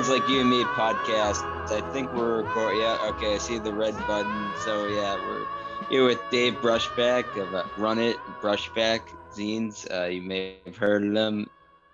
Zines 0.00 0.08
Like 0.08 0.28
You 0.30 0.40
and 0.40 0.48
Me 0.48 0.64
podcast. 0.64 1.42
I 1.70 1.82
think 1.92 2.10
we're 2.14 2.42
recording. 2.42 2.80
Yeah, 2.80 2.96
okay. 3.10 3.34
I 3.34 3.38
see 3.38 3.58
the 3.58 3.72
red 3.72 3.94
button. 4.06 4.50
So, 4.64 4.86
yeah, 4.86 5.16
we're 5.16 5.46
here 5.90 6.06
with 6.06 6.18
Dave 6.30 6.54
Brushback 6.54 7.36
of 7.36 7.54
uh, 7.54 7.64
Run 7.76 7.98
It 7.98 8.16
Brushback 8.40 9.00
Zines. 9.34 9.86
Uh, 9.90 10.06
you 10.06 10.22
may 10.22 10.56
have 10.64 10.78
heard 10.78 11.04
of 11.04 11.12
them. 11.12 11.46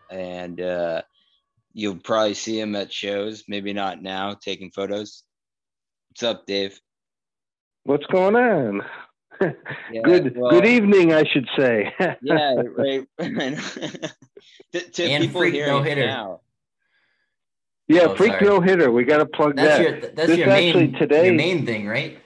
And 0.09 0.61
uh, 0.61 1.03
you'll 1.73 1.97
probably 1.97 2.35
see 2.35 2.61
him 2.61 2.77
at 2.77 2.93
shows. 2.93 3.43
Maybe 3.49 3.73
not 3.73 4.01
now, 4.01 4.35
taking 4.35 4.71
photos. 4.71 5.25
What's 6.11 6.23
up, 6.23 6.47
Dave? 6.47 6.81
What's 7.83 8.07
going 8.07 8.37
on? 8.37 8.83
Yeah, 9.93 10.01
good 10.03 10.35
well, 10.35 10.51
good 10.51 10.65
evening, 10.65 11.13
I 11.13 11.25
should 11.25 11.47
say. 11.59 11.93
yeah, 12.23 12.63
right. 12.75 13.07
to, 13.19 14.81
to 14.81 15.05
and 15.05 15.25
people 15.25 15.43
here 15.43 15.67
no 15.67 15.83
hitter. 15.83 16.07
now. 16.07 16.41
Yeah, 17.89 18.07
oh, 18.09 18.17
freak 18.17 18.33
sorry. 18.33 18.47
no 18.47 18.61
hitter. 18.61 18.91
We 18.91 19.05
got 19.05 19.19
to 19.19 19.27
plug 19.27 19.57
that's 19.57 19.79
that. 19.79 19.83
Your, 19.83 20.01
that's 20.01 20.29
this 20.29 20.39
your 20.39 20.49
main, 20.49 20.93
today, 20.95 21.27
your 21.27 21.35
main 21.35 21.65
thing, 21.65 21.87
right? 21.87 22.19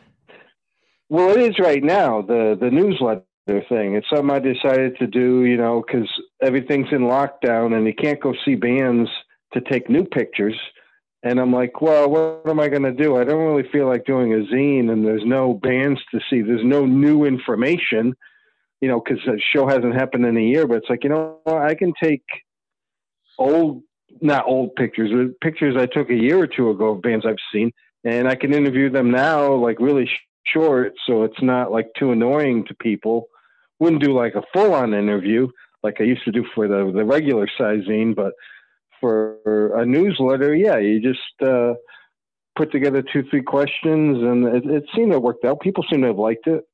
Well, 1.08 1.30
it 1.30 1.40
is 1.40 1.58
right 1.58 1.82
now. 1.82 2.22
The 2.22 2.56
the 2.58 2.70
newsletter 2.70 3.24
thing. 3.68 3.94
It's 3.94 4.06
something 4.08 4.30
I 4.30 4.38
decided 4.38 4.96
to 4.98 5.06
do. 5.06 5.44
You 5.44 5.56
know, 5.56 5.82
because 5.86 6.08
everything's 6.40 6.88
in 6.92 7.00
lockdown 7.00 7.76
and 7.76 7.86
you 7.86 7.94
can't 7.94 8.20
go 8.20 8.34
see 8.44 8.54
bands 8.54 9.10
to 9.52 9.60
take 9.60 9.90
new 9.90 10.04
pictures. 10.04 10.56
And 11.22 11.38
I'm 11.38 11.52
like, 11.52 11.82
well, 11.82 12.08
what 12.08 12.48
am 12.48 12.60
I 12.60 12.68
going 12.68 12.84
to 12.84 12.92
do? 12.92 13.16
I 13.16 13.24
don't 13.24 13.44
really 13.44 13.68
feel 13.70 13.86
like 13.86 14.06
doing 14.06 14.32
a 14.32 14.36
zine, 14.36 14.90
and 14.90 15.04
there's 15.04 15.24
no 15.26 15.52
bands 15.52 16.00
to 16.12 16.20
see. 16.30 16.40
There's 16.40 16.64
no 16.64 16.86
new 16.86 17.26
information, 17.26 18.14
you 18.80 18.88
know, 18.88 19.02
because 19.04 19.22
the 19.26 19.38
show 19.54 19.66
hasn't 19.66 19.94
happened 19.94 20.24
in 20.24 20.38
a 20.38 20.40
year. 20.40 20.66
But 20.66 20.78
it's 20.78 20.88
like, 20.88 21.04
you 21.04 21.10
know, 21.10 21.40
I 21.46 21.74
can 21.74 21.92
take 22.02 22.24
old 23.36 23.82
not 24.20 24.46
old 24.46 24.74
pictures, 24.76 25.10
but 25.12 25.40
pictures 25.40 25.76
I 25.78 25.86
took 25.86 26.10
a 26.10 26.14
year 26.14 26.38
or 26.38 26.46
two 26.46 26.70
ago 26.70 26.88
of 26.90 27.02
bands 27.02 27.24
I've 27.26 27.36
seen, 27.52 27.72
and 28.04 28.28
I 28.28 28.34
can 28.34 28.52
interview 28.52 28.90
them 28.90 29.10
now, 29.10 29.54
like 29.54 29.78
really 29.80 30.06
sh- 30.06 30.26
short, 30.46 30.92
so 31.06 31.24
it's 31.24 31.42
not 31.42 31.72
like 31.72 31.88
too 31.98 32.12
annoying 32.12 32.64
to 32.66 32.74
people. 32.74 33.28
Wouldn't 33.78 34.02
do 34.02 34.12
like 34.12 34.34
a 34.34 34.42
full 34.52 34.74
on 34.74 34.94
interview 34.94 35.48
like 35.82 35.96
I 36.00 36.04
used 36.04 36.24
to 36.24 36.32
do 36.32 36.44
for 36.54 36.68
the 36.68 36.92
the 36.94 37.04
regular 37.04 37.48
sizing, 37.58 38.14
but 38.14 38.32
for 39.00 39.78
a 39.80 39.86
newsletter, 39.86 40.54
yeah, 40.54 40.76
you 40.76 41.00
just 41.00 41.42
uh, 41.42 41.74
put 42.56 42.70
together 42.70 43.02
two 43.02 43.24
three 43.30 43.42
questions, 43.42 44.18
and 44.22 44.44
it, 44.46 44.66
it 44.66 44.84
seemed 44.94 45.10
to 45.10 45.16
have 45.16 45.22
worked 45.22 45.44
out. 45.44 45.60
People 45.60 45.84
seem 45.90 46.02
to 46.02 46.08
have 46.08 46.18
liked 46.18 46.46
it. 46.46 46.64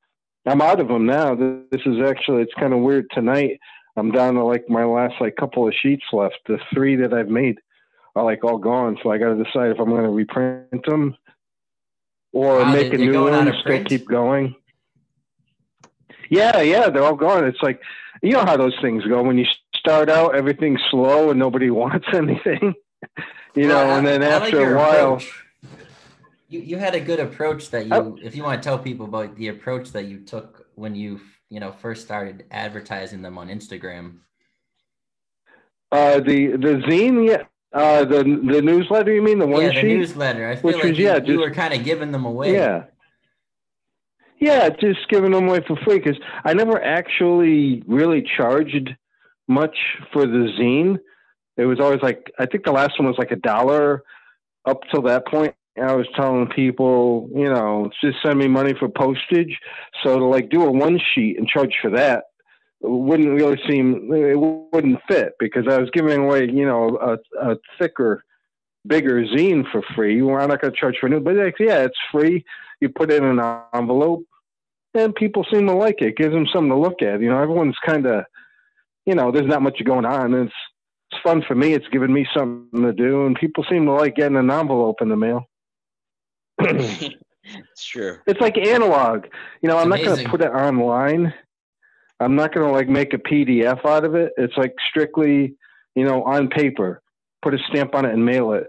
I'm 0.47 0.61
out 0.61 0.81
of 0.81 0.89
them 0.89 1.07
now. 1.07 1.35
This 1.35 1.83
is 1.87 1.97
actually 2.05 2.43
it's 2.43 2.55
kind 2.55 2.73
of 2.73 2.81
weird 2.81 3.07
tonight. 3.13 3.59
I'm 3.97 4.11
down 4.11 4.35
to 4.35 4.45
like 4.45 4.69
my 4.69 4.85
last 4.85 5.15
like 5.21 5.37
couple 5.37 5.67
of 5.67 5.75
sheets 5.75 6.05
left. 6.13 6.39
The 6.47 6.59
three 6.75 6.97
that 6.97 7.15
I've 7.15 7.29
made 7.29 7.59
are 8.15 8.25
like 8.25 8.45
all 8.45 8.59
gone, 8.59 8.99
so 9.03 9.11
I 9.11 9.19
got 9.19 9.35
to 9.35 9.43
decide 9.43 9.71
if 9.71 9.79
I'm 9.79 9.89
going 9.89 10.05
to 10.05 10.11
reprint 10.11 10.85
them 10.87 11.17
or 12.33 12.59
wow, 12.59 12.73
make 12.73 12.93
a 12.93 12.99
new 12.99 13.31
one. 13.31 13.53
Still 13.63 13.85
keep 13.85 14.07
going. 14.07 14.55
Yeah, 16.29 16.61
yeah, 16.61 16.91
they're 16.91 17.05
all 17.05 17.17
gone. 17.17 17.47
It's 17.47 17.63
like 17.63 17.81
you 18.23 18.33
know 18.33 18.45
how 18.45 18.57
those 18.57 18.77
things 18.81 19.05
go 19.05 19.23
when 19.23 19.39
you 19.39 19.47
start 19.75 20.11
out, 20.11 20.35
everything's 20.35 20.81
slow 20.91 21.31
and 21.31 21.39
nobody 21.39 21.71
wants 21.83 22.07
anything. 22.13 22.75
you 23.55 23.69
well, 23.69 23.87
know, 23.87 23.95
I, 23.95 23.99
and 23.99 24.07
then 24.07 24.23
I 24.23 24.27
after 24.27 24.61
like 24.61 24.69
a 24.69 24.77
while. 24.77 25.15
Approach. 25.15 25.43
You, 26.49 26.61
you 26.61 26.77
had 26.77 26.95
a 26.95 27.01
good 27.01 27.19
approach 27.19 27.71
that 27.71 27.87
you, 27.87 27.93
oh. 27.93 28.19
if 28.23 28.37
you 28.37 28.45
want 28.45 28.63
to 28.63 28.69
tell 28.69 28.79
people 28.79 29.07
about 29.07 29.35
the 29.35 29.49
approach 29.49 29.91
that 29.93 30.05
you 30.05 30.21
took 30.21 30.69
when 30.77 30.95
you 30.95 31.21
you 31.49 31.61
know 31.61 31.73
first 31.73 32.05
started 32.05 32.45
advertising 32.51 33.23
them 33.23 33.39
on 33.39 33.49
Instagram? 33.49 34.19
Uh, 35.93 36.21
the 36.21 36.53
the 36.53 36.83
zine, 36.89 37.29
yeah. 37.29 37.45
Uh, 37.73 38.05
the 38.05 38.23
the 38.23 38.63
newsletter, 38.63 39.13
you 39.13 39.23
mean 39.23 39.39
the 39.39 39.47
one 39.47 39.63
yeah, 39.63 39.69
the 39.69 39.75
sheet? 39.75 39.97
newsletter. 39.99 40.49
I 40.49 40.57
feel 40.57 40.63
Which 40.63 40.77
like 40.77 40.85
was, 40.85 40.99
you, 40.99 41.07
yeah, 41.07 41.19
just, 41.19 41.29
you 41.29 41.41
were 41.41 41.51
kind 41.51 41.75
of 41.75 41.85
giving 41.85 42.13
them 42.13 42.25
away. 42.25 42.53
Yeah. 42.53 42.85
Yeah, 44.39 44.69
just 44.69 45.09
giving 45.09 45.31
them 45.33 45.49
away 45.49 45.61
for 45.67 45.77
free 45.77 45.99
because 45.99 46.19
I 46.45 46.53
never 46.53 46.83
actually 46.83 47.83
really 47.87 48.23
charged 48.37 48.91
much 49.49 49.77
for 50.13 50.27
the 50.27 50.53
zine. 50.59 50.99
It 51.57 51.65
was 51.65 51.81
always 51.81 52.03
like 52.03 52.31
I 52.39 52.47
think 52.47 52.65
the 52.65 52.73
last 52.73 52.99
one 52.99 53.09
was 53.09 53.19
like 53.19 53.31
a 53.31 53.37
dollar 53.37 54.03
up 54.67 54.81
till 54.91 55.03
that 55.03 55.27
point, 55.27 55.55
I 55.79 55.95
was 55.95 56.07
telling 56.17 56.47
people, 56.49 57.29
you 57.35 57.53
know, 57.53 57.91
just 58.03 58.19
send 58.25 58.39
me 58.39 58.49
money 58.49 58.75
for 58.79 58.89
postage. 58.89 59.59
So 60.03 60.19
to 60.19 60.25
like 60.25 60.51
do 60.51 60.63
a 60.63 60.71
one 60.71 60.99
sheet 61.15 61.39
and 61.39 61.47
charge 61.47 61.75
for 61.81 61.91
that 61.91 62.25
wouldn't 62.81 63.35
really 63.35 63.61
seem 63.69 64.11
it 64.13 64.39
wouldn't 64.39 65.01
fit 65.09 65.33
because 65.39 65.65
I 65.69 65.79
was 65.79 65.91
giving 65.93 66.21
away, 66.21 66.49
you 66.51 66.67
know, 66.67 66.99
a, 66.99 67.51
a 67.51 67.57
thicker, 67.79 68.25
bigger 68.87 69.25
zine 69.25 69.65
for 69.71 69.83
free. 69.95 70.23
We're 70.23 70.47
not 70.47 70.61
going 70.61 70.73
to 70.73 70.79
charge 70.79 70.97
for 71.01 71.09
new, 71.09 71.21
but 71.21 71.35
like, 71.35 71.55
yeah, 71.59 71.85
it's 71.85 71.99
free. 72.13 72.45
You 72.81 72.91
put 72.91 73.11
it 73.11 73.23
in 73.23 73.39
an 73.39 73.61
envelope, 73.75 74.25
and 74.95 75.15
people 75.15 75.47
seem 75.51 75.67
to 75.67 75.75
like 75.75 75.97
it. 76.01 76.09
it 76.09 76.17
gives 76.17 76.35
them 76.35 76.47
something 76.53 76.71
to 76.71 76.79
look 76.79 77.03
at. 77.03 77.21
You 77.21 77.31
know, 77.31 77.41
everyone's 77.41 77.79
kind 77.85 78.07
of, 78.07 78.25
you 79.07 79.15
know, 79.15 79.33
there's 79.33 79.49
not 79.49 79.63
much 79.63 79.83
going 79.85 80.05
on. 80.05 80.35
It's 80.35 80.53
it's 81.11 81.23
fun 81.23 81.43
for 81.47 81.55
me. 81.55 81.73
It's 81.73 81.89
given 81.89 82.13
me 82.13 82.27
something 82.37 82.83
to 82.83 82.93
do, 82.93 83.27
and 83.27 83.37
people 83.37 83.65
seem 83.71 83.87
to 83.87 83.93
like 83.93 84.17
getting 84.17 84.37
an 84.37 84.51
envelope 84.51 84.97
in 85.01 85.09
the 85.09 85.17
mail. 85.17 85.49
it's 86.59 87.85
true. 87.85 88.19
It's 88.27 88.41
like 88.41 88.57
analog. 88.59 89.27
You 89.63 89.69
know, 89.69 89.77
it's 89.77 89.85
I'm 89.85 89.89
not 89.91 90.03
going 90.03 90.25
to 90.25 90.29
put 90.29 90.41
it 90.41 90.51
online. 90.51 91.33
I'm 92.21 92.35
not 92.35 92.55
going 92.55 92.67
to 92.67 92.73
like 92.73 92.89
make 92.89 93.13
a 93.13 93.19
PDF 93.19 93.85
out 93.85 94.05
of 94.05 94.15
it. 94.15 94.33
It's 94.37 94.57
like 94.57 94.75
strictly, 94.89 95.55
you 95.95 96.05
know, 96.05 96.23
on 96.25 96.49
paper. 96.49 97.03
Put 97.43 97.55
a 97.55 97.59
stamp 97.69 97.95
on 97.95 98.05
it 98.05 98.15
and 98.15 98.25
mail 98.25 98.53
it. 98.53 98.69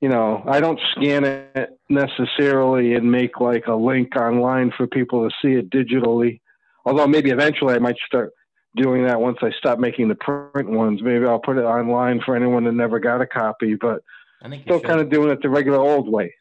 You 0.00 0.08
know, 0.08 0.44
I 0.46 0.60
don't 0.60 0.80
scan 0.92 1.24
it 1.24 1.70
necessarily 1.88 2.94
and 2.94 3.10
make 3.10 3.40
like 3.40 3.66
a 3.66 3.74
link 3.74 4.14
online 4.16 4.72
for 4.76 4.86
people 4.86 5.28
to 5.28 5.34
see 5.42 5.54
it 5.54 5.70
digitally. 5.70 6.40
Although 6.84 7.06
maybe 7.06 7.30
eventually 7.30 7.74
I 7.74 7.78
might 7.78 7.96
start 8.06 8.32
doing 8.76 9.04
that 9.04 9.20
once 9.20 9.38
I 9.42 9.50
stop 9.58 9.78
making 9.78 10.08
the 10.08 10.14
print 10.14 10.68
ones. 10.68 11.00
Maybe 11.02 11.26
I'll 11.26 11.40
put 11.40 11.58
it 11.58 11.62
online 11.62 12.20
for 12.24 12.36
anyone 12.36 12.64
that 12.64 12.72
never 12.72 12.98
got 12.98 13.20
a 13.20 13.26
copy, 13.26 13.74
but 13.74 14.02
I 14.42 14.48
think 14.48 14.62
still 14.62 14.80
kind 14.80 15.00
of 15.00 15.10
doing 15.10 15.30
it 15.30 15.42
the 15.42 15.48
regular 15.48 15.78
old 15.78 16.08
way. 16.08 16.32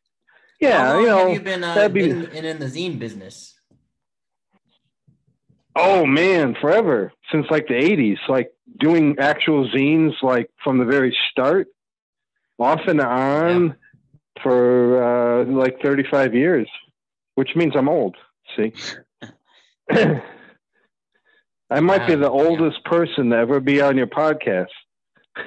Yeah, 0.59 0.99
you 0.99 1.05
know, 1.05 1.17
have 1.17 1.33
you 1.33 1.39
been, 1.41 1.63
uh, 1.63 1.89
be... 1.89 2.09
in, 2.09 2.25
in, 2.31 2.59
the 2.59 2.65
zine 2.65 2.97
business? 2.97 3.53
Oh 5.75 6.05
man, 6.05 6.55
forever 6.59 7.13
since 7.31 7.45
like 7.51 7.67
the 7.67 7.75
'80s. 7.75 8.17
Like 8.27 8.51
doing 8.79 9.17
actual 9.19 9.69
zines, 9.69 10.13
like 10.23 10.49
from 10.63 10.79
the 10.79 10.85
very 10.85 11.15
start, 11.31 11.67
off 12.57 12.81
and 12.87 13.01
on, 13.01 13.65
yeah. 13.67 13.73
for 14.41 15.41
uh, 15.41 15.45
like 15.45 15.79
35 15.83 16.33
years, 16.33 16.67
which 17.35 17.55
means 17.55 17.73
I'm 17.75 17.89
old. 17.89 18.15
See. 18.55 18.73
I 21.69 21.81
might 21.81 22.07
be 22.07 22.15
the 22.15 22.29
oldest 22.29 22.79
yeah. 22.83 22.89
person 22.89 23.29
to 23.29 23.37
ever 23.37 23.59
be 23.59 23.81
on 23.81 23.97
your 23.97 24.07
podcast. 24.07 24.67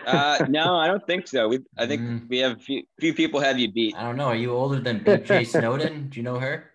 Uh, 0.06 0.46
no, 0.48 0.76
I 0.76 0.86
don't 0.86 1.06
think 1.06 1.28
so. 1.28 1.48
We, 1.48 1.60
I 1.76 1.86
think 1.86 2.02
mm. 2.02 2.28
we 2.28 2.38
have 2.38 2.52
a 2.52 2.60
few, 2.60 2.82
few 2.98 3.14
people 3.14 3.40
have 3.40 3.58
you 3.58 3.70
beat. 3.70 3.94
I 3.96 4.02
don't 4.02 4.16
know. 4.16 4.26
Are 4.26 4.36
you 4.36 4.52
older 4.52 4.80
than 4.80 5.00
BJ 5.00 5.46
Snowden? 5.58 6.08
Do 6.08 6.18
you 6.18 6.22
know 6.22 6.38
her? 6.38 6.70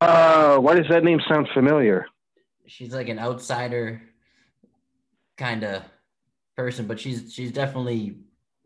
Uh, 0.00 0.58
why 0.58 0.74
does 0.74 0.88
that 0.88 1.04
name 1.04 1.20
sound 1.28 1.48
familiar? 1.54 2.06
She's 2.66 2.92
like 2.92 3.08
an 3.08 3.18
outsider 3.18 4.02
kind 5.36 5.64
of 5.64 5.82
person, 6.56 6.86
but 6.86 7.00
she's 7.00 7.32
she's 7.32 7.52
definitely, 7.52 8.16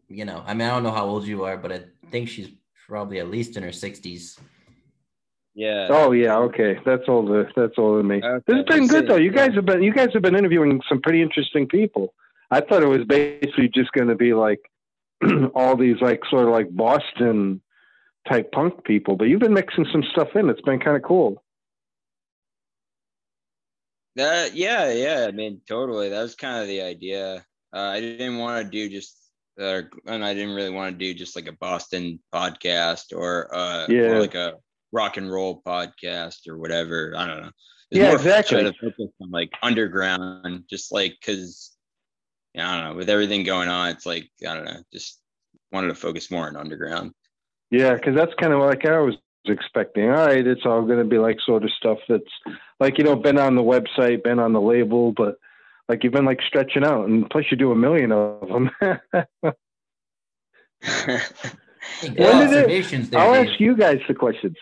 you 0.08 0.24
know, 0.24 0.42
I 0.46 0.54
mean, 0.54 0.68
I 0.68 0.70
don't 0.70 0.82
know 0.82 0.90
how 0.90 1.06
old 1.06 1.26
you 1.26 1.44
are, 1.44 1.56
but 1.56 1.72
I 1.72 1.82
think 2.10 2.28
she's 2.28 2.48
probably 2.88 3.20
at 3.20 3.30
least 3.30 3.56
in 3.56 3.62
her 3.62 3.72
sixties. 3.72 4.38
Yeah. 5.56 5.88
Oh 5.88 6.12
yeah. 6.12 6.36
Okay. 6.36 6.78
That's 6.84 7.04
older. 7.08 7.50
That's 7.56 7.72
all 7.78 7.96
than 7.96 8.06
me. 8.06 8.20
Okay. 8.22 8.44
This 8.46 8.56
has 8.56 8.64
been 8.66 8.86
good 8.86 9.08
though. 9.08 9.16
You 9.16 9.32
guys 9.32 9.54
have 9.54 9.64
been 9.64 9.82
you 9.82 9.92
guys 9.92 10.10
have 10.12 10.22
been 10.22 10.36
interviewing 10.36 10.82
some 10.86 11.00
pretty 11.00 11.22
interesting 11.22 11.66
people. 11.66 12.12
I 12.50 12.60
thought 12.60 12.82
it 12.82 12.88
was 12.88 13.04
basically 13.08 13.70
just 13.74 13.90
going 13.92 14.08
to 14.08 14.14
be 14.14 14.34
like 14.34 14.60
all 15.54 15.74
these 15.74 15.96
like 16.02 16.20
sort 16.30 16.46
of 16.46 16.50
like 16.52 16.68
Boston 16.70 17.62
type 18.28 18.52
punk 18.52 18.84
people, 18.84 19.16
but 19.16 19.24
you've 19.24 19.40
been 19.40 19.54
mixing 19.54 19.86
some 19.90 20.04
stuff 20.12 20.28
in. 20.34 20.50
It's 20.50 20.60
been 20.60 20.78
kind 20.78 20.96
of 20.96 21.02
cool. 21.02 21.42
Uh, 24.18 24.48
yeah, 24.52 24.92
yeah. 24.92 25.26
I 25.26 25.32
mean, 25.32 25.62
totally. 25.66 26.10
That 26.10 26.22
was 26.22 26.34
kind 26.34 26.60
of 26.60 26.68
the 26.68 26.82
idea. 26.82 27.44
Uh, 27.74 27.78
I 27.78 28.00
didn't 28.00 28.38
want 28.38 28.64
to 28.64 28.70
do 28.70 28.88
just, 28.88 29.16
uh, 29.60 29.82
and 30.06 30.24
I 30.24 30.34
didn't 30.34 30.54
really 30.54 30.70
want 30.70 30.98
to 30.98 31.04
do 31.04 31.14
just 31.14 31.36
like 31.36 31.46
a 31.46 31.52
Boston 31.52 32.20
podcast 32.34 33.14
or, 33.14 33.54
uh, 33.54 33.86
yeah. 33.88 34.12
or 34.12 34.20
like 34.20 34.34
a 34.34 34.54
rock 34.92 35.16
and 35.16 35.30
roll 35.30 35.62
podcast 35.66 36.48
or 36.48 36.58
whatever. 36.58 37.14
I 37.16 37.26
don't 37.26 37.42
know. 37.42 37.50
It's 37.90 38.00
yeah, 38.00 38.12
exactly. 38.12 38.62
To 38.64 38.72
focus 38.72 39.12
on 39.20 39.30
like 39.30 39.50
underground, 39.62 40.64
just 40.68 40.92
like 40.92 41.16
because 41.20 41.76
yeah, 42.54 42.70
I 42.70 42.76
don't 42.80 42.90
know, 42.90 42.96
with 42.96 43.10
everything 43.10 43.44
going 43.44 43.68
on, 43.68 43.90
it's 43.90 44.06
like 44.06 44.28
I 44.48 44.54
don't 44.54 44.64
know, 44.64 44.80
just 44.92 45.20
wanted 45.72 45.88
to 45.88 45.94
focus 45.94 46.30
more 46.30 46.46
on 46.46 46.56
underground. 46.56 47.12
Yeah, 47.70 47.94
because 47.94 48.14
that's 48.14 48.34
kind 48.34 48.52
of 48.52 48.60
like 48.60 48.86
I 48.86 48.98
was 48.98 49.16
expecting. 49.44 50.04
All 50.10 50.26
right, 50.26 50.46
it's 50.46 50.64
all 50.64 50.82
going 50.82 50.98
to 50.98 51.04
be 51.04 51.18
like 51.18 51.38
sort 51.44 51.64
of 51.64 51.70
stuff 51.70 51.98
that's 52.08 52.24
like 52.80 52.98
you 52.98 53.04
know 53.04 53.16
been 53.16 53.38
on 53.38 53.54
the 53.54 53.62
website, 53.62 54.24
been 54.24 54.38
on 54.38 54.52
the 54.52 54.60
label, 54.60 55.12
but 55.12 55.36
like 55.88 56.02
you've 56.02 56.12
been 56.12 56.24
like 56.24 56.40
stretching 56.46 56.84
out, 56.84 57.08
and 57.08 57.28
plus 57.30 57.44
you 57.50 57.56
do 57.56 57.72
a 57.72 57.76
million 57.76 58.12
of 58.12 58.48
them. 58.48 58.70
Good 62.02 62.18
When 62.18 62.50
did 62.50 62.70
it- 62.70 63.14
I'll 63.14 63.34
ask 63.34 63.58
you 63.60 63.76
guys 63.76 64.00
the 64.08 64.14
questions. 64.14 64.56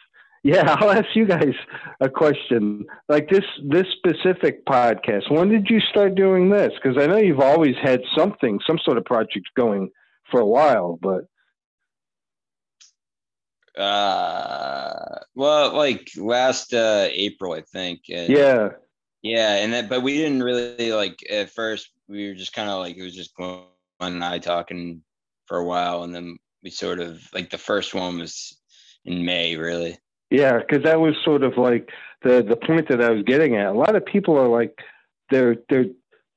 Yeah, 0.44 0.75
I'll 0.79 0.91
ask 0.91 1.08
you 1.14 1.26
guys 1.26 1.55
a 2.00 2.08
question. 2.08 2.85
Like 3.08 3.29
this 3.29 3.44
this 3.67 3.87
specific 3.96 4.64
podcast. 4.67 5.31
When 5.31 5.49
did 5.49 5.69
you 5.69 5.81
start 5.81 6.14
doing 6.14 6.50
this? 6.50 6.73
Because 6.75 7.02
I 7.02 7.06
know 7.06 7.17
you've 7.17 7.41
always 7.41 7.75
had 7.82 8.02
something, 8.17 8.61
some 8.67 8.79
sort 8.85 8.99
of 8.99 9.05
project 9.06 9.46
going 9.56 9.91
for 10.31 10.41
a 10.41 10.46
while, 10.46 10.99
but 11.02 11.25
uh, 13.81 15.19
well, 15.35 15.75
like 15.75 16.11
last 16.17 16.75
uh, 16.75 17.08
April, 17.11 17.55
I 17.55 17.62
think. 17.62 18.02
and- 18.08 18.32
yeah, 18.32 18.69
Yeah, 19.23 19.56
and 19.56 19.73
then 19.73 19.88
but 19.88 20.02
we 20.02 20.17
didn't 20.19 20.43
really 20.43 20.93
like 20.93 21.19
at 21.31 21.50
first. 21.50 21.90
We 22.06 22.29
were 22.29 22.35
just 22.35 22.52
kind 22.52 22.69
of 22.69 22.79
like 22.81 22.97
it 22.97 23.02
was 23.02 23.17
just 23.17 23.35
Glenn 23.35 23.64
and 24.00 24.23
I 24.23 24.38
talking 24.38 25.02
for 25.47 25.56
a 25.56 25.64
while, 25.64 26.05
and 26.05 26.14
then 26.14 26.37
we 26.62 26.70
sort 26.70 27.00
of 27.00 27.20
like 27.32 27.50
the 27.50 27.58
first 27.58 27.94
one 27.94 28.19
was 28.19 28.61
in 29.06 29.25
May, 29.25 29.56
really. 29.56 29.99
Yeah, 30.34 30.58
because 30.58 30.82
that 30.84 31.00
was 31.00 31.14
sort 31.25 31.44
of 31.44 31.56
like 31.56 31.90
the 32.22 32.42
the 32.42 32.56
point 32.56 32.88
that 32.88 33.00
I 33.00 33.10
was 33.10 33.22
getting 33.25 33.56
at. 33.56 33.66
A 33.66 33.78
lot 33.78 33.94
of 33.94 34.04
people 34.04 34.36
are 34.36 34.48
like 34.48 34.76
they're 35.31 35.56
they're 35.69 35.86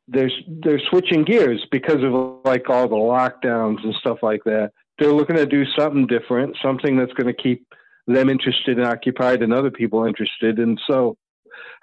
they're 0.07 0.31
they're 0.47 0.81
switching 0.89 1.23
gears 1.23 1.65
because 1.71 2.03
of 2.03 2.41
like 2.45 2.69
all 2.69 2.88
the 2.88 2.95
lockdowns 2.95 3.83
and 3.83 3.95
stuff 3.99 4.19
like 4.21 4.44
that. 4.45 4.71
They're 4.99 5.13
looking 5.13 5.35
to 5.35 5.45
do 5.45 5.63
something 5.77 6.07
different, 6.07 6.57
something 6.61 6.97
that's 6.97 7.13
going 7.13 7.33
to 7.33 7.41
keep 7.41 7.67
them 8.07 8.29
interested 8.29 8.77
and 8.77 8.88
occupied 8.88 9.41
and 9.41 9.53
other 9.53 9.71
people 9.71 10.05
interested. 10.05 10.59
And 10.59 10.79
so 10.88 11.17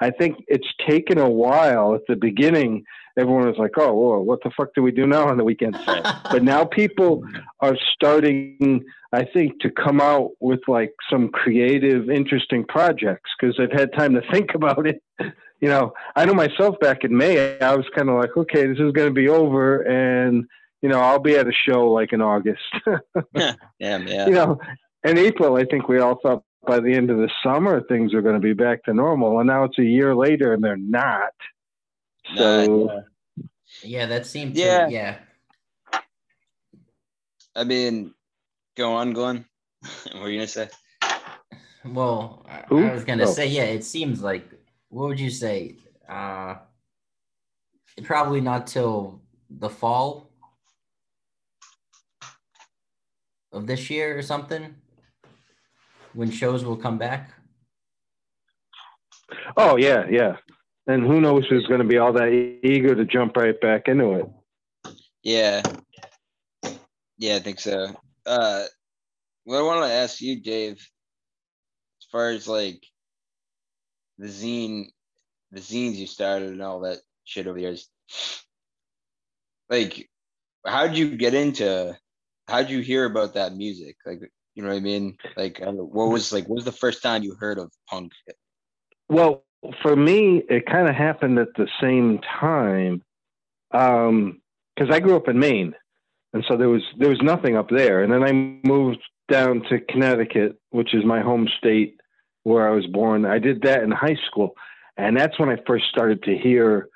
I 0.00 0.10
think 0.10 0.44
it's 0.48 0.68
taken 0.86 1.18
a 1.18 1.28
while 1.28 1.94
at 1.94 2.02
the 2.08 2.16
beginning. 2.16 2.84
Everyone 3.16 3.46
was 3.46 3.58
like, 3.58 3.72
oh, 3.76 3.94
whoa, 3.94 4.20
what 4.20 4.40
the 4.42 4.50
fuck 4.56 4.74
do 4.74 4.82
we 4.82 4.90
do 4.90 5.06
now 5.06 5.28
on 5.28 5.36
the 5.36 5.44
weekends? 5.44 5.78
But 6.30 6.42
now 6.42 6.64
people 6.64 7.22
are 7.60 7.76
starting, 7.92 8.84
I 9.12 9.24
think, 9.24 9.60
to 9.60 9.70
come 9.70 10.00
out 10.00 10.30
with 10.40 10.60
like 10.66 10.92
some 11.08 11.28
creative, 11.28 12.10
interesting 12.10 12.64
projects 12.64 13.30
because 13.38 13.56
they've 13.56 13.70
had 13.70 13.92
time 13.92 14.14
to 14.14 14.22
think 14.32 14.50
about 14.54 14.86
it. 14.86 15.02
You 15.60 15.68
know, 15.68 15.92
I 16.16 16.24
know 16.24 16.34
myself 16.34 16.78
back 16.80 17.04
in 17.04 17.16
May, 17.16 17.58
I 17.60 17.74
was 17.74 17.86
kind 17.94 18.08
of 18.08 18.16
like, 18.16 18.36
okay, 18.36 18.66
this 18.66 18.78
is 18.78 18.92
going 18.92 19.08
to 19.08 19.14
be 19.14 19.28
over, 19.28 19.82
and 19.82 20.44
you 20.82 20.88
know, 20.88 21.00
I'll 21.00 21.20
be 21.20 21.36
at 21.36 21.46
a 21.46 21.52
show 21.52 21.90
like 21.90 22.12
in 22.12 22.20
August. 22.20 22.60
yeah, 23.34 23.54
yeah. 23.78 24.26
you 24.26 24.32
know, 24.32 24.58
in 25.04 25.16
April, 25.16 25.56
I 25.56 25.64
think 25.64 25.88
we 25.88 25.98
all 25.98 26.18
thought 26.22 26.42
by 26.66 26.80
the 26.80 26.92
end 26.92 27.10
of 27.10 27.18
the 27.18 27.30
summer 27.42 27.82
things 27.82 28.14
are 28.14 28.22
going 28.22 28.34
to 28.34 28.40
be 28.40 28.52
back 28.52 28.82
to 28.84 28.94
normal, 28.94 29.38
and 29.40 29.46
now 29.46 29.64
it's 29.64 29.78
a 29.78 29.84
year 29.84 30.14
later 30.14 30.52
and 30.54 30.62
they're 30.62 30.76
not. 30.76 31.32
So 32.36 32.86
Nah, 32.86 33.44
yeah, 33.82 34.06
that 34.06 34.26
seemed. 34.26 34.56
Yeah. 34.56 34.86
To, 34.86 34.92
yeah. 34.92 35.18
I 37.56 37.64
mean, 37.64 38.14
go 38.76 38.92
on, 38.94 39.12
Glenn. 39.12 39.44
what 40.12 40.22
were 40.22 40.30
you 40.30 40.38
gonna 40.38 40.48
say? 40.48 40.68
Well, 41.84 42.44
I, 42.48 42.64
Who? 42.68 42.84
I 42.84 42.92
was 42.94 43.04
gonna 43.04 43.24
Oh. 43.24 43.32
say, 43.32 43.46
yeah, 43.46 43.64
it 43.64 43.84
seems 43.84 44.22
like. 44.22 44.50
What 44.88 45.08
would 45.08 45.20
you 45.20 45.30
say? 45.30 45.76
Uh, 46.08 46.56
probably 48.04 48.40
not 48.40 48.66
till 48.66 49.22
the 49.50 49.68
fall 49.68 50.30
of 53.52 53.66
this 53.66 53.90
year 53.90 54.16
or 54.16 54.22
something. 54.22 54.74
When 56.14 56.30
shows 56.30 56.64
will 56.64 56.76
come 56.76 56.98
back. 56.98 57.30
Oh 59.56 59.76
yeah, 59.76 60.06
yeah. 60.08 60.36
And 60.86 61.02
who 61.02 61.20
knows 61.20 61.46
who's 61.48 61.66
going 61.66 61.80
to 61.80 61.86
be 61.86 61.98
all 61.98 62.12
that 62.12 62.28
eager 62.62 62.94
to 62.94 63.04
jump 63.04 63.36
right 63.36 63.58
back 63.60 63.88
into 63.88 64.12
it? 64.12 64.26
Yeah, 65.22 65.62
yeah, 67.16 67.36
I 67.36 67.38
think 67.38 67.58
so. 67.58 67.88
Uh, 68.26 68.64
what 69.44 69.58
I 69.58 69.62
want 69.62 69.86
to 69.86 69.92
ask 69.92 70.20
you, 70.20 70.40
Dave, 70.40 70.74
as 70.74 72.06
far 72.12 72.30
as 72.30 72.46
like 72.46 72.82
the 74.18 74.26
zine, 74.26 74.86
the 75.52 75.60
zines 75.60 75.96
you 75.96 76.06
started 76.06 76.50
and 76.50 76.62
all 76.62 76.80
that 76.80 76.98
shit 77.24 77.46
over 77.46 77.56
the 77.56 77.62
years, 77.62 77.88
like, 79.70 80.08
how'd 80.66 80.94
you 80.94 81.16
get 81.16 81.34
into? 81.34 81.96
How'd 82.46 82.68
you 82.68 82.80
hear 82.80 83.06
about 83.06 83.34
that 83.34 83.54
music? 83.54 83.96
Like, 84.04 84.20
you 84.54 84.62
know 84.62 84.68
what 84.68 84.76
I 84.76 84.80
mean? 84.80 85.16
Like, 85.36 85.60
I 85.62 85.70
know, 85.70 85.84
what 85.84 86.10
was 86.10 86.32
like? 86.32 86.48
What 86.48 86.56
was 86.56 86.64
the 86.64 86.72
first 86.72 87.02
time 87.02 87.22
you 87.22 87.34
heard 87.34 87.58
of 87.58 87.72
punk? 87.88 88.12
Well, 89.08 89.44
for 89.82 89.96
me, 89.96 90.42
it 90.48 90.66
kind 90.66 90.88
of 90.88 90.94
happened 90.94 91.38
at 91.38 91.54
the 91.56 91.68
same 91.80 92.20
time, 92.20 93.02
because 93.70 94.90
I 94.90 95.00
grew 95.00 95.16
up 95.16 95.28
in 95.28 95.38
Maine, 95.38 95.74
and 96.32 96.44
so 96.48 96.56
there 96.56 96.68
was 96.68 96.82
there 96.98 97.10
was 97.10 97.20
nothing 97.22 97.56
up 97.56 97.68
there, 97.68 98.02
and 98.02 98.12
then 98.12 98.22
I 98.22 98.32
moved 98.66 99.02
down 99.28 99.62
to 99.70 99.80
Connecticut, 99.80 100.58
which 100.70 100.94
is 100.94 101.04
my 101.04 101.20
home 101.20 101.48
state 101.58 101.98
where 102.42 102.68
I 102.68 102.74
was 102.74 102.86
born. 102.86 103.24
I 103.24 103.38
did 103.38 103.62
that 103.62 103.82
in 103.82 103.90
high 103.90 104.18
school, 104.26 104.54
and 104.96 105.16
that's 105.16 105.38
when 105.38 105.48
I 105.48 105.56
first 105.66 105.86
started 105.88 106.22
to 106.24 106.36
hear 106.36 106.88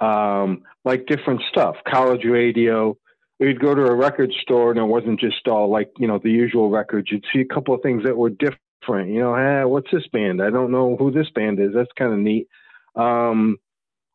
um, 0.00 0.62
like 0.84 1.06
different 1.06 1.42
stuff, 1.48 1.76
college 1.86 2.24
radio. 2.24 2.96
We'd 3.40 3.58
go 3.58 3.74
to 3.74 3.86
a 3.86 3.94
record 3.94 4.32
store, 4.42 4.70
and 4.70 4.78
it 4.78 4.84
wasn't 4.84 5.18
just 5.18 5.48
all 5.48 5.70
like 5.70 5.90
you 5.98 6.06
know 6.06 6.18
the 6.22 6.30
usual 6.30 6.68
records. 6.70 7.10
You'd 7.10 7.24
see 7.32 7.40
a 7.40 7.54
couple 7.54 7.74
of 7.74 7.80
things 7.82 8.04
that 8.04 8.16
were 8.16 8.30
different. 8.30 9.10
You 9.10 9.20
know, 9.20 9.34
hey, 9.34 9.64
what's 9.64 9.90
this 9.90 10.06
band? 10.12 10.42
I 10.42 10.50
don't 10.50 10.70
know 10.70 10.96
who 10.96 11.10
this 11.10 11.30
band 11.34 11.58
is. 11.58 11.70
That's 11.74 11.90
kind 11.98 12.12
of 12.12 12.18
neat. 12.18 12.48
Um, 12.94 13.56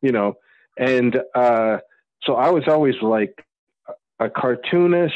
you 0.00 0.12
know, 0.12 0.34
and 0.78 1.20
uh, 1.34 1.78
so 2.22 2.34
I 2.36 2.50
was 2.50 2.64
always 2.68 2.94
like 3.02 3.44
a 4.20 4.30
cartoonist 4.30 5.14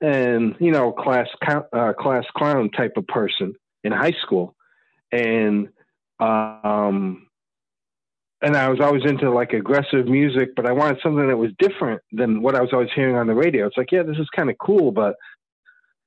and 0.00 0.56
you 0.58 0.72
know 0.72 0.92
class 0.92 1.28
uh, 1.46 1.92
class 1.92 2.24
clown 2.36 2.70
type 2.70 2.94
of 2.96 3.06
person 3.06 3.54
in 3.84 3.92
high 3.92 4.16
school, 4.20 4.56
and 5.12 5.68
um, 6.18 7.28
and 8.42 8.56
I 8.56 8.68
was 8.68 8.80
always 8.80 9.04
into 9.04 9.30
like 9.30 9.52
aggressive 9.52 10.06
music, 10.06 10.50
but 10.56 10.66
I 10.66 10.72
wanted 10.72 10.98
something 11.02 11.28
that 11.28 11.36
was 11.36 11.52
different 11.58 12.02
than 12.10 12.42
what 12.42 12.56
I 12.56 12.60
was 12.60 12.70
always 12.72 12.90
hearing 12.94 13.16
on 13.16 13.28
the 13.28 13.34
radio. 13.34 13.66
It's 13.66 13.76
like, 13.76 13.92
yeah, 13.92 14.02
this 14.02 14.18
is 14.18 14.28
kind 14.34 14.50
of 14.50 14.56
cool, 14.58 14.90
but 14.90 15.14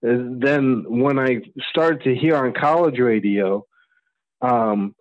uh, 0.06 0.18
then 0.42 0.84
when 0.88 1.18
I 1.18 1.40
started 1.70 2.04
to 2.04 2.14
hear 2.14 2.36
on 2.36 2.54
college 2.54 3.00
radio 3.00 3.66
um, 4.42 4.94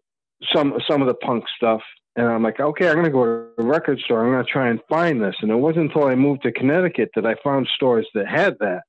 some 0.54 0.74
some 0.88 1.02
of 1.02 1.08
the 1.08 1.14
punk 1.14 1.44
stuff, 1.56 1.82
and 2.16 2.26
I'm 2.26 2.42
like, 2.42 2.60
okay, 2.60 2.88
I'm 2.88 2.96
gonna 2.96 3.10
go 3.10 3.24
to 3.24 3.62
a 3.62 3.66
record 3.66 3.98
store. 4.00 4.24
I'm 4.24 4.32
gonna 4.32 4.44
try 4.44 4.68
and 4.68 4.80
find 4.88 5.20
this. 5.20 5.34
And 5.40 5.50
it 5.50 5.56
wasn't 5.56 5.86
until 5.86 6.06
I 6.06 6.14
moved 6.14 6.42
to 6.42 6.52
Connecticut 6.52 7.10
that 7.16 7.26
I 7.26 7.34
found 7.42 7.68
stores 7.74 8.06
that 8.14 8.28
had 8.28 8.56
that. 8.60 8.82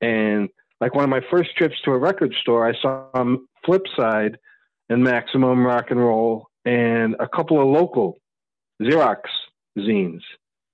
And 0.00 0.48
like 0.80 0.94
one 0.94 1.04
of 1.04 1.10
my 1.10 1.20
first 1.30 1.50
trips 1.56 1.76
to 1.84 1.92
a 1.92 1.98
record 1.98 2.34
store, 2.40 2.66
I 2.66 2.72
saw 2.80 3.06
um, 3.14 3.46
Flipside 3.66 4.36
and 4.88 5.04
Maximum 5.04 5.64
Rock 5.64 5.90
and 5.90 6.00
Roll 6.00 6.48
and 6.64 7.16
a 7.18 7.28
couple 7.28 7.60
of 7.60 7.68
local 7.68 8.18
Xerox 8.80 9.22
zines. 9.78 10.22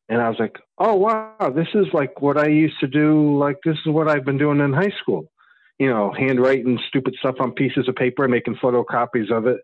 And 0.08 0.22
I 0.22 0.28
was 0.28 0.38
like, 0.38 0.56
oh, 0.78 0.94
wow, 0.94 1.52
this 1.54 1.68
is 1.74 1.86
like 1.92 2.20
what 2.22 2.38
I 2.38 2.48
used 2.48 2.80
to 2.80 2.86
do. 2.86 3.38
Like, 3.38 3.58
this 3.64 3.76
is 3.84 3.92
what 3.92 4.08
I've 4.08 4.24
been 4.24 4.38
doing 4.38 4.60
in 4.60 4.72
high 4.72 4.92
school. 5.00 5.30
You 5.78 5.90
know, 5.90 6.12
handwriting 6.12 6.78
stupid 6.88 7.14
stuff 7.18 7.36
on 7.40 7.52
pieces 7.52 7.88
of 7.88 7.94
paper, 7.94 8.26
making 8.26 8.56
photocopies 8.56 9.30
of 9.30 9.46
it 9.46 9.60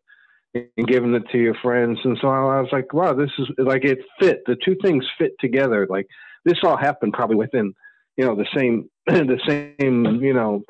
and 0.54 0.87
giving 0.87 1.14
it 1.14 1.25
to 1.33 1.38
your 1.38 1.54
friends. 1.54 1.99
And 2.04 2.16
so 2.21 2.28
I 2.28 2.61
was 2.61 2.69
like, 2.71 2.93
wow, 2.93 3.14
this 3.14 3.31
is 3.38 3.49
like 3.59 3.85
it 3.85 3.99
fit. 4.21 4.43
The 4.47 4.57
two 4.64 4.76
things 4.83 5.04
fit 5.19 5.33
together. 5.40 5.87
Like, 5.88 6.07
this 6.45 6.59
all 6.62 6.76
happened 6.76 7.14
probably 7.14 7.37
within, 7.37 7.75
you 8.16 8.25
know, 8.25 8.37
the 8.37 8.47
same, 8.57 8.88
the 9.07 9.40
same, 9.47 10.23
you 10.23 10.35
know, 10.35 10.62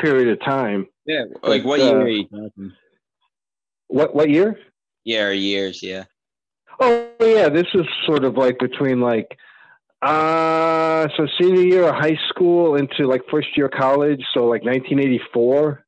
period 0.00 0.28
of 0.28 0.40
time. 0.40 0.86
Yeah, 1.04 1.24
like 1.42 1.64
what 1.64 1.80
uh, 1.80 1.84
year 1.84 2.00
are 2.00 2.08
you 2.08 2.28
talking? 2.28 2.72
What, 3.88 4.14
what 4.14 4.30
year? 4.30 4.58
Yeah, 5.04 5.30
years? 5.30 5.82
Yeah. 5.82 6.04
Oh 6.80 7.08
yeah, 7.20 7.48
this 7.48 7.66
is 7.74 7.86
sort 8.04 8.24
of 8.24 8.36
like 8.36 8.58
between 8.58 9.00
like 9.00 9.38
uh 10.02 11.08
so 11.16 11.26
senior 11.40 11.62
year 11.62 11.88
of 11.88 11.94
high 11.94 12.18
school 12.28 12.76
into 12.76 13.06
like 13.06 13.22
first 13.30 13.48
year 13.56 13.68
college, 13.68 14.22
so 14.34 14.40
like 14.46 14.62
1984, 14.62 15.84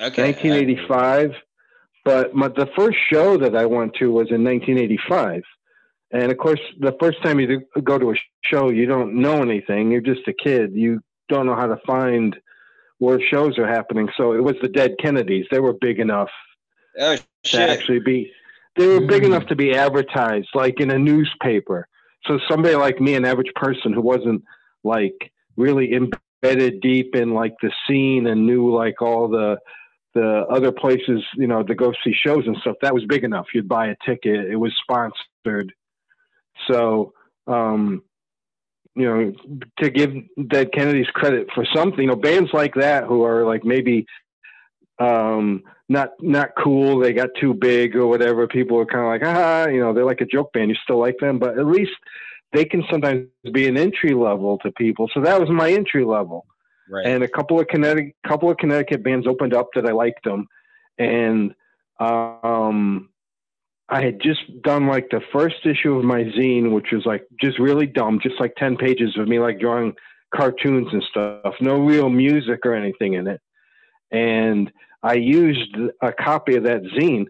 Okay. 0.00 0.22
1985. 0.22 1.32
But 2.04 2.34
my, 2.34 2.48
the 2.48 2.68
first 2.76 2.96
show 3.12 3.36
that 3.38 3.56
I 3.56 3.66
went 3.66 3.94
to 3.94 4.06
was 4.06 4.28
in 4.30 4.44
1985. 4.44 5.42
And 6.10 6.30
of 6.32 6.38
course, 6.38 6.60
the 6.78 6.96
first 7.00 7.22
time 7.22 7.40
you 7.40 7.62
go 7.82 7.98
to 7.98 8.12
a 8.12 8.14
show, 8.44 8.70
you 8.70 8.86
don't 8.86 9.16
know 9.20 9.42
anything. 9.42 9.90
You're 9.90 10.00
just 10.00 10.26
a 10.26 10.32
kid. 10.32 10.72
You 10.74 11.00
don't 11.28 11.44
know 11.44 11.56
how 11.56 11.66
to 11.66 11.76
find 11.86 12.36
where 12.98 13.20
shows 13.20 13.58
are 13.58 13.66
happening. 13.66 14.08
So 14.16 14.32
it 14.32 14.42
was 14.42 14.54
the 14.62 14.68
Dead 14.68 14.94
Kennedys. 15.02 15.46
They 15.50 15.60
were 15.60 15.74
big 15.74 15.98
enough 15.98 16.30
Oh 16.98 17.16
to 17.44 17.60
actually 17.60 18.00
be 18.00 18.32
they 18.76 18.86
were 18.86 19.00
big 19.00 19.22
Mm. 19.22 19.26
enough 19.26 19.46
to 19.46 19.56
be 19.56 19.74
advertised 19.74 20.48
like 20.54 20.80
in 20.80 20.90
a 20.90 20.98
newspaper. 20.98 21.88
So 22.26 22.38
somebody 22.48 22.74
like 22.76 23.00
me 23.00 23.14
an 23.14 23.24
average 23.24 23.52
person 23.54 23.92
who 23.92 24.00
wasn't 24.02 24.42
like 24.84 25.32
really 25.56 25.92
embedded 25.94 26.80
deep 26.80 27.14
in 27.14 27.34
like 27.34 27.54
the 27.62 27.72
scene 27.86 28.26
and 28.26 28.46
knew 28.46 28.74
like 28.74 29.02
all 29.02 29.28
the 29.28 29.58
the 30.14 30.46
other 30.50 30.72
places 30.72 31.22
you 31.36 31.46
know 31.46 31.62
to 31.62 31.74
go 31.74 31.92
see 32.04 32.12
shows 32.12 32.46
and 32.46 32.56
stuff 32.58 32.76
that 32.82 32.94
was 32.94 33.04
big 33.06 33.24
enough. 33.24 33.46
You'd 33.54 33.68
buy 33.68 33.88
a 33.88 33.96
ticket. 34.04 34.46
It 34.50 34.56
was 34.56 34.72
sponsored. 34.82 35.72
So 36.70 37.12
um 37.46 38.02
you 38.94 39.04
know, 39.04 39.32
to 39.78 39.90
give 39.90 40.12
Dead 40.48 40.72
Kennedys 40.72 41.06
credit 41.14 41.46
for 41.54 41.64
something, 41.72 42.00
you 42.00 42.08
know, 42.08 42.16
bands 42.16 42.50
like 42.52 42.74
that 42.74 43.04
who 43.04 43.22
are 43.22 43.44
like 43.44 43.64
maybe 43.64 44.06
um, 44.98 45.62
not 45.88 46.10
not 46.20 46.50
cool, 46.58 46.98
they 46.98 47.12
got 47.12 47.30
too 47.40 47.54
big 47.54 47.96
or 47.96 48.06
whatever. 48.06 48.46
People 48.46 48.78
are 48.78 48.86
kind 48.86 49.04
of 49.04 49.08
like, 49.08 49.22
ah, 49.24 49.66
you 49.66 49.80
know, 49.80 49.92
they're 49.92 50.04
like 50.04 50.20
a 50.20 50.26
joke 50.26 50.52
band. 50.52 50.70
You 50.70 50.76
still 50.82 50.98
like 50.98 51.16
them, 51.18 51.38
but 51.38 51.58
at 51.58 51.66
least 51.66 51.92
they 52.52 52.64
can 52.64 52.84
sometimes 52.90 53.26
be 53.52 53.66
an 53.68 53.76
entry 53.76 54.14
level 54.14 54.58
to 54.58 54.72
people. 54.72 55.08
So 55.14 55.20
that 55.22 55.40
was 55.40 55.50
my 55.50 55.70
entry 55.72 56.04
level. 56.04 56.46
Right. 56.90 57.06
And 57.06 57.22
a 57.22 57.28
couple 57.28 57.60
of 57.60 57.68
Connecticut, 57.68 58.14
couple 58.26 58.50
of 58.50 58.56
Connecticut 58.56 59.02
bands 59.02 59.26
opened 59.26 59.54
up 59.54 59.68
that 59.74 59.86
I 59.86 59.92
liked 59.92 60.24
them, 60.24 60.46
and 60.98 61.54
um, 62.00 63.10
I 63.88 64.02
had 64.02 64.20
just 64.20 64.40
done 64.62 64.86
like 64.86 65.08
the 65.10 65.20
first 65.32 65.64
issue 65.64 65.96
of 65.96 66.04
my 66.04 66.24
zine, 66.24 66.72
which 66.72 66.88
was 66.92 67.04
like 67.06 67.26
just 67.40 67.58
really 67.58 67.86
dumb, 67.86 68.20
just 68.22 68.40
like 68.40 68.54
10 68.56 68.76
pages 68.76 69.16
of 69.18 69.28
me 69.28 69.38
like 69.38 69.60
drawing 69.60 69.94
cartoons 70.34 70.88
and 70.92 71.02
stuff, 71.10 71.54
no 71.60 71.80
real 71.80 72.10
music 72.10 72.60
or 72.64 72.74
anything 72.74 73.14
in 73.14 73.26
it. 73.26 73.40
And 74.10 74.70
I 75.02 75.14
used 75.14 75.76
a 76.02 76.12
copy 76.12 76.56
of 76.56 76.64
that 76.64 76.82
zine 76.82 77.26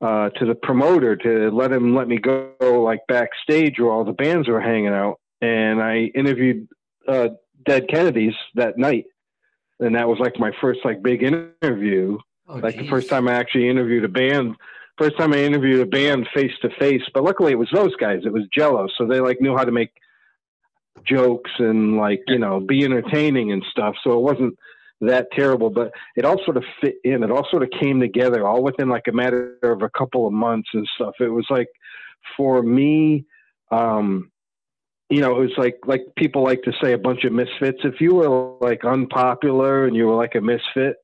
uh, 0.00 0.30
to 0.30 0.46
the 0.46 0.54
promoter 0.54 1.16
to 1.16 1.50
let 1.50 1.72
him 1.72 1.94
let 1.94 2.08
me 2.08 2.18
go 2.18 2.54
like 2.60 3.00
backstage 3.08 3.78
where 3.78 3.90
all 3.90 4.04
the 4.04 4.12
bands 4.12 4.48
were 4.48 4.60
hanging 4.60 4.88
out. 4.88 5.20
And 5.40 5.82
I 5.82 6.10
interviewed 6.14 6.68
uh, 7.06 7.28
Dead 7.64 7.88
Kennedys 7.88 8.34
that 8.54 8.78
night. 8.78 9.04
And 9.80 9.96
that 9.96 10.08
was 10.08 10.18
like 10.18 10.38
my 10.38 10.52
first 10.60 10.80
like 10.84 11.02
big 11.02 11.22
interview. 11.22 12.18
Oh, 12.46 12.56
like 12.56 12.74
geez. 12.74 12.84
the 12.84 12.90
first 12.90 13.08
time 13.08 13.28
I 13.28 13.34
actually 13.34 13.68
interviewed 13.68 14.04
a 14.04 14.08
band 14.08 14.56
first 14.98 15.18
time 15.18 15.32
I 15.32 15.38
interviewed 15.38 15.80
a 15.80 15.86
band 15.86 16.28
face 16.34 16.52
to 16.62 16.70
face. 16.78 17.02
But 17.12 17.24
luckily, 17.24 17.52
it 17.52 17.58
was 17.58 17.70
those 17.72 17.94
guys. 17.96 18.20
It 18.24 18.32
was 18.32 18.44
Jello, 18.52 18.88
so 18.96 19.06
they 19.06 19.20
like 19.20 19.40
knew 19.40 19.56
how 19.56 19.64
to 19.64 19.72
make 19.72 19.90
jokes 21.04 21.50
and 21.58 21.96
like 21.96 22.22
you 22.28 22.38
know 22.38 22.60
be 22.60 22.84
entertaining 22.84 23.52
and 23.52 23.64
stuff. 23.70 23.96
So 24.02 24.18
it 24.18 24.22
wasn't 24.22 24.56
that 25.00 25.28
terrible, 25.32 25.70
but 25.70 25.92
it 26.16 26.24
all 26.24 26.40
sort 26.44 26.56
of 26.56 26.64
fit 26.80 26.96
in. 27.04 27.22
It 27.22 27.30
all 27.30 27.46
sort 27.50 27.62
of 27.62 27.70
came 27.80 28.00
together, 28.00 28.46
all 28.46 28.62
within 28.62 28.88
like 28.88 29.04
a 29.08 29.12
matter 29.12 29.58
of 29.62 29.82
a 29.82 29.90
couple 29.90 30.26
of 30.26 30.32
months 30.32 30.68
and 30.72 30.88
stuff. 30.94 31.14
It 31.20 31.28
was 31.28 31.46
like 31.50 31.68
for 32.36 32.62
me. 32.62 33.26
um 33.70 34.30
you 35.10 35.20
know, 35.20 35.36
it 35.36 35.40
was 35.40 35.52
like 35.58 35.78
like 35.86 36.00
people 36.16 36.42
like 36.42 36.62
to 36.62 36.72
say 36.82 36.92
a 36.92 36.98
bunch 36.98 37.24
of 37.24 37.32
misfits. 37.32 37.78
If 37.84 38.00
you 38.00 38.14
were 38.14 38.56
like 38.60 38.84
unpopular 38.84 39.86
and 39.86 39.94
you 39.94 40.06
were 40.06 40.16
like 40.16 40.34
a 40.34 40.40
misfit, 40.40 40.96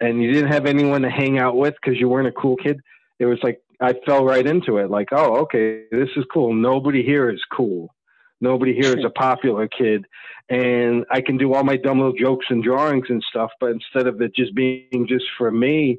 and 0.00 0.22
you 0.22 0.32
didn't 0.32 0.52
have 0.52 0.66
anyone 0.66 1.02
to 1.02 1.10
hang 1.10 1.38
out 1.38 1.56
with 1.56 1.74
because 1.74 1.98
you 1.98 2.08
weren't 2.08 2.28
a 2.28 2.32
cool 2.32 2.56
kid, 2.56 2.78
it 3.18 3.26
was 3.26 3.38
like 3.42 3.60
I 3.80 3.94
fell 4.06 4.24
right 4.24 4.46
into 4.46 4.78
it. 4.78 4.90
Like, 4.90 5.08
oh, 5.12 5.42
okay, 5.42 5.84
this 5.90 6.08
is 6.16 6.24
cool. 6.32 6.54
Nobody 6.54 7.02
here 7.02 7.30
is 7.30 7.42
cool. 7.52 7.94
Nobody 8.44 8.74
here 8.74 8.96
is 8.96 9.04
a 9.04 9.10
popular 9.18 9.66
kid, 9.66 10.04
and 10.48 11.04
I 11.10 11.20
can 11.20 11.36
do 11.38 11.54
all 11.54 11.64
my 11.64 11.76
dumb 11.76 11.98
little 11.98 12.12
jokes 12.12 12.46
and 12.50 12.62
drawings 12.62 13.06
and 13.08 13.24
stuff. 13.28 13.50
But 13.58 13.70
instead 13.70 14.06
of 14.06 14.20
it 14.20 14.34
just 14.36 14.54
being 14.54 15.06
just 15.08 15.24
for 15.36 15.50
me, 15.50 15.98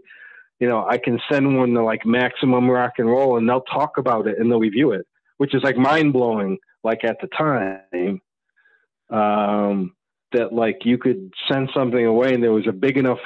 you 0.59 0.69
know, 0.69 0.85
I 0.87 0.97
can 0.97 1.19
send 1.29 1.57
one 1.57 1.73
to 1.73 1.83
like 1.83 2.05
Maximum 2.05 2.69
Rock 2.69 2.93
and 2.99 3.09
Roll, 3.09 3.37
and 3.37 3.49
they'll 3.49 3.61
talk 3.61 3.97
about 3.97 4.27
it 4.27 4.39
and 4.39 4.49
they'll 4.49 4.59
review 4.59 4.91
it, 4.91 5.05
which 5.37 5.53
is 5.53 5.63
like 5.63 5.77
mind 5.77 6.13
blowing. 6.13 6.57
Like 6.83 7.03
at 7.03 7.17
the 7.19 7.27
time, 7.35 8.21
um, 9.09 9.95
that 10.33 10.53
like 10.53 10.79
you 10.83 10.99
could 10.99 11.33
send 11.51 11.69
something 11.75 12.05
away, 12.05 12.33
and 12.33 12.43
there 12.43 12.51
was 12.51 12.67
a 12.67 12.71
big 12.71 12.97
enough 12.97 13.19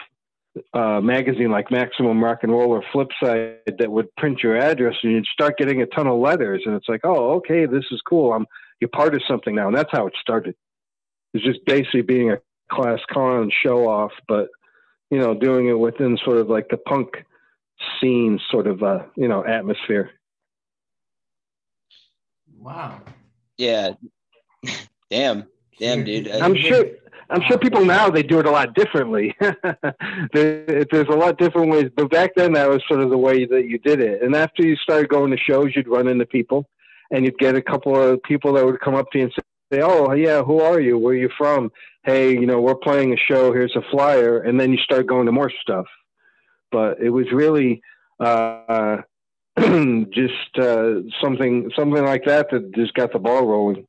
uh, 0.74 1.00
magazine 1.02 1.52
like 1.52 1.72
Maximum 1.72 2.24
Rock 2.24 2.40
and 2.44 2.52
Roll 2.52 2.72
or 2.72 2.84
Flipside 2.94 3.78
that 3.78 3.92
would 3.92 4.14
print 4.16 4.42
your 4.42 4.58
address, 4.58 4.96
and 5.04 5.12
you'd 5.14 5.26
start 5.26 5.58
getting 5.58 5.82
a 5.82 5.86
ton 5.88 6.08
of 6.08 6.20
letters, 6.20 6.64
and 6.66 6.76
it's 6.76 6.90
like, 6.90 7.02
oh, 7.04 7.36
okay, 7.36 7.66
this 7.66 7.86
is 7.92 8.02
cool. 8.08 8.34
I'm 8.34 8.46
you're 8.80 8.90
part 8.90 9.14
of 9.14 9.22
something 9.28 9.56
now, 9.56 9.68
and 9.68 9.76
that's 9.76 9.92
how 9.92 10.08
it 10.08 10.14
started. 10.20 10.56
It's 11.34 11.44
just 11.44 11.66
basically 11.66 12.02
being 12.02 12.32
a 12.32 12.40
class 12.72 13.00
con 13.12 13.52
show 13.64 13.88
off, 13.88 14.12
but 14.28 14.50
you 15.12 15.20
know, 15.20 15.34
doing 15.34 15.68
it 15.68 15.80
within 15.80 16.18
sort 16.24 16.38
of 16.38 16.50
like 16.50 16.70
the 16.70 16.78
punk 16.78 17.10
scene 18.00 18.40
sort 18.50 18.68
of 18.68 18.84
uh, 18.84 19.04
you 19.16 19.28
know 19.28 19.46
atmosphere. 19.46 20.12
Wow. 22.58 23.02
Yeah. 23.58 23.92
Damn. 25.10 25.46
Damn, 25.80 26.04
dude. 26.04 26.30
I'm 26.30 26.56
sure. 26.56 26.86
I'm 27.32 27.42
sure 27.48 27.60
people 27.60 27.86
now 27.86 28.10
they 28.10 28.24
do 28.24 28.40
it 28.40 28.48
a 28.48 28.52
lot 28.52 28.74
differently. 28.74 29.36
there's 30.34 31.08
a 31.08 31.16
lot 31.16 31.38
different 31.38 31.70
ways, 31.70 31.92
but 31.96 32.10
back 32.10 32.32
then 32.36 32.54
that 32.54 32.68
was 32.68 32.82
sort 32.88 33.02
of 33.02 33.12
the 33.12 33.18
way 33.20 33.46
that 33.46 33.68
you 33.68 33.78
did 33.78 34.02
it. 34.02 34.24
And 34.24 34.36
after 34.36 34.66
you 34.66 34.76
started 34.78 35.10
going 35.10 35.30
to 35.30 35.38
shows, 35.38 35.76
you'd 35.76 35.88
run 35.88 36.08
into 36.08 36.26
people, 36.26 36.68
and 37.12 37.26
you'd 37.26 37.38
get 37.38 37.56
a 37.56 37.62
couple 37.62 37.96
of 37.96 38.22
people 38.24 38.54
that 38.54 38.66
would 38.66 38.80
come 38.80 38.96
up 38.96 39.12
to 39.12 39.18
you 39.18 39.24
and 39.26 39.34
say, 39.72 39.82
"Oh, 39.82 40.14
yeah, 40.14 40.44
who 40.44 40.62
are 40.62 40.80
you? 40.80 40.98
Where 40.98 41.14
are 41.14 41.18
you 41.18 41.30
from? 41.38 41.72
Hey, 42.04 42.32
you 42.32 42.46
know, 42.46 42.62
we're 42.62 42.76
playing 42.76 43.14
a 43.14 43.18
show. 43.18 43.54
Here's 43.54 43.76
a 43.76 43.82
flyer." 43.92 44.40
And 44.40 44.60
then 44.60 44.72
you 44.72 44.78
start 44.78 45.08
going 45.08 45.26
to 45.26 45.32
more 45.32 45.52
stuff. 45.62 45.86
But 46.72 47.00
it 47.02 47.10
was 47.10 47.32
really 47.32 47.82
uh, 48.20 48.98
just 49.58 50.58
uh, 50.58 51.02
something 51.22 51.72
something 51.76 52.06
like 52.06 52.26
that 52.26 52.50
that 52.52 52.74
just 52.76 52.94
got 52.94 53.12
the 53.12 53.20
ball 53.20 53.46
rolling. 53.46 53.86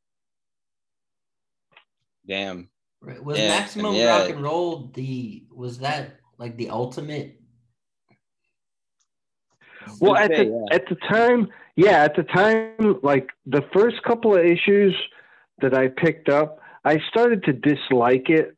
Damn. 2.27 2.69
Right. 3.01 3.23
Was 3.23 3.39
yeah, 3.39 3.49
maximum 3.49 3.95
yeah. 3.95 4.19
rock 4.19 4.31
and 4.31 4.43
roll 4.43 4.91
the 4.95 5.45
was 5.53 5.79
that 5.79 6.17
like 6.39 6.57
the 6.57 6.71
ultimate? 6.71 7.40
Well, 10.01 10.17
at 10.17 10.31
the 10.31 10.45
yeah. 10.45 10.75
at 10.75 10.89
the 10.89 10.97
time, 11.09 11.49
yeah, 11.77 12.05
at 12.05 12.17
the 12.17 12.23
time, 12.23 13.01
like 13.03 13.29
the 13.47 13.63
first 13.73 14.03
couple 14.03 14.37
of 14.37 14.45
issues 14.45 14.95
that 15.61 15.75
I 15.75 15.89
picked 15.89 16.29
up, 16.29 16.61
I 16.85 16.99
started 17.09 17.45
to 17.45 17.53
dislike 17.53 18.29
it 18.29 18.57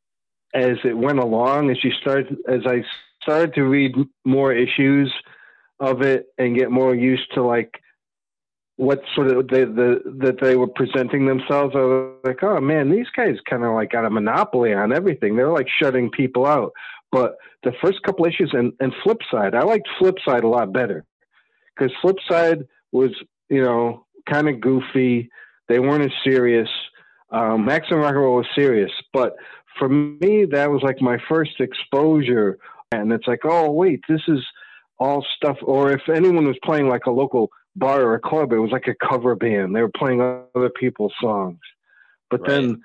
as 0.55 0.77
it 0.85 0.97
went 0.97 1.19
along. 1.19 1.71
As 1.71 1.83
you 1.83 1.93
started, 2.01 2.37
as 2.49 2.61
I 2.67 2.85
started 3.23 3.55
to 3.55 3.63
read 3.63 3.95
more 4.25 4.53
issues 4.53 5.13
of 5.81 6.03
it 6.03 6.27
and 6.39 6.57
get 6.57 6.71
more 6.71 6.95
used 6.95 7.33
to 7.35 7.43
like 7.43 7.81
what 8.77 9.03
sort 9.15 9.29
of 9.29 9.49
the, 9.49 9.67
the 9.67 10.27
that 10.27 10.41
they 10.41 10.57
were 10.57 10.67
presenting 10.67 11.27
themselves. 11.27 11.75
I 11.77 11.81
was 11.81 12.17
like, 12.25 12.43
oh 12.43 12.61
man, 12.61 12.91
these 12.91 13.07
guys 13.17 13.37
kind 13.49 13.65
of 13.65 13.75
like 13.75 13.91
got 13.91 14.05
a 14.05 14.11
monopoly 14.11 14.73
on 14.73 14.93
everything. 14.93 15.37
They're 15.37 15.53
like 15.53 15.69
shutting 15.81 16.11
people 16.11 16.47
out. 16.47 16.73
But 17.11 17.37
the 17.63 17.73
first 17.83 18.03
couple 18.03 18.25
issues 18.25 18.51
and, 18.53 18.73
and 18.81 18.93
Flipside, 19.05 19.55
I 19.55 19.63
liked 19.63 19.89
Flipside 20.01 20.45
a 20.45 20.49
lot 20.49 20.73
better 20.73 21.05
because 21.77 21.93
Flipside 22.03 22.67
was 22.93 23.11
you 23.49 23.63
know 23.63 24.07
kind 24.29 24.49
of 24.49 24.61
goofy. 24.61 25.31
They 25.69 25.79
weren't 25.79 26.05
as 26.05 26.13
serious. 26.25 26.69
Um, 27.31 27.65
Maximum 27.65 28.01
Rock 28.01 28.11
and 28.11 28.21
Roll 28.21 28.37
was 28.37 28.47
serious, 28.55 28.91
but 29.13 29.37
for 29.79 29.89
me, 29.89 30.47
that 30.51 30.71
was 30.71 30.83
like 30.83 31.01
my 31.01 31.19
first 31.29 31.61
exposure. 31.61 32.59
And 32.91 33.11
it's 33.11 33.27
like, 33.27 33.41
oh 33.45 33.71
wait, 33.71 34.01
this 34.09 34.21
is 34.29 34.41
all 34.99 35.25
stuff. 35.37 35.57
Or 35.63 35.93
if 35.93 36.03
anyone 36.09 36.47
was 36.47 36.59
playing 36.63 36.89
like 36.89 37.07
a 37.07 37.11
local 37.11 37.51
bar 37.75 38.03
or 38.03 38.15
a 38.15 38.21
club, 38.21 38.53
it 38.53 38.59
was 38.59 38.71
like 38.71 38.87
a 38.87 39.07
cover 39.07 39.35
band. 39.35 39.75
They 39.75 39.81
were 39.81 39.91
playing 39.97 40.21
other 40.21 40.71
people's 40.71 41.15
songs. 41.21 41.59
But 42.31 42.43
right. 42.43 42.51
then, 42.51 42.83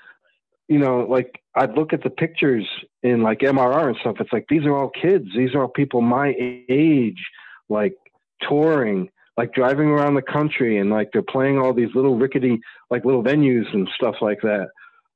you 0.68 0.80
know, 0.80 1.00
like 1.02 1.42
I'd 1.56 1.76
look 1.76 1.94
at 1.94 2.04
the 2.04 2.10
pictures 2.10 2.68
in 3.04 3.22
like 3.22 3.40
MRR 3.40 3.88
and 3.88 3.98
stuff. 4.00 4.18
It's 4.20 4.34
like 4.34 4.46
these 4.50 4.66
are 4.66 4.76
all 4.76 4.90
kids. 4.90 5.28
These 5.36 5.56
are 5.56 5.62
all 5.62 5.68
people 5.68 6.02
my 6.02 6.34
age, 6.70 7.24
like 7.70 7.96
touring, 8.42 9.10
like 9.38 9.54
driving 9.54 9.88
around 9.88 10.16
the 10.16 10.22
country, 10.22 10.80
and 10.80 10.90
like 10.90 11.10
they're 11.14 11.22
playing 11.22 11.60
all 11.60 11.74
these 11.74 11.94
little 11.96 12.18
rickety, 12.18 12.60
like 12.90 13.06
little 13.06 13.24
venues 13.24 13.72
and 13.74 13.88
stuff 13.96 14.16
like 14.22 14.40
that. 14.42 14.68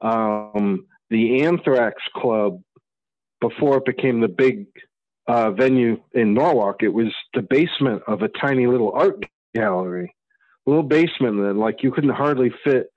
Um, 0.01 0.85
the 1.09 1.43
Anthrax 1.43 2.01
Club, 2.15 2.61
before 3.39 3.77
it 3.77 3.85
became 3.85 4.21
the 4.21 4.27
big 4.27 4.67
uh, 5.27 5.51
venue 5.51 5.97
in 6.13 6.33
Norwalk, 6.33 6.83
it 6.83 6.93
was 6.93 7.13
the 7.33 7.41
basement 7.41 8.03
of 8.07 8.21
a 8.21 8.27
tiny 8.27 8.67
little 8.67 8.91
art 8.91 9.23
gallery, 9.53 10.15
a 10.65 10.69
little 10.69 10.83
basement 10.83 11.37
that 11.37 11.55
like 11.55 11.83
you 11.83 11.91
couldn't 11.91 12.11
hardly 12.11 12.51
fit, 12.63 12.87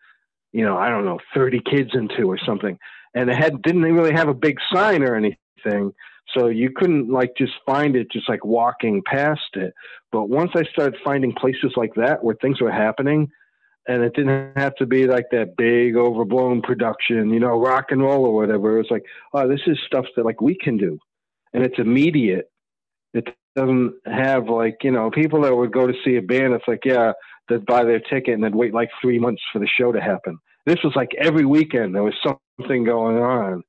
you 0.52 0.64
know, 0.64 0.76
I 0.76 0.88
don't 0.88 1.04
know, 1.04 1.18
30 1.34 1.60
kids 1.68 1.90
into 1.94 2.24
or 2.24 2.38
something. 2.38 2.78
And 3.14 3.30
it 3.30 3.36
had 3.36 3.62
didn't 3.62 3.82
really 3.82 4.14
have 4.14 4.28
a 4.28 4.34
big 4.34 4.58
sign 4.72 5.02
or 5.02 5.14
anything. 5.14 5.92
So 6.32 6.48
you 6.48 6.70
couldn't 6.74 7.10
like 7.10 7.32
just 7.36 7.52
find 7.66 7.96
it 7.96 8.10
just 8.10 8.28
like 8.28 8.44
walking 8.44 9.02
past 9.04 9.40
it. 9.54 9.74
But 10.10 10.28
once 10.28 10.50
I 10.54 10.64
started 10.64 10.98
finding 11.04 11.32
places 11.32 11.72
like 11.76 11.94
that 11.94 12.24
where 12.24 12.36
things 12.40 12.60
were 12.60 12.72
happening, 12.72 13.28
and 13.86 14.02
it 14.02 14.14
didn't 14.14 14.56
have 14.56 14.74
to 14.76 14.86
be 14.86 15.06
like 15.06 15.26
that 15.30 15.56
big 15.56 15.96
overblown 15.96 16.62
production, 16.62 17.30
you 17.30 17.40
know, 17.40 17.58
rock 17.58 17.86
and 17.90 18.02
roll 18.02 18.24
or 18.24 18.34
whatever. 18.34 18.74
It 18.74 18.78
was 18.78 18.90
like, 18.90 19.04
oh, 19.34 19.48
this 19.48 19.60
is 19.66 19.78
stuff 19.86 20.06
that 20.16 20.24
like 20.24 20.40
we 20.40 20.56
can 20.56 20.76
do, 20.76 20.98
and 21.52 21.64
it's 21.64 21.78
immediate. 21.78 22.50
It 23.12 23.28
doesn't 23.54 23.94
have 24.06 24.48
like 24.48 24.78
you 24.82 24.90
know 24.90 25.10
people 25.10 25.42
that 25.42 25.54
would 25.54 25.72
go 25.72 25.86
to 25.86 25.94
see 26.04 26.16
a 26.16 26.22
band. 26.22 26.54
It's 26.54 26.64
like 26.66 26.84
yeah, 26.84 27.12
they'd 27.48 27.66
buy 27.66 27.84
their 27.84 28.00
ticket 28.00 28.34
and 28.34 28.42
they'd 28.42 28.54
wait 28.54 28.74
like 28.74 28.88
three 29.00 29.18
months 29.18 29.42
for 29.52 29.58
the 29.58 29.68
show 29.78 29.92
to 29.92 30.00
happen. 30.00 30.38
This 30.66 30.78
was 30.82 30.94
like 30.96 31.10
every 31.18 31.44
weekend 31.44 31.94
there 31.94 32.02
was 32.02 32.14
something 32.58 32.84
going 32.84 33.18
on, 33.18 33.62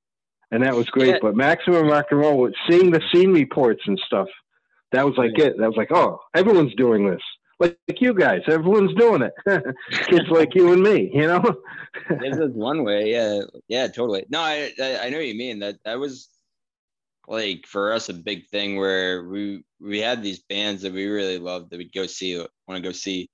and 0.51 0.63
that 0.63 0.75
was 0.75 0.87
great. 0.87 1.09
Yeah. 1.09 1.19
But 1.21 1.35
Maximum 1.35 1.87
Rock 1.87 2.07
and 2.11 2.19
Roll, 2.19 2.49
seeing 2.69 2.91
the 2.91 3.01
scene 3.13 3.31
reports 3.33 3.81
and 3.87 3.99
stuff, 4.05 4.27
that 4.91 5.05
was 5.05 5.15
like 5.17 5.37
it. 5.37 5.57
That 5.57 5.67
was 5.67 5.77
like 5.77 5.91
oh, 5.91 6.19
everyone's 6.35 6.75
doing 6.75 7.09
this. 7.09 7.21
like, 7.59 7.77
like 7.87 8.01
you 8.01 8.13
guys. 8.13 8.41
Everyone's 8.47 8.93
doing 8.95 9.21
it. 9.21 9.33
Kids 10.07 10.29
like 10.29 10.55
you 10.55 10.73
and 10.73 10.83
me, 10.83 11.11
you 11.13 11.27
know. 11.27 11.41
this 12.09 12.37
is 12.37 12.53
one 12.53 12.83
way. 12.83 13.11
Yeah, 13.11 13.41
yeah, 13.67 13.87
totally. 13.87 14.25
No, 14.29 14.39
I, 14.39 14.71
I 14.81 14.99
I 15.03 15.09
know 15.09 15.17
what 15.17 15.27
you 15.27 15.35
mean. 15.35 15.59
That 15.59 15.77
that 15.85 15.99
was 15.99 16.29
like 17.27 17.65
for 17.65 17.91
us 17.91 18.09
a 18.09 18.13
big 18.13 18.47
thing 18.47 18.77
where 18.77 19.23
we 19.23 19.63
we 19.79 19.99
had 19.99 20.21
these 20.21 20.39
bands 20.39 20.81
that 20.81 20.93
we 20.93 21.05
really 21.07 21.39
loved 21.39 21.69
that 21.69 21.77
we'd 21.77 21.93
go 21.93 22.05
see 22.05 22.37
want 22.37 22.81
to 22.81 22.81
go 22.81 22.91
see 22.91 23.29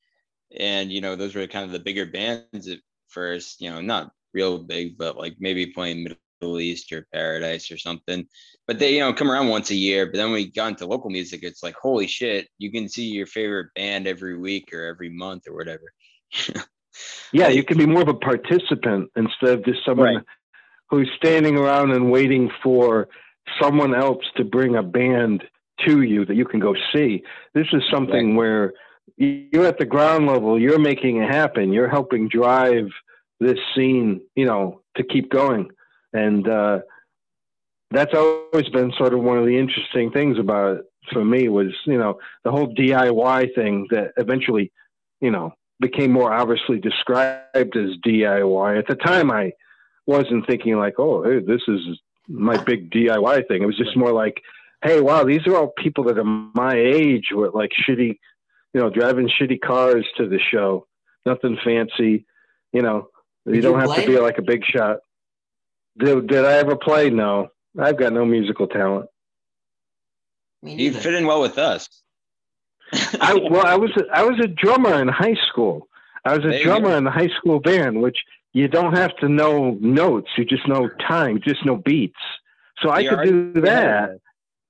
and 0.57 0.91
you 0.91 1.01
know 1.01 1.15
those 1.15 1.35
were 1.35 1.47
kind 1.47 1.65
of 1.65 1.71
the 1.71 1.79
bigger 1.79 2.05
bands 2.05 2.67
at 2.67 2.79
first 3.09 3.61
you 3.61 3.69
know 3.69 3.81
not 3.81 4.11
real 4.33 4.57
big 4.57 4.97
but 4.97 5.17
like 5.17 5.35
maybe 5.39 5.67
playing 5.67 6.03
middle 6.03 6.17
east 6.59 6.91
or 6.91 7.07
paradise 7.13 7.71
or 7.71 7.77
something 7.77 8.25
but 8.67 8.79
they 8.79 8.95
you 8.95 8.99
know 8.99 9.13
come 9.13 9.29
around 9.29 9.47
once 9.47 9.69
a 9.69 9.75
year 9.75 10.05
but 10.05 10.15
then 10.15 10.31
we 10.31 10.51
got 10.51 10.69
into 10.69 10.85
local 10.85 11.09
music 11.09 11.41
it's 11.43 11.63
like 11.63 11.75
holy 11.75 12.07
shit 12.07 12.47
you 12.57 12.71
can 12.71 12.89
see 12.89 13.05
your 13.05 13.27
favorite 13.27 13.67
band 13.75 14.07
every 14.07 14.37
week 14.37 14.73
or 14.73 14.85
every 14.85 15.09
month 15.09 15.47
or 15.47 15.55
whatever 15.55 15.93
yeah 17.31 17.47
you 17.47 17.63
can 17.63 17.77
be 17.77 17.85
more 17.85 18.01
of 18.01 18.07
a 18.07 18.13
participant 18.13 19.09
instead 19.15 19.59
of 19.59 19.65
just 19.65 19.79
someone 19.85 20.15
right. 20.15 20.25
who's 20.89 21.09
standing 21.15 21.57
around 21.57 21.91
and 21.91 22.11
waiting 22.11 22.49
for 22.63 23.07
someone 23.61 23.95
else 23.95 24.23
to 24.37 24.43
bring 24.43 24.75
a 24.75 24.83
band 24.83 25.43
to 25.85 26.01
you 26.01 26.25
that 26.25 26.35
you 26.35 26.45
can 26.45 26.59
go 26.59 26.75
see. 26.93 27.23
This 27.53 27.67
is 27.73 27.83
something 27.91 28.29
right. 28.29 28.37
where 28.37 28.73
you're 29.17 29.65
at 29.65 29.77
the 29.77 29.85
ground 29.85 30.27
level, 30.27 30.59
you're 30.59 30.79
making 30.79 31.17
it 31.17 31.31
happen, 31.31 31.73
you're 31.73 31.89
helping 31.89 32.27
drive 32.27 32.87
this 33.39 33.57
scene, 33.75 34.21
you 34.35 34.45
know, 34.45 34.81
to 34.97 35.03
keep 35.03 35.29
going. 35.29 35.69
And 36.13 36.47
uh, 36.47 36.79
that's 37.91 38.13
always 38.13 38.69
been 38.69 38.91
sort 38.97 39.13
of 39.13 39.21
one 39.21 39.37
of 39.37 39.45
the 39.45 39.57
interesting 39.57 40.11
things 40.11 40.37
about 40.39 40.77
it 40.77 40.85
for 41.11 41.23
me 41.23 41.49
was, 41.49 41.73
you 41.85 41.97
know, 41.97 42.19
the 42.43 42.51
whole 42.51 42.73
DIY 42.73 43.55
thing 43.55 43.87
that 43.91 44.11
eventually, 44.17 44.71
you 45.19 45.31
know, 45.31 45.53
became 45.79 46.11
more 46.11 46.31
obviously 46.31 46.79
described 46.79 47.75
as 47.75 47.97
DIY. 48.05 48.77
At 48.77 48.87
the 48.87 48.95
time, 48.95 49.31
I 49.31 49.51
wasn't 50.05 50.47
thinking 50.47 50.77
like, 50.77 50.95
oh, 50.99 51.23
hey, 51.23 51.39
this 51.39 51.61
is 51.67 51.79
my 52.27 52.61
big 52.63 52.91
DIY 52.91 53.47
thing. 53.47 53.63
It 53.63 53.65
was 53.65 53.77
just 53.77 53.97
more 53.97 54.13
like, 54.13 54.41
hey, 54.83 55.01
wow, 55.01 55.23
these 55.23 55.45
are 55.47 55.55
all 55.55 55.73
people 55.77 56.03
that 56.05 56.17
are 56.17 56.23
my 56.23 56.75
age 56.75 57.27
with 57.31 57.53
like 57.53 57.71
shitty, 57.87 58.17
you 58.73 58.81
know, 58.81 58.89
driving 58.89 59.29
shitty 59.29 59.59
cars 59.59 60.05
to 60.17 60.27
the 60.27 60.39
show. 60.39 60.87
Nothing 61.25 61.57
fancy, 61.63 62.25
you 62.71 62.81
know. 62.81 63.09
You 63.45 63.53
did 63.53 63.61
don't 63.61 63.79
have 63.79 63.95
to 63.95 64.05
be 64.05 64.17
like 64.19 64.37
a 64.37 64.43
big 64.43 64.63
shot. 64.63 64.97
Did, 65.97 66.27
did 66.27 66.45
I 66.45 66.53
ever 66.53 66.75
play? 66.75 67.09
No, 67.09 67.49
I've 67.79 67.97
got 67.97 68.13
no 68.13 68.25
musical 68.25 68.67
talent. 68.67 69.09
You 70.63 70.93
fit 70.93 71.15
in 71.15 71.25
well 71.25 71.41
with 71.41 71.57
us. 71.57 71.89
I 73.19 73.33
well, 73.33 73.65
I 73.65 73.75
was 73.75 73.91
a, 73.97 74.03
I 74.13 74.23
was 74.23 74.39
a 74.39 74.47
drummer 74.47 75.01
in 75.01 75.07
high 75.07 75.37
school. 75.49 75.87
I 76.23 76.37
was 76.37 76.45
a 76.45 76.49
there 76.49 76.63
drummer 76.63 76.95
in 76.95 77.03
the 77.03 77.11
high 77.11 77.29
school 77.37 77.59
band, 77.59 78.01
which 78.01 78.17
you 78.53 78.67
don't 78.67 78.95
have 78.95 79.15
to 79.17 79.29
know 79.29 79.77
notes. 79.79 80.29
You 80.37 80.45
just 80.45 80.67
know 80.67 80.89
time, 81.07 81.39
just 81.41 81.65
know 81.65 81.77
beats. 81.77 82.19
So 82.81 82.89
I 82.89 83.07
could 83.07 83.23
do 83.23 83.61
that. 83.61 84.19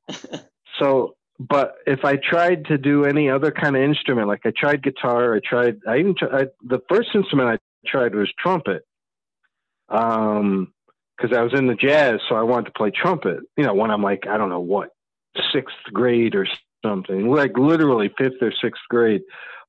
so, 0.80 1.16
but 1.40 1.76
if 1.88 2.06
I 2.06 2.18
tried 2.18 2.66
to 2.66 2.78
do 2.78 3.06
any 3.06 3.30
other 3.30 3.52
kind 3.52 3.76
of 3.76 3.82
instrument, 3.82 4.28
like 4.28 4.46
I 4.46 4.52
tried 4.56 4.84
guitar, 4.84 5.36
I 5.36 5.40
tried, 5.40 5.80
I 5.88 5.98
even 5.98 6.16
tried, 6.16 6.34
I, 6.34 6.48
the 6.64 6.82
first 6.90 7.10
instrument 7.16 7.50
I 7.50 7.90
tried 7.90 8.14
was 8.14 8.32
trumpet. 8.38 8.86
Um, 9.90 10.74
because 11.22 11.38
I 11.38 11.42
was 11.42 11.54
in 11.54 11.68
the 11.68 11.76
jazz, 11.76 12.20
so 12.28 12.36
I 12.36 12.44
wanted 12.44 12.66
to 12.66 12.72
play 12.72 12.92
trumpet. 12.92 13.40
You 13.58 13.66
know, 13.66 13.74
when 13.74 13.92
I'm 13.92 14.02
like, 14.02 14.28
I 14.28 14.38
don't 14.38 14.50
know 14.50 14.60
what, 14.60 14.90
sixth 15.54 15.76
grade 15.94 16.36
or 16.36 16.48
something, 16.84 17.30
like 17.30 17.58
literally 17.58 18.12
fifth 18.18 18.42
or 18.42 18.52
sixth 18.62 18.82
grade. 18.90 19.22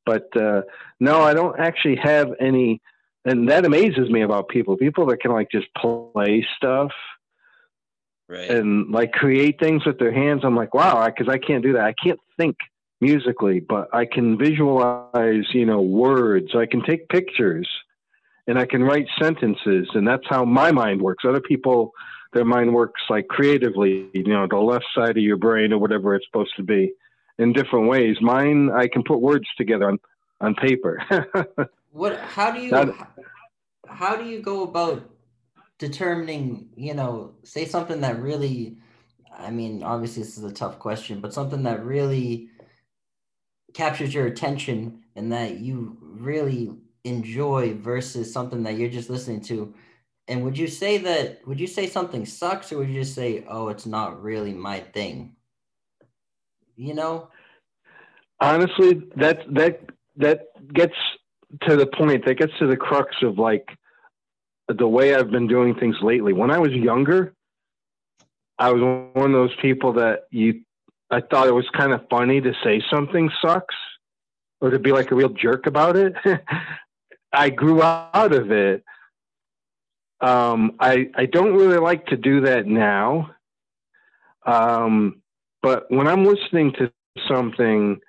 But 0.07 0.29
uh, 0.37 0.63
no, 0.99 1.23
I 1.23 1.35
don't 1.35 1.59
actually 1.61 1.97
have 1.97 2.33
any 2.41 2.81
and 3.25 3.49
that 3.49 3.65
amazes 3.65 4.11
me 4.11 4.23
about 4.23 4.49
people 4.49 4.77
people 4.77 5.07
that 5.07 5.21
can 5.21 5.33
like 5.33 5.51
just 5.51 5.69
play 5.77 6.47
stuff 6.57 6.91
right. 8.29 8.51
and 8.51 8.91
like 8.91 9.13
create 9.13 9.59
things 9.61 9.85
with 9.87 9.99
their 9.99 10.13
hands 10.13 10.43
i'm 10.45 10.57
like 10.57 10.75
wow 10.75 11.07
because 11.07 11.29
I, 11.29 11.35
I 11.35 11.39
can't 11.39 11.63
do 11.63 11.75
that 11.75 11.85
i 11.85 11.95
can't 12.05 12.21
think 12.37 12.57
musically 13.01 13.61
but 13.61 13.89
i 13.93 14.05
can 14.05 14.39
visualize 14.39 15.45
you 15.53 15.67
know 15.67 15.81
words 15.81 16.55
i 16.55 16.67
can 16.67 16.83
take 16.85 17.09
pictures 17.09 17.69
and 18.47 18.59
i 18.59 18.67
can 18.67 18.83
write 18.83 19.07
sentences 19.21 19.89
and 19.95 20.07
that's 20.07 20.27
how 20.29 20.45
my 20.45 20.73
mind 20.73 21.01
works. 21.01 21.25
Other 21.27 21.41
people 21.41 21.93
their 22.33 22.45
mind 22.47 22.73
works 22.73 23.03
like 23.11 23.29
creatively 23.29 24.09
you 24.15 24.25
know 24.25 24.47
the 24.49 24.57
left 24.57 24.87
side 24.95 25.17
of 25.17 25.23
your 25.23 25.37
brain 25.37 25.73
or 25.73 25.79
whatever 25.79 26.15
it's 26.15 26.27
supposed 26.27 26.57
to 26.57 26.63
be 26.63 26.93
in 27.39 27.53
different 27.53 27.89
ways. 27.89 28.17
Mine 28.21 28.71
i 28.75 28.89
can 28.89 29.03
put 29.03 29.21
words 29.21 29.47
together 29.57 29.89
on 29.89 29.99
on 30.41 30.55
paper. 30.55 31.01
What 31.93 32.19
how 32.21 32.51
do 32.51 32.61
you 32.61 32.71
that, 32.71 32.89
how 33.87 34.17
do 34.17 34.25
you 34.25 34.41
go 34.41 34.63
about 34.63 35.11
determining 35.79 36.71
you 36.75 36.95
know 36.95 37.35
say 37.45 37.67
something 37.67 38.01
that 38.01 38.21
really 38.21 38.79
i 39.37 39.51
mean 39.51 39.83
obviously 39.83 40.23
this 40.23 40.39
is 40.39 40.45
a 40.45 40.53
tough 40.53 40.79
question 40.79 41.21
but 41.21 41.35
something 41.35 41.65
that 41.65 41.85
really 41.85 42.49
captures 43.75 44.15
your 44.15 44.27
attention 44.27 45.03
and 45.17 45.33
that 45.33 45.59
you 45.59 45.99
really 46.01 46.71
enjoy 47.05 47.75
versus 47.75 48.33
something 48.33 48.63
that 48.63 48.77
you're 48.77 48.91
just 48.91 49.11
listening 49.11 49.41
to 49.41 49.75
and 50.29 50.43
would 50.43 50.57
you 50.57 50.69
say 50.69 50.99
that 50.99 51.47
would 51.47 51.59
you 51.59 51.67
say 51.67 51.87
something 51.89 52.25
sucks 52.25 52.73
or 52.73 52.79
would 52.79 52.89
you 52.89 53.01
just 53.01 53.15
say 53.15 53.45
oh 53.49 53.69
it's 53.69 53.87
not 53.87 54.23
really 54.23 54.53
my 54.53 54.79
thing 54.79 55.35
you 56.77 56.95
know 56.95 57.29
honestly 58.41 59.03
that 59.17 59.43
that 59.53 59.81
that 60.17 60.47
gets 60.73 60.95
to 61.63 61.77
the 61.77 61.87
point 61.87 62.25
that 62.25 62.39
gets 62.39 62.53
to 62.59 62.67
the 62.67 62.77
crux 62.77 63.15
of 63.23 63.39
like 63.39 63.69
the 64.69 64.89
way 64.89 65.15
I've 65.15 65.31
been 65.31 65.47
doing 65.47 65.75
things 65.75 65.97
lately. 66.03 66.33
When 66.33 66.51
I 66.51 66.59
was 66.59 66.73
younger, 66.73 67.35
I 68.59 68.73
was 68.73 69.09
one 69.15 69.27
of 69.27 69.33
those 69.33 69.55
people 69.61 69.93
that 69.95 70.25
you 70.31 70.63
I 71.11 71.21
thought 71.21 71.47
it 71.47 71.53
was 71.53 71.69
kind 71.77 71.93
of 71.93 72.01
funny 72.09 72.41
to 72.41 72.53
say 72.65 72.83
something 72.91 73.31
sucks 73.45 73.75
or 74.61 74.71
to 74.71 74.79
be 74.79 74.93
like 74.93 75.11
a 75.11 75.15
real 75.15 75.29
jerk 75.29 75.67
about 75.67 75.97
it. 75.97 76.15
I 77.33 77.51
grew 77.51 77.83
out 77.83 78.33
of 78.33 78.51
it. 78.51 78.85
Um, 80.21 80.77
I 80.79 81.11
I 81.15 81.27
don't 81.27 81.55
really 81.55 81.79
like 81.79 82.07
to 82.07 82.17
do 82.17 82.43
that 82.43 82.67
now. 82.67 83.35
Um, 84.45 85.23
but 85.63 85.87
when 85.91 86.09
I'm 86.09 86.25
listening 86.25 86.73
to 86.79 86.93
something 87.29 88.01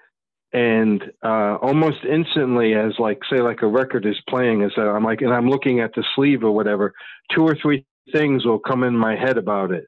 and 0.53 1.11
uh, 1.23 1.55
almost 1.61 2.05
instantly 2.09 2.75
as 2.75 2.93
like 2.99 3.19
say 3.29 3.41
like 3.41 3.63
a 3.63 3.67
record 3.67 4.05
is 4.05 4.19
playing 4.29 4.61
as 4.61 4.71
i'm 4.77 5.03
like 5.03 5.21
and 5.21 5.33
i'm 5.33 5.49
looking 5.49 5.79
at 5.79 5.93
the 5.95 6.03
sleeve 6.15 6.43
or 6.43 6.51
whatever 6.51 6.93
two 7.33 7.41
or 7.41 7.55
three 7.55 7.85
things 8.11 8.45
will 8.45 8.59
come 8.59 8.83
in 8.83 8.95
my 8.95 9.15
head 9.15 9.37
about 9.37 9.71
it 9.71 9.87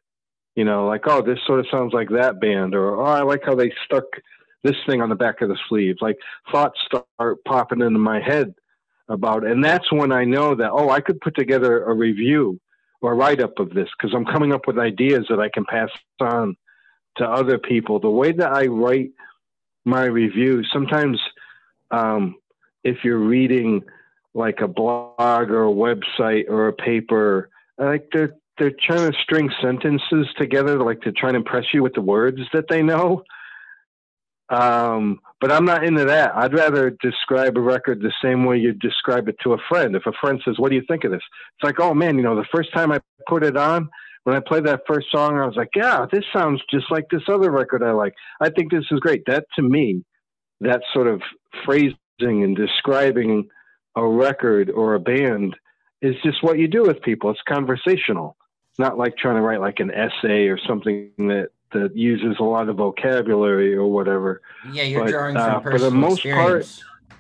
you 0.56 0.66
know 0.66 0.88
like 0.88 1.04
oh 1.06 1.22
this 1.22 1.40
sort 1.46 1.60
of 1.60 1.68
sounds 1.70 1.94
like 1.94 2.10
that 2.10 2.42
band 2.42 2.74
or 2.74 3.00
oh 3.00 3.06
i 3.06 3.22
like 3.22 3.42
how 3.46 3.56
they 3.56 3.72
stuck 3.86 4.06
this 4.64 4.76
thing 4.88 5.02
on 5.02 5.10
the 5.10 5.16
back 5.16 5.42
of 5.42 5.50
the 5.50 5.58
sleeve 5.70 5.96
like 6.02 6.18
thoughts 6.52 6.80
start 6.86 7.38
popping 7.46 7.82
into 7.82 8.00
my 8.00 8.20
head 8.20 8.54
about 9.08 9.46
and 9.46 9.64
that's 9.64 9.92
when 9.92 10.12
i 10.12 10.24
know 10.24 10.56
that 10.56 10.72
oh 10.72 10.90
i 10.90 11.00
could 11.00 11.20
put 11.22 11.36
together 11.36 11.84
a 11.84 11.94
review 11.94 12.60
or 13.02 13.12
a 13.12 13.16
write-up 13.16 13.60
of 13.60 13.70
this 13.72 13.88
because 13.98 14.16
i'm 14.16 14.26
coming 14.26 14.52
up 14.52 14.66
with 14.66 14.80
ideas 14.80 15.26
that 15.30 15.40
i 15.40 15.50
can 15.50 15.66
pass 15.66 15.90
on 16.20 16.56
to 17.18 17.24
other 17.24 17.58
people 17.58 18.00
the 18.00 18.10
way 18.10 18.32
that 18.32 18.52
i 18.52 18.66
write 18.66 19.12
my 19.86 20.06
review. 20.06 20.64
Sometimes, 20.74 21.22
um, 21.92 22.36
if 22.84 23.04
you're 23.04 23.20
reading 23.20 23.84
like 24.34 24.60
a 24.60 24.68
blog 24.68 25.50
or 25.50 25.66
a 25.66 25.72
website 25.74 26.50
or 26.50 26.68
a 26.68 26.74
paper, 26.74 27.50
like 27.78 28.10
they're 28.12 28.36
they're 28.58 28.72
trying 28.72 29.12
to 29.12 29.18
string 29.22 29.50
sentences 29.62 30.28
together, 30.38 30.80
like 30.80 31.02
to 31.02 31.12
try 31.12 31.30
and 31.30 31.36
impress 31.36 31.66
you 31.74 31.84
with 31.84 31.94
the 31.94 32.02
words 32.02 32.40
that 32.54 32.66
they 32.70 32.82
know. 32.82 33.24
Um, 34.50 35.20
but 35.42 35.52
I'm 35.52 35.66
not 35.66 35.84
into 35.84 36.06
that. 36.06 36.36
I'd 36.36 36.54
rather 36.54 36.96
describe 37.02 37.58
a 37.58 37.62
record 37.62 38.02
the 38.02 38.14
same 38.24 38.46
way 38.46 38.58
you 38.58 38.74
describe 38.74 39.28
it 39.28 39.36
to 39.44 39.54
a 39.54 39.58
friend. 39.70 39.96
If 39.96 40.06
a 40.06 40.12
friend 40.22 40.40
says, 40.46 40.56
"What 40.58 40.70
do 40.70 40.76
you 40.76 40.84
think 40.88 41.04
of 41.04 41.12
this?" 41.12 41.22
It's 41.58 41.64
like, 41.64 41.80
"Oh 41.80 41.94
man, 41.94 42.18
you 42.18 42.24
know, 42.24 42.36
the 42.36 42.48
first 42.54 42.72
time 42.74 42.92
I 42.92 43.00
put 43.28 43.44
it 43.44 43.58
on, 43.58 43.90
when 44.26 44.36
I 44.36 44.40
played 44.40 44.66
that 44.66 44.82
first 44.88 45.08
song, 45.12 45.38
I 45.38 45.46
was 45.46 45.56
like, 45.56 45.70
yeah, 45.76 46.06
this 46.12 46.24
sounds 46.36 46.60
just 46.70 46.92
like 46.92 47.06
this 47.10 47.22
other 47.28 47.52
record 47.52 47.84
I 47.84 47.92
like. 47.92 48.14
I 48.42 48.50
think 48.50 48.72
this 48.72 48.84
is 48.92 49.00
great. 49.00 49.22
That 49.28 49.46
to 49.56 49.62
me, 49.62 50.04
that 50.62 50.82
sort 50.94 51.08
of 51.08 51.22
phrasing 51.64 51.96
and 52.20 52.56
describing 52.56 53.48
a 53.96 54.06
record 54.06 54.72
or 54.72 54.96
a 54.96 55.00
band 55.00 55.56
is 56.02 56.16
just 56.24 56.44
what 56.44 56.58
you 56.58 56.68
do 56.68 56.82
with 56.82 57.04
people. 57.04 57.30
It's 57.30 57.40
conversational. 57.48 58.36
It's 58.72 58.80
not 58.80 58.98
like 58.98 59.16
trying 59.16 59.36
to 59.36 59.42
write 59.42 59.62
like 59.62 59.80
an 59.80 59.92
essay 59.92 60.48
or 60.48 60.58
something 60.68 61.12
that 61.18 61.50
that 61.76 61.96
uses 61.96 62.38
a 62.40 62.44
lot 62.44 62.70
of 62.70 62.78
vocabulary 62.78 63.76
or 63.76 63.88
whatever. 63.88 64.42
Yeah, 64.72 64.84
you're 64.84 65.04
but, 65.06 65.12
drawing 65.12 65.36
from 65.36 65.56
uh, 65.56 65.60
for 65.60 65.78
the 65.78 65.92
most 65.92 66.26
experience. 66.26 66.80
part. 66.80 67.18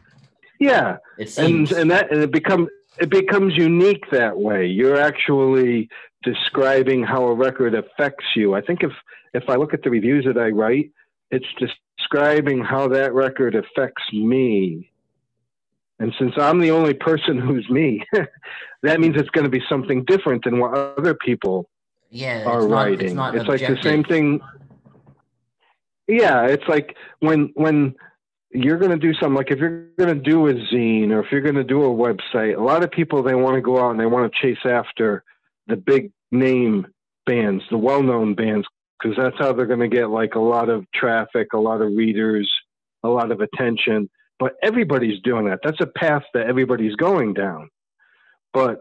Yeah, 0.59 0.97
and 1.37 1.71
and 1.71 1.91
that 1.91 2.11
and 2.11 2.21
it 2.21 2.31
become 2.31 2.67
it 2.99 3.09
becomes 3.09 3.55
unique 3.55 4.09
that 4.11 4.37
way. 4.37 4.65
You're 4.67 4.99
actually 4.99 5.89
describing 6.23 7.03
how 7.03 7.25
a 7.25 7.33
record 7.33 7.75
affects 7.75 8.25
you. 8.35 8.55
I 8.55 8.61
think 8.61 8.83
if 8.83 8.91
if 9.33 9.49
I 9.49 9.55
look 9.55 9.73
at 9.73 9.83
the 9.83 9.89
reviews 9.89 10.25
that 10.25 10.37
I 10.37 10.49
write, 10.49 10.91
it's 11.29 11.45
describing 11.59 12.63
how 12.63 12.87
that 12.89 13.13
record 13.13 13.55
affects 13.55 14.03
me. 14.13 14.91
And 15.99 16.13
since 16.19 16.33
I'm 16.37 16.59
the 16.59 16.71
only 16.71 16.93
person 16.93 17.37
who's 17.37 17.69
me, 17.69 18.03
that 18.83 18.99
means 18.99 19.15
it's 19.17 19.29
going 19.29 19.45
to 19.45 19.49
be 19.49 19.63
something 19.69 20.03
different 20.05 20.43
than 20.43 20.59
what 20.59 20.73
other 20.73 21.13
people 21.13 21.69
yeah, 22.09 22.43
are 22.45 22.59
it's 22.59 22.69
not, 22.69 22.75
writing. 22.75 23.05
It's, 23.07 23.15
not 23.15 23.35
it's 23.35 23.47
like 23.47 23.61
the 23.61 23.77
same 23.81 24.03
thing. 24.03 24.41
Yeah, 26.07 26.45
it's 26.45 26.67
like 26.67 26.95
when 27.19 27.51
when 27.55 27.95
you're 28.51 28.77
going 28.77 28.91
to 28.91 28.97
do 28.97 29.13
something 29.13 29.35
like 29.35 29.51
if 29.51 29.59
you're 29.59 29.87
going 29.97 30.15
to 30.15 30.21
do 30.21 30.47
a 30.47 30.53
zine 30.53 31.11
or 31.11 31.19
if 31.19 31.31
you're 31.31 31.41
going 31.41 31.55
to 31.55 31.63
do 31.63 31.83
a 31.83 31.89
website, 31.89 32.57
a 32.57 32.61
lot 32.61 32.83
of 32.83 32.91
people 32.91 33.21
they 33.21 33.35
want 33.35 33.55
to 33.55 33.61
go 33.61 33.83
out 33.83 33.91
and 33.91 33.99
they 33.99 34.05
want 34.05 34.31
to 34.31 34.41
chase 34.41 34.63
after 34.65 35.23
the 35.67 35.75
big 35.75 36.11
name 36.31 36.87
bands, 37.25 37.63
the 37.69 37.77
well-known 37.77 38.35
bands, 38.35 38.65
because 38.99 39.17
that's 39.17 39.35
how 39.39 39.51
they're 39.51 39.65
going 39.65 39.79
to 39.79 39.87
get 39.87 40.09
like 40.09 40.35
a 40.35 40.39
lot 40.39 40.69
of 40.69 40.85
traffic, 40.93 41.53
a 41.53 41.57
lot 41.57 41.81
of 41.81 41.93
readers, 41.93 42.49
a 43.03 43.09
lot 43.09 43.31
of 43.31 43.41
attention. 43.41 44.09
But 44.39 44.53
everybody's 44.61 45.21
doing 45.21 45.45
that. 45.45 45.59
That's 45.63 45.81
a 45.81 45.87
path 45.87 46.23
that 46.33 46.47
everybody's 46.47 46.95
going 46.95 47.33
down. 47.33 47.69
But 48.53 48.79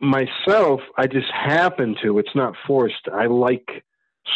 myself, 0.00 0.80
I 0.96 1.06
just 1.06 1.30
happen 1.32 1.96
to. 2.02 2.18
It's 2.18 2.34
not 2.34 2.54
forced. 2.66 3.08
I 3.12 3.26
like 3.26 3.84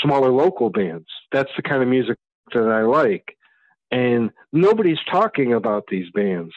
smaller 0.03 0.31
local 0.31 0.71
bands. 0.71 1.07
That's 1.31 1.51
the 1.57 1.63
kind 1.63 1.83
of 1.83 1.89
music 1.89 2.17
that 2.53 2.69
I 2.69 2.83
like. 2.83 3.37
And 3.91 4.31
nobody's 4.53 4.99
talking 5.11 5.53
about 5.53 5.85
these 5.91 6.11
bands. 6.11 6.53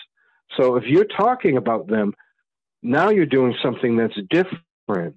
So 0.58 0.76
if 0.76 0.86
you're 0.86 1.06
talking 1.06 1.58
about 1.58 1.88
them, 1.88 2.14
now 2.82 3.10
you're 3.10 3.26
doing 3.26 3.56
something 3.62 3.98
that's 3.98 4.18
different. 4.30 5.16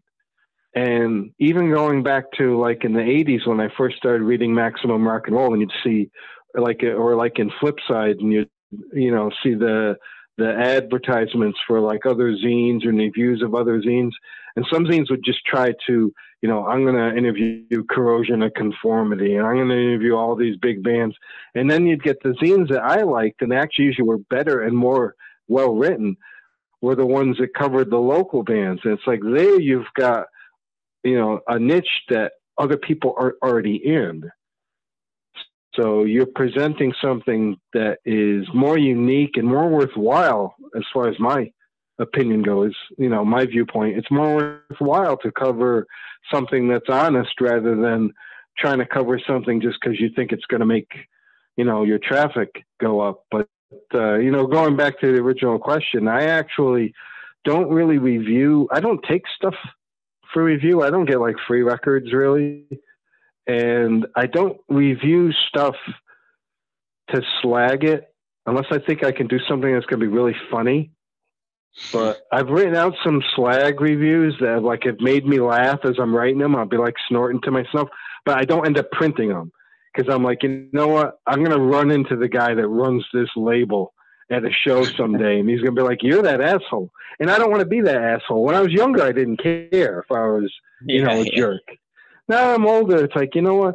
And 0.75 1.33
even 1.39 1.73
going 1.73 2.03
back 2.03 2.25
to 2.39 2.59
like 2.59 2.85
in 2.85 2.93
the 2.93 3.01
80s 3.01 3.47
when 3.47 3.61
I 3.61 3.69
first 3.77 3.97
started 3.97 4.23
reading 4.25 4.55
Maximum 4.55 5.07
Rock 5.07 5.27
and 5.27 5.37
Roll, 5.37 5.53
and 5.53 5.61
you'd 5.61 5.73
see 5.83 6.11
like 6.55 6.83
or 6.83 7.17
like 7.17 7.39
in 7.39 7.51
Flipside, 7.51 8.19
and 8.21 8.33
you 8.33 8.47
you 8.93 9.11
know 9.11 9.31
see 9.43 9.55
the 9.55 9.97
the 10.39 10.55
advertisements 10.57 11.59
for 11.67 11.81
like 11.81 12.07
other 12.07 12.33
zines 12.33 12.87
or 12.87 12.91
reviews 12.91 13.43
of 13.43 13.55
other 13.55 13.83
zines, 13.83 14.13
and 14.57 14.65
some 14.73 14.85
zines 14.85 15.11
would 15.11 15.25
just 15.25 15.45
try 15.45 15.73
to 15.87 16.13
you 16.41 16.49
know 16.49 16.65
I'm 16.65 16.85
going 16.85 16.95
to 16.95 17.17
interview 17.17 17.85
Corrosion 17.91 18.43
of 18.43 18.55
Conformity, 18.55 19.35
and 19.35 19.47
I'm 19.47 19.57
going 19.57 19.69
to 19.69 19.75
interview 19.75 20.15
all 20.15 20.37
these 20.37 20.57
big 20.57 20.83
bands, 20.83 21.17
and 21.55 21.71
then 21.71 21.87
you'd 21.87 22.05
get 22.05 22.23
the 22.23 22.35
zines 22.43 22.69
that 22.71 22.83
I 22.83 23.03
liked, 23.03 23.43
and 23.43 23.53
actually 23.53 23.87
usually 23.87 24.09
were 24.09 24.19
better 24.31 24.63
and 24.63 24.77
more 24.77 25.15
well 25.49 25.75
written, 25.75 26.17
were 26.81 26.95
the 26.95 27.07
ones 27.07 27.37
that 27.39 27.55
covered 27.55 27.91
the 27.91 27.99
local 27.99 28.43
bands. 28.45 28.81
And 28.85 28.95
it's 28.95 29.07
like 29.07 29.21
there 29.23 29.61
you've 29.61 29.93
got 29.97 30.27
you 31.03 31.19
know 31.19 31.41
a 31.49 31.59
niche 31.59 32.05
that 32.09 32.33
other 32.59 32.77
people 32.77 33.15
are 33.19 33.35
already 33.43 33.77
in 33.77 34.31
so 35.79 36.05
you're 36.05 36.27
presenting 36.27 36.93
something 37.03 37.57
that 37.73 37.99
is 38.05 38.47
more 38.55 38.79
unique 38.79 39.37
and 39.37 39.47
more 39.47 39.69
worthwhile 39.69 40.55
as 40.77 40.83
far 40.93 41.09
as 41.09 41.19
my 41.19 41.51
opinion 41.99 42.43
goes 42.43 42.75
you 42.97 43.09
know 43.09 43.25
my 43.25 43.45
viewpoint 43.45 43.97
it's 43.97 44.11
more 44.11 44.63
worthwhile 44.71 45.17
to 45.17 45.33
cover 45.33 45.87
something 46.33 46.69
that's 46.69 46.89
honest 46.89 47.33
rather 47.41 47.75
than 47.77 48.13
trying 48.57 48.79
to 48.79 48.87
cover 48.87 49.21
something 49.27 49.61
just 49.61 49.79
because 49.81 49.99
you 50.01 50.09
think 50.15 50.33
it's 50.33 50.47
going 50.47 50.61
to 50.61 50.67
make 50.67 50.91
you 51.57 51.65
know 51.65 51.85
your 51.85 51.99
traffic 51.99 52.65
go 52.81 53.01
up 53.01 53.25
but 53.31 53.49
uh, 53.95 54.15
you 54.15 54.31
know 54.31 54.47
going 54.47 54.77
back 54.77 54.99
to 55.01 55.13
the 55.13 55.21
original 55.21 55.59
question 55.59 56.09
i 56.09 56.25
actually 56.25 56.93
don't 57.45 57.69
really 57.69 57.99
review 57.99 58.69
i 58.73 58.81
don't 58.81 59.05
take 59.09 59.23
stuff 59.37 59.55
for 60.33 60.45
review. 60.45 60.83
I 60.83 60.91
don't 60.91 61.07
get 61.07 61.21
like 61.21 61.37
free 61.47 61.63
records 61.63 62.13
really. 62.13 62.67
And 63.49 64.07
I 64.15 64.27
don't 64.27 64.59
review 64.69 65.33
stuff 65.49 65.75
to 67.11 67.23
slag 67.41 67.85
it 67.85 68.15
unless 68.47 68.67
I 68.71 68.79
think 68.79 69.05
I 69.05 69.13
can 69.13 69.27
do 69.27 69.39
something 69.49 69.73
that's 69.73 69.87
going 69.87 70.01
to 70.01 70.07
be 70.07 70.13
really 70.13 70.37
funny. 70.51 70.91
But 71.93 72.21
I've 72.33 72.49
written 72.49 72.77
out 72.77 72.95
some 73.05 73.23
slag 73.35 73.81
reviews 73.81 74.37
that 74.41 74.49
have, 74.49 74.65
like 74.65 74.85
have 74.85 75.01
made 75.01 75.27
me 75.27 75.41
laugh 75.41 75.81
as 75.85 75.95
I'm 75.99 76.15
writing 76.15 76.39
them. 76.39 76.57
I'll 76.57 76.67
be 76.67 76.77
like 76.77 76.95
snorting 77.09 77.41
to 77.43 77.51
myself, 77.51 77.89
but 78.25 78.37
I 78.37 78.45
don't 78.45 78.67
end 78.67 78.79
up 78.79 78.91
printing 78.91 79.29
them 79.29 79.53
because 79.95 80.13
I'm 80.13 80.23
like, 80.23 80.43
you 80.43 80.69
know 80.73 80.89
what? 80.89 81.21
I'm 81.27 81.43
going 81.43 81.57
to 81.57 81.63
run 81.65 81.91
into 81.91 82.17
the 82.17 82.29
guy 82.29 82.55
that 82.55 82.69
runs 82.69 83.05
this 83.13 83.29
label 83.37 83.93
at 84.31 84.45
a 84.45 84.51
show 84.51 84.85
someday, 84.85 85.41
and 85.41 85.49
he's 85.49 85.61
gonna 85.61 85.73
be 85.73 85.83
like, 85.83 86.03
"You're 86.03 86.23
that 86.23 86.41
asshole," 86.41 86.91
and 87.19 87.31
I 87.31 87.39
don't 87.39 87.51
want 87.51 87.61
to 87.61 87.67
be 87.67 87.81
that 87.81 87.97
asshole. 87.97 88.45
When 88.45 88.55
I 88.55 88.61
was 88.61 88.73
younger, 88.73 89.03
I 89.03 89.13
didn't 89.13 89.39
care 89.39 90.01
if 90.01 90.13
I 90.13 90.27
was, 90.27 90.53
you 90.83 91.01
Yeah, 91.01 91.07
know, 91.07 91.21
a 91.23 91.25
yeah. 91.25 91.37
jerk. 91.37 91.63
Now 92.29 92.55
I'm 92.55 92.67
older. 92.67 93.05
It's 93.05 93.15
like, 93.17 93.35
you 93.35 93.43
know 93.43 93.55
what? 93.57 93.75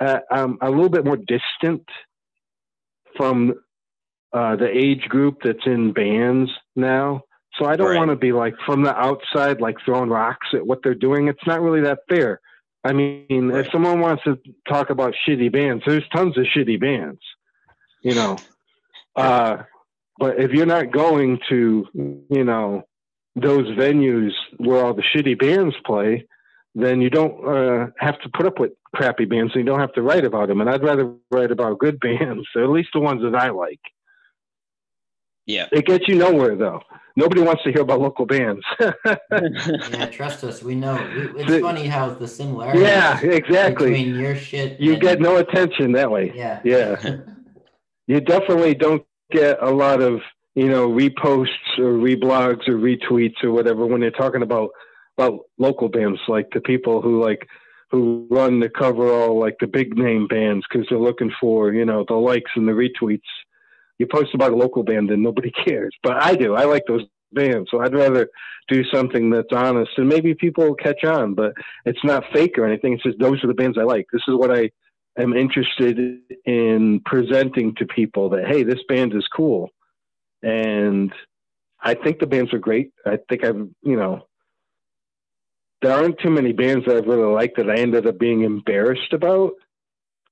Uh, 0.00 0.18
I'm 0.30 0.58
a 0.60 0.68
little 0.70 0.88
bit 0.90 1.04
more 1.04 1.16
distant 1.16 1.84
from 3.16 3.54
uh, 4.32 4.56
the 4.56 4.68
age 4.68 5.02
group 5.08 5.38
that's 5.42 5.64
in 5.66 5.92
bands 5.92 6.50
now. 6.74 7.22
So 7.58 7.64
I 7.64 7.76
don't 7.76 7.88
Right. 7.88 7.96
want 7.96 8.10
to 8.10 8.16
be 8.16 8.32
like 8.32 8.54
from 8.66 8.82
the 8.82 8.94
outside, 8.94 9.60
like 9.60 9.76
throwing 9.84 10.10
rocks 10.10 10.48
at 10.52 10.66
what 10.66 10.80
they're 10.82 10.94
doing. 10.94 11.28
It's 11.28 11.46
not 11.46 11.62
really 11.62 11.80
that 11.82 12.00
fair. 12.08 12.40
I 12.84 12.92
mean, 12.92 13.48
Right. 13.48 13.64
if 13.64 13.72
someone 13.72 14.00
wants 14.00 14.22
to 14.24 14.38
talk 14.68 14.90
about 14.90 15.14
shitty 15.26 15.50
bands, 15.50 15.82
there's 15.86 16.06
tons 16.14 16.36
of 16.36 16.44
shitty 16.44 16.78
bands, 16.78 17.20
you 18.02 18.14
know. 18.14 18.36
Uh, 19.16 19.62
but 20.18 20.38
if 20.38 20.52
you're 20.52 20.66
not 20.66 20.90
going 20.92 21.38
to, 21.48 21.86
you 22.30 22.44
know, 22.44 22.82
those 23.34 23.66
venues 23.68 24.32
where 24.58 24.84
all 24.84 24.92
the 24.94 25.02
shitty 25.02 25.38
bands 25.38 25.74
play, 25.86 26.26
then 26.78 27.00
you 27.00 27.08
don't 27.08 27.42
uh, 27.46 27.86
have 27.98 28.20
to 28.20 28.28
put 28.28 28.44
up 28.44 28.60
with 28.60 28.72
crappy 28.94 29.24
bands 29.24 29.52
and 29.54 29.64
you 29.64 29.66
don't 29.70 29.80
have 29.80 29.94
to 29.94 30.02
write 30.02 30.26
about 30.26 30.48
them. 30.48 30.60
And 30.60 30.68
I'd 30.68 30.82
rather 30.82 31.10
write 31.30 31.50
about 31.50 31.78
good 31.78 31.98
bands, 32.08 32.46
or 32.54 32.64
at 32.64 32.70
least 32.70 32.90
the 32.92 33.00
ones 33.00 33.22
that 33.22 33.34
I 33.34 33.48
like. 33.50 33.80
Yeah. 35.46 35.68
It 35.72 35.86
gets 35.86 36.06
you 36.06 36.16
nowhere, 36.16 36.54
though. 36.54 36.82
Nobody 37.16 37.40
wants 37.40 37.62
to 37.62 37.72
hear 37.72 37.80
about 37.80 38.00
local 38.00 38.26
bands. 38.26 38.62
Yeah, 39.90 40.06
trust 40.06 40.44
us, 40.44 40.62
we 40.62 40.74
know. 40.74 40.98
It's 41.36 41.50
The- 41.50 41.60
funny 41.60 41.86
how 41.86 42.10
the 42.10 42.28
similarities 42.28 42.82
yeah, 42.82 43.18
exactly. 43.22 43.90
between 43.92 44.14
your 44.16 44.36
shit. 44.36 44.78
You 44.78 44.94
and- 44.94 45.00
get 45.02 45.20
no 45.20 45.36
attention 45.36 45.92
that 45.92 46.10
way. 46.10 46.32
Yeah. 46.34 46.60
Yeah. 46.64 47.16
you 48.06 48.20
definitely 48.20 48.74
don't 48.74 49.02
get 49.30 49.56
a 49.62 49.70
lot 49.70 50.02
of 50.02 50.20
you 50.54 50.68
know 50.68 50.88
reposts 50.88 51.78
or 51.78 51.92
reblogs 51.94 52.68
or 52.68 52.74
retweets 52.76 53.42
or 53.42 53.50
whatever 53.52 53.86
when 53.86 54.00
they're 54.00 54.10
talking 54.10 54.42
about 54.42 54.70
about 55.16 55.40
local 55.58 55.88
bands 55.88 56.20
like 56.28 56.48
the 56.52 56.60
people 56.60 57.00
who 57.00 57.22
like 57.22 57.46
who 57.90 58.26
run 58.30 58.60
the 58.60 58.68
cover 58.68 59.10
all 59.10 59.38
like 59.38 59.56
the 59.60 59.66
big 59.66 59.96
name 59.96 60.26
bands 60.26 60.64
because 60.68 60.86
they're 60.88 60.98
looking 60.98 61.32
for 61.40 61.72
you 61.72 61.84
know 61.84 62.04
the 62.08 62.14
likes 62.14 62.50
and 62.56 62.68
the 62.68 62.72
retweets. 62.72 63.20
You 63.98 64.06
post 64.06 64.34
about 64.34 64.52
a 64.52 64.56
local 64.56 64.82
band 64.82 65.10
and 65.10 65.22
nobody 65.22 65.50
cares 65.66 65.94
but 66.02 66.22
i 66.22 66.34
do. 66.34 66.54
I 66.54 66.64
like 66.64 66.82
those 66.86 67.02
bands 67.32 67.68
so 67.70 67.80
i'd 67.80 67.92
rather 67.92 68.28
do 68.68 68.84
something 68.92 69.30
that's 69.30 69.52
honest 69.52 69.90
and 69.96 70.08
maybe 70.08 70.32
people 70.34 70.64
will 70.64 70.74
catch 70.74 71.04
on 71.04 71.34
but 71.34 71.52
it's 71.84 72.04
not 72.04 72.24
fake 72.32 72.56
or 72.56 72.64
anything 72.64 72.94
it's 72.94 73.02
just 73.02 73.18
those 73.18 73.42
are 73.42 73.48
the 73.48 73.54
bands 73.54 73.76
i 73.78 73.82
like. 73.82 74.06
This 74.12 74.22
is 74.28 74.34
what 74.34 74.56
i 74.56 74.70
am 75.18 75.32
interested 75.34 76.18
in 76.44 77.00
presenting 77.04 77.74
to 77.76 77.86
people 77.86 78.28
that 78.30 78.46
hey 78.46 78.62
this 78.62 78.80
band 78.88 79.14
is 79.14 79.26
cool 79.34 79.70
and 80.42 81.12
i 81.80 81.94
think 81.94 82.18
the 82.18 82.26
bands 82.26 82.52
are 82.52 82.58
great. 82.58 82.92
I 83.04 83.18
think 83.28 83.44
i've 83.44 83.68
you 83.82 83.96
know 83.96 84.26
there 85.82 85.92
aren't 85.92 86.18
too 86.20 86.30
many 86.30 86.52
bands 86.52 86.84
that 86.86 86.96
i've 86.96 87.06
really 87.06 87.32
like 87.32 87.54
that 87.56 87.70
i 87.70 87.74
ended 87.76 88.06
up 88.06 88.18
being 88.18 88.42
embarrassed 88.42 89.12
about 89.12 89.52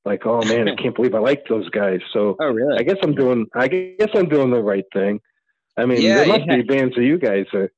like 0.04 0.24
oh 0.26 0.42
man 0.44 0.68
i 0.68 0.74
can't 0.82 0.94
believe 0.96 1.14
i 1.14 1.18
like 1.18 1.44
those 1.48 1.68
guys 1.70 2.00
so 2.12 2.36
Oh, 2.40 2.48
really? 2.50 2.78
i 2.78 2.82
guess 2.82 2.96
i'm 3.02 3.14
doing 3.14 3.46
i 3.54 3.68
guess 3.68 4.08
i'm 4.14 4.28
doing 4.28 4.50
the 4.50 4.62
right 4.62 4.84
thing 4.92 5.20
i 5.76 5.84
mean 5.84 6.02
Yeah, 6.02 6.16
there 6.16 6.26
must 6.28 6.46
yeah. 6.46 6.56
be 6.56 6.62
bands 6.62 6.94
that 6.96 7.04
you 7.04 7.18
guys 7.18 7.46
are 7.54 7.70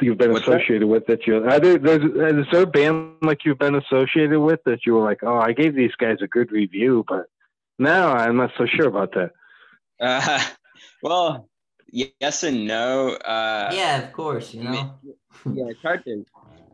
you've 0.00 0.18
been 0.18 0.32
What's 0.32 0.46
that? 0.46 0.56
associated 0.60 0.86
with 0.88 1.06
that 1.06 1.26
you 1.26 1.36
are 1.44 1.58
there's 1.60 2.02
is 2.40 2.46
there 2.52 2.62
a 2.62 2.66
band 2.66 3.16
like 3.22 3.44
you've 3.44 3.58
been 3.58 3.76
associated 3.76 4.38
with 4.40 4.60
that 4.66 4.80
you 4.84 4.94
were 4.94 5.04
like 5.04 5.20
oh 5.22 5.38
i 5.38 5.52
gave 5.52 5.74
these 5.74 5.94
guys 5.98 6.18
a 6.22 6.26
good 6.28 6.52
review 6.52 7.04
but 7.08 7.24
now 7.78 8.12
i'm 8.12 8.36
not 8.36 8.50
so 8.58 8.66
sure 8.66 8.86
about 8.88 9.12
that 9.14 9.30
Uh, 9.98 10.38
well, 11.02 11.48
yes 11.90 12.42
and 12.42 12.66
no. 12.66 13.12
Uh, 13.14 13.70
yeah, 13.72 14.02
of 14.02 14.12
course, 14.12 14.52
you 14.52 14.62
know. 14.62 14.92
Yeah, 15.46 15.64
it's 15.68 15.82
hard 15.82 16.04
to 16.04 16.24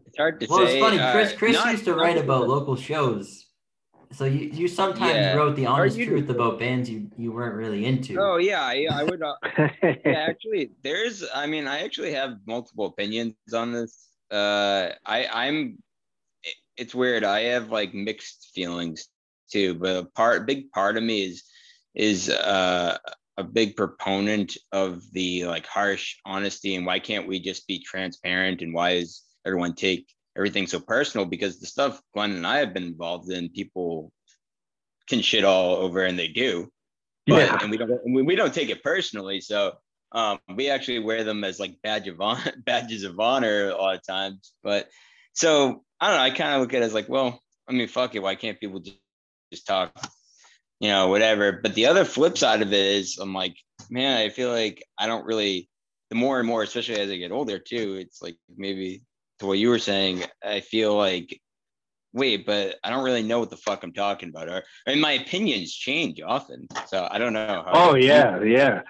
it's 0.07 0.17
hard 0.19 0.41
to 0.41 0.47
Well, 0.49 0.67
say. 0.67 0.79
it's 0.79 0.85
funny. 0.85 0.99
Chris 1.13 1.33
uh, 1.33 1.37
Chris 1.37 1.53
not- 1.57 1.73
used 1.73 1.85
to 1.85 1.95
write 1.95 2.19
about 2.19 2.49
local 2.49 2.77
shows. 2.77 3.47
So 4.13 4.27
you, 4.27 4.51
you 4.53 4.69
sometimes 4.69 5.15
Yeah. 5.15 5.35
wrote 5.35 5.57
the 5.57 5.65
honest 5.65 5.97
you 5.97 6.05
truth 6.05 6.29
about 6.29 6.59
bands 6.59 6.91
you, 6.91 7.11
you 7.17 7.33
weren't 7.33 7.55
really 7.55 7.87
into. 7.87 8.19
Oh 8.21 8.37
yeah, 8.37 8.61
I, 8.61 8.87
I 8.93 9.03
would. 9.05 9.23
Uh, 9.23 9.35
yeah, 9.83 10.27
actually, 10.29 10.71
there's. 10.83 11.25
I 11.35 11.47
mean, 11.47 11.67
I 11.67 11.83
actually 11.83 12.13
have 12.13 12.37
multiple 12.47 12.85
opinions 12.87 13.35
on 13.55 13.73
this. 13.73 14.09
Uh, 14.31 14.91
I 15.07 15.27
I'm. 15.33 15.79
It's 16.77 16.95
weird. 16.95 17.25
I 17.25 17.41
have 17.45 17.71
like 17.71 17.95
mixed 17.95 18.51
feelings 18.55 19.09
too, 19.51 19.75
but 19.77 19.97
a 19.97 20.05
part, 20.05 20.47
big 20.47 20.71
part 20.73 20.99
of 20.99 21.03
me 21.03 21.25
is 21.25 21.45
is 21.95 22.29
uh, 22.29 22.99
a 23.39 23.45
big 23.45 23.77
proponent 23.77 24.57
of 24.73 25.03
the 25.13 25.47
like 25.47 25.67
harsh 25.67 26.17
honesty 26.25 26.77
and 26.77 26.85
why 26.85 26.99
can't 26.99 27.27
we 27.27 27.41
just 27.41 27.67
be 27.67 27.79
transparent 27.79 28.61
and 28.61 28.75
why 28.75 28.91
is 28.91 29.23
everyone 29.47 29.75
take 29.75 30.07
everything 30.37 30.67
so 30.67 30.81
personal 30.81 31.27
because 31.27 31.61
the 31.61 31.67
stuff 31.67 32.01
Glenn 32.15 32.33
and 32.33 32.47
I 32.47 32.59
have 32.59 32.75
been 32.75 32.85
involved 32.85 33.31
in, 33.31 33.49
people 33.49 34.13
can 35.09 35.21
shit 35.21 35.45
all 35.45 35.77
over 35.77 36.05
and 36.05 36.19
they 36.19 36.29
do. 36.29 36.69
But, 37.27 37.47
yeah. 37.47 37.59
and 37.61 37.71
we 37.71 37.77
don't 37.77 38.27
we 38.27 38.35
don't 38.35 38.55
take 38.55 38.71
it 38.71 38.83
personally. 38.83 39.41
So 39.41 39.75
um, 40.11 40.39
we 40.55 40.69
actually 40.69 40.99
wear 40.99 41.25
them 41.25 41.45
as 41.45 41.61
like 41.61 41.81
badge 41.83 42.09
of 42.09 42.21
honor, 42.21 42.53
badges 42.65 43.05
of 43.05 43.19
honor 43.19 43.71
a 43.71 43.77
lot 43.77 43.97
of 43.97 44.07
times. 44.07 44.53
But 44.63 44.89
so 45.33 45.85
I 46.01 46.09
don't 46.09 46.17
know. 46.17 46.23
I 46.23 46.31
kind 46.31 46.55
of 46.55 46.61
look 46.61 46.75
at 46.75 46.83
it 46.83 46.87
as 46.87 46.95
like, 46.95 47.09
well, 47.09 47.41
I 47.69 47.73
mean, 47.73 47.89
fuck 47.89 48.15
it. 48.15 48.23
Why 48.23 48.35
can't 48.35 48.59
people 48.59 48.81
just, 48.81 48.99
just 49.53 49.67
talk, 49.67 49.93
you 50.83 50.89
know, 50.89 51.09
whatever? 51.09 51.53
But 51.53 51.75
the 51.75 51.87
other 51.87 52.05
flip 52.05 52.37
side 52.37 52.61
of 52.61 52.73
it 52.73 52.75
is, 52.75 53.17
I'm 53.19 53.33
like, 53.33 53.57
man, 53.89 54.19
I 54.19 54.29
feel 54.29 54.51
like 54.51 54.85
I 54.99 55.07
don't 55.07 55.25
really. 55.25 55.71
The 56.11 56.17
more 56.17 56.39
and 56.39 56.47
more, 56.47 56.63
especially 56.63 57.01
as 57.01 57.11
I 57.11 57.17
get 57.17 57.33
older 57.33 57.59
too, 57.59 57.97
it's 57.99 58.21
like 58.21 58.37
maybe 58.55 59.03
to 59.39 59.47
what 59.47 59.59
you 59.59 59.71
were 59.71 59.79
saying. 59.79 60.25
I 60.45 60.61
feel 60.61 60.95
like 60.95 61.41
wait, 62.13 62.45
but 62.45 62.77
I 62.85 62.91
don't 62.91 63.05
really 63.05 63.23
know 63.23 63.39
what 63.39 63.49
the 63.49 63.57
fuck 63.57 63.83
I'm 63.83 63.95
talking 63.95 64.29
about. 64.29 64.49
Or, 64.51 64.63
I 64.87 64.91
mean, 64.91 65.01
my 65.01 65.13
opinions 65.13 65.73
change 65.73 66.21
often, 66.21 66.69
so 66.87 67.09
I 67.11 67.17
don't 67.17 67.33
know. 67.33 67.65
oh 67.73 67.95
yeah, 67.95 68.43
yeah. 68.43 68.83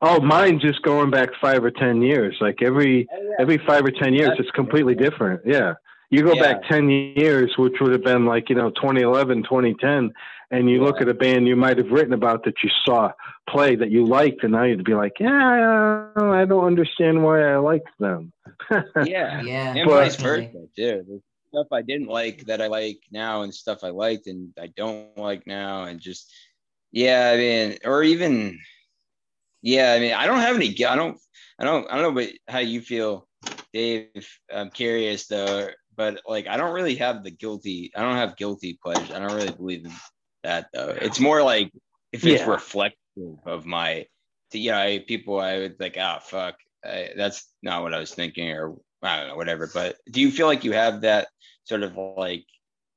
Oh, 0.00 0.18
mine 0.20 0.58
just 0.60 0.80
going 0.80 1.10
back 1.10 1.28
five 1.40 1.62
or 1.62 1.70
ten 1.70 2.00
years. 2.00 2.36
Like 2.40 2.62
every 2.62 3.06
oh, 3.12 3.22
yeah. 3.22 3.34
every 3.38 3.58
five 3.58 3.84
or 3.84 3.90
ten 3.90 4.14
years, 4.14 4.28
That's 4.28 4.40
it's 4.40 4.50
completely 4.52 4.94
different. 4.94 5.42
Yeah. 5.44 5.74
You 6.10 6.22
go 6.24 6.34
yeah. 6.34 6.54
back 6.54 6.68
10 6.68 6.88
years, 6.90 7.52
which 7.56 7.74
would 7.80 7.92
have 7.92 8.02
been 8.02 8.26
like, 8.26 8.50
you 8.50 8.56
know, 8.56 8.70
2011, 8.70 9.44
2010, 9.44 10.12
and 10.50 10.68
you 10.68 10.80
yeah. 10.80 10.84
look 10.84 11.00
at 11.00 11.08
a 11.08 11.14
band 11.14 11.46
you 11.46 11.54
might 11.54 11.78
have 11.78 11.90
written 11.90 12.12
about 12.12 12.44
that 12.44 12.54
you 12.64 12.70
saw 12.84 13.12
play 13.48 13.76
that 13.76 13.90
you 13.90 14.04
liked, 14.04 14.42
and 14.42 14.52
now 14.52 14.64
you'd 14.64 14.84
be 14.84 14.94
like, 14.94 15.12
yeah, 15.20 16.10
I 16.16 16.44
don't 16.44 16.64
understand 16.64 17.22
why 17.22 17.42
I 17.42 17.56
liked 17.58 17.88
them. 18.00 18.32
yeah. 19.04 19.40
Yeah. 19.42 19.74
And 19.76 19.88
but, 19.88 20.04
vice 20.04 20.16
versa, 20.16 20.50
too. 20.76 21.04
There's 21.06 21.22
stuff 21.48 21.68
I 21.72 21.82
didn't 21.82 22.08
like 22.08 22.46
that 22.46 22.60
I 22.60 22.66
like 22.66 22.98
now, 23.12 23.42
and 23.42 23.54
stuff 23.54 23.84
I 23.84 23.90
liked 23.90 24.26
and 24.26 24.52
I 24.60 24.66
don't 24.66 25.16
like 25.16 25.46
now, 25.46 25.84
and 25.84 26.00
just, 26.00 26.32
yeah, 26.90 27.30
I 27.32 27.36
mean, 27.36 27.78
or 27.84 28.02
even, 28.02 28.58
yeah, 29.62 29.92
I 29.92 30.00
mean, 30.00 30.12
I 30.12 30.26
don't 30.26 30.40
have 30.40 30.56
any. 30.56 30.68
I 30.84 30.96
don't. 30.96 31.18
I 31.58 31.64
don't. 31.64 31.86
I 31.90 31.96
don't 31.96 32.02
know 32.02 32.20
but 32.20 32.32
how 32.48 32.60
you 32.60 32.80
feel, 32.80 33.28
Dave. 33.72 34.26
I'm 34.52 34.70
curious 34.70 35.26
though, 35.26 35.68
but 36.00 36.22
like, 36.26 36.48
I 36.48 36.56
don't 36.56 36.72
really 36.72 36.94
have 36.94 37.22
the 37.22 37.30
guilty. 37.30 37.92
I 37.94 38.00
don't 38.00 38.16
have 38.16 38.34
guilty 38.34 38.78
pleasure. 38.82 39.14
I 39.14 39.18
don't 39.18 39.34
really 39.34 39.52
believe 39.52 39.84
in 39.84 39.92
that 40.42 40.68
though. 40.72 40.96
It's 40.98 41.20
more 41.20 41.42
like 41.42 41.70
if 42.10 42.24
it's 42.24 42.40
yeah. 42.40 42.48
reflective 42.48 43.36
of 43.44 43.66
my, 43.66 44.06
you 44.54 44.70
know, 44.70 44.98
people. 45.06 45.38
I 45.38 45.58
would 45.58 45.78
like, 45.78 45.98
oh 45.98 46.16
fuck, 46.22 46.56
I, 46.82 47.10
that's 47.14 47.52
not 47.62 47.82
what 47.82 47.92
I 47.92 47.98
was 47.98 48.14
thinking, 48.14 48.50
or 48.50 48.76
I 49.02 49.18
don't 49.18 49.28
know, 49.28 49.36
whatever. 49.36 49.68
But 49.74 49.98
do 50.10 50.22
you 50.22 50.30
feel 50.30 50.46
like 50.46 50.64
you 50.64 50.72
have 50.72 51.02
that 51.02 51.28
sort 51.64 51.82
of 51.82 51.98
like, 52.16 52.46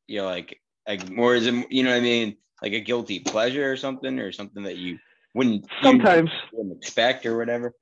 you 0.07 0.21
know, 0.21 0.25
like, 0.25 0.61
like 0.87 1.09
more 1.11 1.35
is 1.35 1.45
it, 1.45 1.69
you 1.69 1.83
know 1.83 1.89
what 1.89 1.97
I 1.97 1.99
mean? 1.99 2.37
Like 2.61 2.71
a 2.71 2.79
guilty 2.79 3.19
pleasure 3.19 3.69
or 3.69 3.75
something, 3.75 4.17
or 4.17 4.31
something 4.31 4.63
that 4.63 4.77
you 4.77 4.97
wouldn't 5.33 5.65
sometimes 5.81 6.31
wouldn't 6.53 6.77
expect 6.77 7.25
or 7.25 7.37
whatever. 7.37 7.73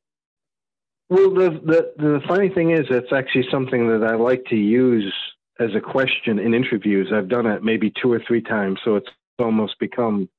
Well, 1.11 1.33
the, 1.33 1.49
the 1.49 1.93
the 1.97 2.21
funny 2.25 2.47
thing 2.47 2.71
is, 2.71 2.85
it's 2.89 3.11
actually 3.11 3.45
something 3.51 3.89
that 3.89 4.01
I 4.01 4.15
like 4.15 4.45
to 4.45 4.55
use 4.55 5.13
as 5.59 5.71
a 5.75 5.81
question 5.81 6.39
in 6.39 6.53
interviews. 6.53 7.11
I've 7.13 7.27
done 7.27 7.45
it 7.47 7.65
maybe 7.65 7.91
two 8.01 8.09
or 8.09 8.21
three 8.25 8.41
times, 8.41 8.79
so 8.85 8.95
it's 8.95 9.09
almost 9.37 9.77
become 9.77 10.29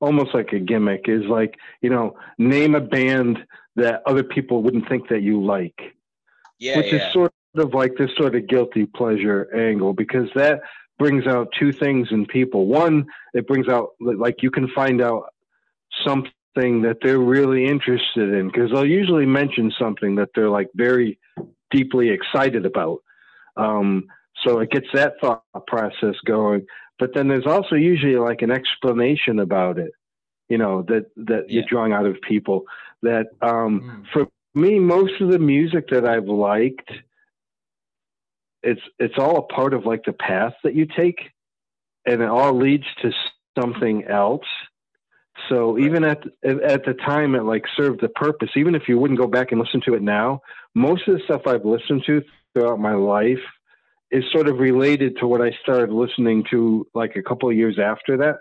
almost 0.00 0.34
like 0.34 0.52
a 0.52 0.58
gimmick. 0.58 1.08
Is 1.08 1.24
like 1.24 1.54
you 1.80 1.88
know, 1.88 2.14
name 2.36 2.74
a 2.74 2.80
band 2.82 3.38
that 3.76 4.02
other 4.04 4.22
people 4.22 4.62
wouldn't 4.62 4.86
think 4.86 5.08
that 5.08 5.22
you 5.22 5.42
like. 5.42 5.96
Yeah, 6.58 6.76
which 6.76 6.92
yeah. 6.92 7.06
is 7.06 7.12
sort 7.14 7.32
of 7.56 7.72
like 7.72 7.96
this 7.96 8.10
sort 8.14 8.34
of 8.34 8.46
guilty 8.46 8.84
pleasure 8.84 9.48
angle 9.56 9.94
because 9.94 10.28
that 10.34 10.60
brings 10.98 11.26
out 11.26 11.54
two 11.58 11.72
things 11.72 12.08
in 12.10 12.26
people. 12.26 12.66
One, 12.66 13.06
it 13.32 13.46
brings 13.46 13.66
out 13.66 13.92
like 13.98 14.42
you 14.42 14.50
can 14.50 14.68
find 14.74 15.00
out 15.00 15.32
something 16.06 16.30
that 16.82 16.98
they're 17.02 17.18
really 17.18 17.66
interested 17.66 18.32
in 18.34 18.48
because 18.48 18.70
they'll 18.70 18.84
usually 18.84 19.26
mention 19.26 19.72
something 19.78 20.16
that 20.16 20.30
they're 20.34 20.50
like 20.50 20.68
very 20.74 21.18
deeply 21.70 22.10
excited 22.10 22.66
about. 22.66 22.98
Um, 23.56 24.06
so 24.44 24.60
it 24.60 24.70
gets 24.70 24.86
that 24.94 25.14
thought 25.20 25.42
process 25.66 26.14
going. 26.24 26.66
But 26.98 27.10
then 27.14 27.28
there's 27.28 27.46
also 27.46 27.76
usually 27.76 28.16
like 28.16 28.42
an 28.42 28.50
explanation 28.50 29.38
about 29.38 29.78
it, 29.78 29.92
you 30.48 30.58
know, 30.58 30.82
that 30.88 31.06
that 31.16 31.44
yeah. 31.48 31.60
you're 31.60 31.68
drawing 31.68 31.92
out 31.92 32.06
of 32.06 32.16
people. 32.26 32.64
That 33.02 33.26
um, 33.40 33.80
mm. 33.80 34.04
for 34.12 34.26
me, 34.54 34.78
most 34.78 35.20
of 35.20 35.30
the 35.30 35.38
music 35.38 35.88
that 35.90 36.04
I've 36.04 36.26
liked, 36.26 36.90
it's 38.62 38.80
it's 38.98 39.14
all 39.16 39.38
a 39.38 39.54
part 39.54 39.74
of 39.74 39.86
like 39.86 40.04
the 40.04 40.12
path 40.12 40.54
that 40.64 40.74
you 40.74 40.86
take, 40.86 41.20
and 42.04 42.20
it 42.20 42.28
all 42.28 42.56
leads 42.56 42.86
to 43.02 43.12
something 43.58 44.04
else. 44.04 44.46
So 45.48 45.78
even 45.78 46.04
at 46.04 46.22
at 46.44 46.84
the 46.84 46.94
time, 46.94 47.34
it 47.34 47.44
like 47.44 47.64
served 47.76 48.00
the 48.00 48.08
purpose. 48.08 48.50
Even 48.56 48.74
if 48.74 48.88
you 48.88 48.98
wouldn't 48.98 49.18
go 49.18 49.26
back 49.26 49.52
and 49.52 49.60
listen 49.60 49.80
to 49.86 49.94
it 49.94 50.02
now, 50.02 50.42
most 50.74 51.06
of 51.08 51.14
the 51.16 51.24
stuff 51.24 51.42
I've 51.46 51.64
listened 51.64 52.02
to 52.06 52.22
throughout 52.52 52.80
my 52.80 52.94
life 52.94 53.42
is 54.10 54.24
sort 54.32 54.48
of 54.48 54.58
related 54.58 55.18
to 55.18 55.26
what 55.26 55.42
I 55.42 55.52
started 55.62 55.90
listening 55.90 56.44
to 56.50 56.86
like 56.94 57.16
a 57.16 57.22
couple 57.22 57.48
of 57.48 57.56
years 57.56 57.78
after 57.78 58.16
that. 58.18 58.38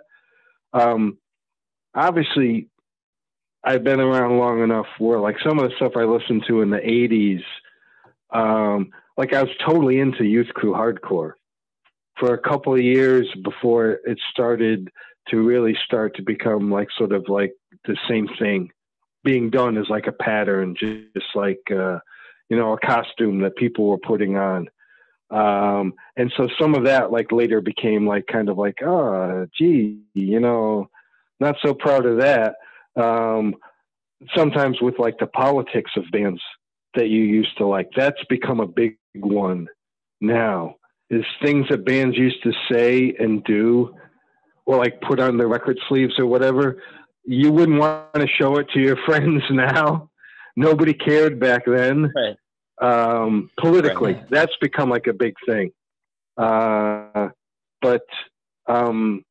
Um, 0.74 1.18
obviously, 1.94 2.70
I've 3.64 3.84
been 3.84 4.00
around 4.00 4.38
long 4.38 4.64
enough 4.64 4.88
where 4.98 5.20
like 5.20 5.38
some 5.46 5.60
of 5.60 5.70
the 5.70 5.76
stuff 5.76 5.94
I 5.96 6.04
listened 6.04 6.46
to 6.48 6.62
in 6.62 6.70
the 6.70 6.78
'80s, 6.78 7.44
um, 8.32 8.92
like 9.18 9.34
I 9.34 9.44
was 9.44 9.52
totally 9.66 10.00
into 10.00 10.24
Youth 10.24 10.50
Crew 10.54 10.74
hardcore 10.74 11.34
for 12.20 12.34
a 12.34 12.38
couple 12.38 12.74
of 12.74 12.82
years 12.82 13.28
before 13.44 14.00
it 14.06 14.18
started 14.32 14.90
to 15.30 15.38
really 15.42 15.78
start 15.86 16.16
to 16.16 16.22
become 16.22 16.72
like 16.72 16.88
sort 16.98 17.12
of 17.12 17.26
like 17.28 17.54
the 17.86 17.98
same 18.10 18.28
thing 18.40 18.70
being 19.24 19.50
done 19.50 19.78
as 19.78 19.90
like 19.90 20.08
a 20.08 20.12
pattern, 20.12 20.76
just 20.80 21.36
like 21.36 21.62
uh, 21.72 22.00
you 22.50 22.58
know 22.58 22.74
a 22.74 22.80
costume 22.80 23.42
that 23.42 23.56
people 23.56 23.88
were 23.88 23.98
putting 23.98 24.38
on. 24.38 24.68
Um, 25.30 25.94
and 26.16 26.32
so 26.38 26.48
some 26.60 26.74
of 26.74 26.86
that 26.86 27.12
like 27.12 27.32
later 27.32 27.60
became 27.60 28.08
like 28.08 28.26
kind 28.28 28.48
of 28.48 28.58
like 28.58 28.82
oh 28.82 29.46
gee 29.58 30.00
you 30.14 30.40
know 30.40 30.90
not 31.40 31.56
so 31.64 31.74
proud 31.74 32.06
of 32.06 32.20
that. 32.20 32.56
Um, 32.96 33.56
sometimes 34.36 34.82
with 34.82 35.00
like 35.00 35.18
the 35.20 35.28
politics 35.28 35.92
of 35.96 36.04
bands 36.12 36.42
that 36.96 37.10
you 37.10 37.22
used 37.22 37.56
to 37.58 37.66
like, 37.66 37.90
that's 37.96 38.24
become 38.30 38.60
a 38.60 38.68
big 38.68 38.98
one 39.16 39.68
now. 40.20 40.76
Is 41.10 41.24
things 41.42 41.68
that 41.70 41.86
bands 41.86 42.18
used 42.18 42.44
to 42.44 42.52
say 42.70 43.16
and 43.18 43.44
do 43.46 43.96
or 44.66 44.78
like 44.78 45.00
put 45.02 45.20
on 45.20 45.38
their 45.38 45.48
record 45.48 45.80
sleeves 45.88 46.20
or 46.20 46.26
whatever, 46.26 46.84
you 47.24 47.52
wouldn't 47.52 47.80
want 47.80 48.14
to 48.16 48.28
show 48.28 48.58
it 48.58 48.68
to 48.74 48.80
your 48.80 48.98
friends 49.06 49.42
now. 49.50 50.10
Nobody 50.56 50.94
cared 50.94 51.40
back 51.40 51.64
then. 51.66 52.12
Right. 52.14 52.36
Um, 52.80 53.50
politically, 53.60 54.14
right. 54.14 54.30
that's 54.30 54.56
become 54.62 54.90
like 54.90 55.08
a 55.08 55.14
big 55.14 55.34
thing. 55.48 55.72
Uh, 56.38 57.30
but 57.82 58.06
um, 58.68 59.24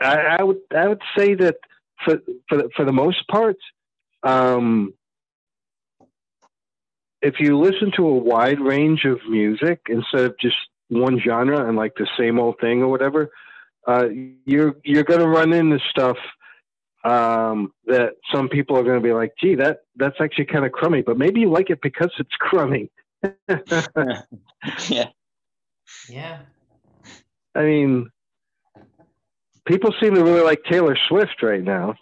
I, 0.00 0.38
I, 0.38 0.42
would 0.42 0.58
I 0.74 0.88
would 0.88 1.02
say 1.16 1.34
that 1.34 1.56
for 2.04 2.18
for 2.48 2.58
the, 2.58 2.70
for 2.74 2.84
the 2.84 2.92
most 2.92 3.26
part, 3.28 3.56
um, 4.22 4.92
if 7.22 7.34
you 7.38 7.58
listen 7.58 7.92
to 7.96 8.06
a 8.06 8.14
wide 8.14 8.60
range 8.60 9.04
of 9.04 9.18
music 9.28 9.80
instead 9.88 10.24
of 10.24 10.34
just 10.40 10.56
one 10.88 11.20
genre 11.20 11.66
and 11.66 11.76
like 11.76 11.94
the 11.96 12.08
same 12.18 12.38
old 12.38 12.58
thing 12.60 12.82
or 12.82 12.88
whatever, 12.88 13.30
uh, 13.86 14.06
you're 14.44 14.76
you're 14.84 15.04
going 15.04 15.20
to 15.20 15.28
run 15.28 15.52
into 15.52 15.78
stuff 15.90 16.16
um, 17.04 17.72
that 17.86 18.14
some 18.32 18.48
people 18.48 18.76
are 18.76 18.82
going 18.82 19.00
to 19.00 19.06
be 19.06 19.12
like, 19.12 19.32
"Gee, 19.40 19.54
that 19.56 19.80
that's 19.96 20.16
actually 20.20 20.46
kind 20.46 20.64
of 20.64 20.72
crummy," 20.72 21.02
but 21.02 21.18
maybe 21.18 21.40
you 21.40 21.50
like 21.50 21.70
it 21.70 21.80
because 21.82 22.10
it's 22.18 22.34
crummy. 22.38 22.90
yeah. 24.88 25.08
Yeah. 26.08 26.38
I 27.54 27.62
mean, 27.62 28.10
people 29.66 29.92
seem 30.00 30.14
to 30.14 30.22
really 30.22 30.42
like 30.42 30.62
Taylor 30.64 30.96
Swift 31.08 31.42
right 31.42 31.62
now. 31.62 31.94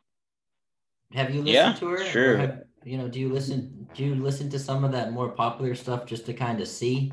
Have 1.12 1.30
you 1.34 1.42
listened 1.42 1.48
yeah, 1.48 1.72
to 1.74 1.86
her? 1.88 2.04
Sure. 2.04 2.36
Have, 2.36 2.62
you 2.84 2.98
know, 2.98 3.08
do 3.08 3.20
you 3.20 3.28
listen? 3.32 3.88
Do 3.94 4.04
you 4.04 4.14
listen 4.14 4.48
to 4.50 4.58
some 4.58 4.84
of 4.84 4.92
that 4.92 5.12
more 5.12 5.28
popular 5.30 5.74
stuff 5.74 6.06
just 6.06 6.26
to 6.26 6.34
kind 6.34 6.60
of 6.60 6.68
see? 6.68 7.12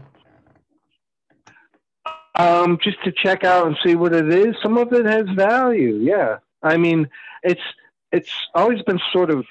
um, 2.36 2.78
just 2.82 3.02
to 3.04 3.12
check 3.12 3.44
out 3.44 3.68
and 3.68 3.78
see 3.86 3.96
what 3.96 4.14
it 4.14 4.32
is. 4.32 4.56
Some 4.62 4.78
of 4.78 4.92
it 4.94 5.06
has 5.06 5.28
value. 5.36 5.96
Yeah, 5.96 6.38
I 6.62 6.78
mean, 6.78 7.10
it's 7.44 7.62
it's 8.12 8.32
always 8.54 8.82
been 8.84 9.00
sort 9.12 9.32
of 9.32 9.46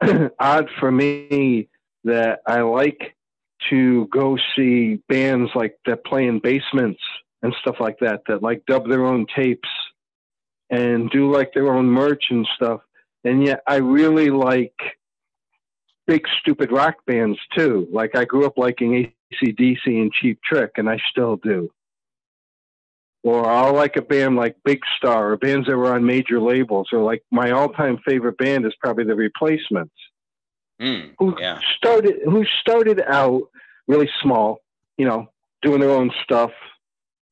odd 0.38 0.68
for 0.78 0.90
me 0.90 1.68
that 2.04 2.40
I 2.46 2.60
like 2.60 3.16
to 3.68 4.06
go 4.06 4.38
see 4.56 4.96
bands 5.08 5.50
like 5.54 5.76
that 5.86 6.04
play 6.04 6.26
in 6.26 6.38
basements 6.38 7.00
and 7.42 7.54
stuff 7.60 7.76
like 7.78 7.98
that 8.00 8.22
that 8.26 8.42
like 8.42 8.64
dub 8.66 8.88
their 8.88 9.04
own 9.04 9.26
tapes 9.34 9.68
and 10.70 11.10
do 11.10 11.30
like 11.30 11.52
their 11.52 11.72
own 11.72 11.86
merch 11.86 12.24
and 12.30 12.48
stuff. 12.56 12.80
And 13.24 13.44
yet 13.44 13.62
I 13.66 13.76
really 13.76 14.30
like 14.30 14.74
big 16.10 16.26
stupid 16.40 16.72
rock 16.72 16.96
bands 17.06 17.38
too. 17.56 17.86
Like 17.92 18.16
I 18.16 18.24
grew 18.24 18.44
up 18.44 18.58
liking 18.58 19.12
ACDC 19.32 19.86
and 19.86 20.12
Cheap 20.12 20.40
Trick, 20.42 20.72
and 20.76 20.90
I 20.90 20.98
still 21.08 21.36
do. 21.36 21.70
Or 23.22 23.46
I'll 23.48 23.74
like 23.74 23.96
a 23.96 24.02
band 24.02 24.34
like 24.34 24.56
Big 24.64 24.80
Star, 24.96 25.30
or 25.30 25.36
bands 25.36 25.68
that 25.68 25.76
were 25.76 25.94
on 25.94 26.04
major 26.04 26.40
labels, 26.40 26.88
or 26.92 27.00
like 27.04 27.22
my 27.30 27.52
all-time 27.52 27.98
favorite 28.04 28.38
band 28.38 28.66
is 28.66 28.74
probably 28.80 29.04
The 29.04 29.14
Replacements, 29.14 29.94
Mm, 30.80 31.14
who 31.18 31.36
yeah. 31.38 31.60
started 31.76 32.16
who 32.24 32.44
started 32.60 33.02
out 33.06 33.42
really 33.86 34.08
small, 34.22 34.62
you 34.96 35.06
know, 35.06 35.28
doing 35.62 35.78
their 35.78 35.90
own 35.90 36.10
stuff, 36.24 36.50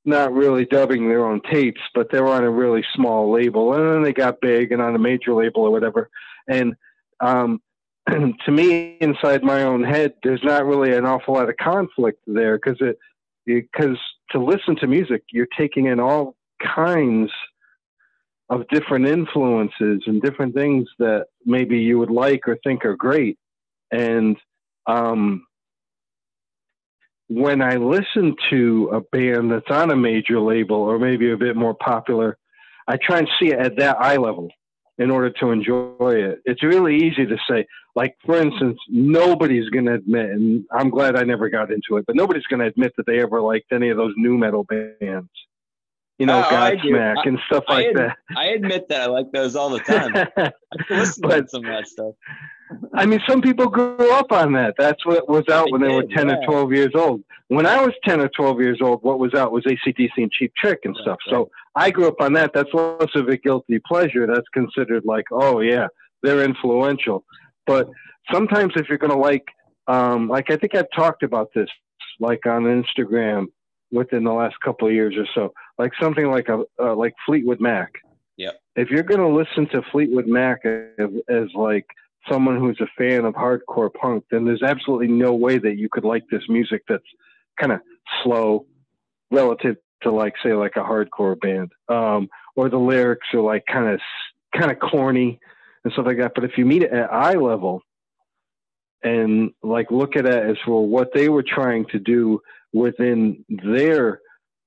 not 0.04 0.32
really 0.34 0.66
dubbing 0.66 1.08
their 1.08 1.26
own 1.26 1.40
tapes, 1.50 1.80
but 1.94 2.12
they 2.12 2.20
were 2.20 2.28
on 2.28 2.44
a 2.44 2.50
really 2.50 2.84
small 2.94 3.32
label, 3.32 3.72
and 3.72 3.90
then 3.90 4.02
they 4.02 4.12
got 4.12 4.40
big 4.40 4.70
and 4.70 4.82
on 4.82 4.94
a 4.94 4.98
major 4.98 5.32
label 5.34 5.62
or 5.62 5.70
whatever. 5.70 6.10
And 6.46 6.76
um, 7.20 7.60
to 8.46 8.52
me, 8.52 8.96
inside 9.00 9.42
my 9.42 9.62
own 9.62 9.82
head, 9.82 10.14
there's 10.22 10.42
not 10.42 10.64
really 10.64 10.96
an 10.96 11.04
awful 11.04 11.34
lot 11.34 11.48
of 11.48 11.56
conflict 11.56 12.20
there 12.26 12.58
because 12.58 12.78
it 12.80 12.98
because 13.44 13.98
to 14.30 14.42
listen 14.42 14.76
to 14.76 14.86
music, 14.86 15.22
you're 15.30 15.48
taking 15.58 15.86
in 15.86 16.00
all 16.00 16.36
kinds 16.62 17.30
of 18.50 18.66
different 18.68 19.06
influences 19.06 20.02
and 20.06 20.22
different 20.22 20.54
things 20.54 20.86
that 20.98 21.26
maybe 21.44 21.78
you 21.78 21.98
would 21.98 22.10
like 22.10 22.46
or 22.46 22.58
think 22.64 22.84
are 22.84 22.96
great. 22.96 23.38
And 23.90 24.36
um, 24.86 25.46
when 27.28 27.60
I 27.60 27.76
listen 27.76 28.36
to 28.50 28.90
a 28.92 29.00
band 29.00 29.50
that's 29.50 29.70
on 29.70 29.90
a 29.90 29.96
major 29.96 30.40
label 30.40 30.76
or 30.76 30.98
maybe 30.98 31.30
a 31.30 31.36
bit 31.36 31.56
more 31.56 31.74
popular, 31.74 32.38
I 32.86 32.96
try 32.96 33.18
and 33.18 33.28
see 33.40 33.48
it 33.48 33.58
at 33.58 33.76
that 33.78 33.98
eye 34.00 34.16
level 34.16 34.50
in 34.98 35.10
order 35.10 35.30
to 35.30 35.50
enjoy 35.50 35.94
it. 36.14 36.40
It's 36.44 36.62
really 36.62 36.96
easy 36.96 37.24
to 37.26 37.36
say, 37.48 37.66
like, 37.94 38.16
for 38.24 38.36
instance, 38.36 38.78
nobody's 38.88 39.68
going 39.70 39.86
to 39.86 39.94
admit, 39.94 40.30
and 40.30 40.64
I'm 40.72 40.90
glad 40.90 41.16
I 41.16 41.22
never 41.22 41.48
got 41.48 41.70
into 41.70 41.96
it, 41.98 42.04
but 42.06 42.16
nobody's 42.16 42.44
going 42.44 42.60
to 42.60 42.66
admit 42.66 42.92
that 42.96 43.06
they 43.06 43.20
ever 43.20 43.40
liked 43.40 43.72
any 43.72 43.90
of 43.90 43.96
those 43.96 44.12
nu 44.16 44.36
metal 44.36 44.64
bands. 44.64 45.30
You 46.18 46.26
know, 46.26 46.38
Oh, 46.38 46.56
I. 46.56 46.74
Godsmack 46.74 47.26
and 47.28 47.38
stuff 47.46 47.62
I 47.68 47.74
like 47.74 47.86
ad- 47.86 47.96
that. 47.96 48.16
I 48.36 48.46
admit 48.46 48.88
that 48.88 49.02
I 49.02 49.06
like 49.06 49.30
those 49.32 49.54
all 49.54 49.70
the 49.70 49.78
time. 49.78 50.12
I 50.36 50.52
listen 50.90 51.22
to 51.28 51.46
some 51.48 51.64
of 51.64 51.70
that 51.70 51.86
stuff. 51.86 52.14
I 52.94 53.06
mean, 53.06 53.20
some 53.28 53.40
people 53.40 53.66
grew 53.68 54.12
up 54.12 54.32
on 54.32 54.52
that. 54.52 54.74
That's 54.78 55.04
what 55.06 55.28
was 55.28 55.44
out 55.50 55.66
They 55.66 55.72
when 55.72 55.80
they 55.82 55.94
were 55.94 56.04
10 56.04 56.28
yeah. 56.28 56.36
or 56.36 56.44
12 56.46 56.72
years 56.72 56.92
old. 56.94 57.22
When 57.48 57.66
I 57.66 57.80
was 57.80 57.94
10 58.04 58.20
or 58.20 58.28
12 58.28 58.60
years 58.60 58.78
old, 58.82 59.02
what 59.02 59.18
was 59.18 59.32
out 59.34 59.52
was 59.52 59.64
ACDC 59.64 60.10
and 60.18 60.30
Cheap 60.30 60.52
Trick 60.56 60.80
and 60.84 60.94
Right, 60.94 61.02
stuff. 61.02 61.18
right. 61.26 61.32
So 61.32 61.50
I 61.74 61.90
grew 61.90 62.08
up 62.08 62.20
on 62.20 62.34
that. 62.34 62.50
That's 62.54 62.72
less 62.74 63.08
of 63.14 63.28
a 63.28 63.36
guilty 63.36 63.80
pleasure. 63.86 64.26
That's 64.26 64.48
considered 64.52 65.04
like, 65.06 65.24
oh, 65.32 65.60
yeah, 65.60 65.86
they're 66.22 66.44
influential. 66.44 67.24
But 67.66 67.88
sometimes 68.30 68.74
if 68.76 68.88
you're 68.88 68.98
going 68.98 69.12
to 69.12 69.18
like, 69.18 69.46
um, 69.86 70.28
like 70.28 70.50
I 70.50 70.56
think 70.56 70.74
I've 70.74 70.90
talked 70.94 71.22
about 71.22 71.50
this, 71.54 71.68
like 72.20 72.44
on 72.46 72.64
Instagram 72.64 73.46
within 73.90 74.24
the 74.24 74.32
last 74.32 74.56
couple 74.62 74.88
of 74.88 74.92
years 74.92 75.14
or 75.16 75.26
so, 75.34 75.54
like 75.78 75.92
something 76.00 76.26
like 76.30 76.48
a 76.48 76.64
uh, 76.78 76.94
like 76.94 77.14
Fleetwood 77.24 77.60
Mac. 77.60 77.92
Yeah. 78.36 78.50
If 78.76 78.90
you're 78.90 79.02
going 79.02 79.20
to 79.20 79.28
listen 79.28 79.66
to 79.70 79.82
Fleetwood 79.90 80.26
Mac 80.26 80.64
as, 80.64 81.08
as 81.28 81.46
like 81.54 81.86
someone 82.30 82.58
who's 82.58 82.80
a 82.80 82.88
fan 82.96 83.24
of 83.24 83.34
hardcore 83.34 83.92
punk, 83.92 84.24
then 84.30 84.44
there's 84.44 84.62
absolutely 84.62 85.08
no 85.08 85.34
way 85.34 85.58
that 85.58 85.76
you 85.76 85.88
could 85.90 86.04
like 86.04 86.24
this 86.30 86.42
music 86.48 86.82
that's 86.88 87.02
kind 87.58 87.72
of 87.72 87.80
slow 88.22 88.66
relative 89.30 89.76
to 90.02 90.12
like 90.12 90.34
say 90.42 90.52
like 90.52 90.76
a 90.76 90.80
hardcore 90.80 91.38
band, 91.40 91.72
um, 91.88 92.28
or 92.56 92.68
the 92.68 92.78
lyrics 92.78 93.26
are 93.34 93.40
like 93.40 93.64
kind 93.66 93.88
of 93.88 94.00
kind 94.54 94.70
of 94.70 94.78
corny 94.78 95.38
and 95.84 95.92
stuff 95.92 96.06
like 96.06 96.18
that. 96.18 96.32
But 96.34 96.44
if 96.44 96.52
you 96.56 96.64
meet 96.64 96.82
it 96.82 96.92
at 96.92 97.12
eye 97.12 97.34
level 97.34 97.82
and 99.02 99.50
like 99.62 99.90
look 99.90 100.16
at 100.16 100.26
it 100.26 100.50
as 100.50 100.56
for 100.64 100.86
what 100.86 101.08
they 101.14 101.28
were 101.28 101.44
trying 101.44 101.86
to 101.86 101.98
do 101.98 102.40
within 102.72 103.44
their 103.48 104.20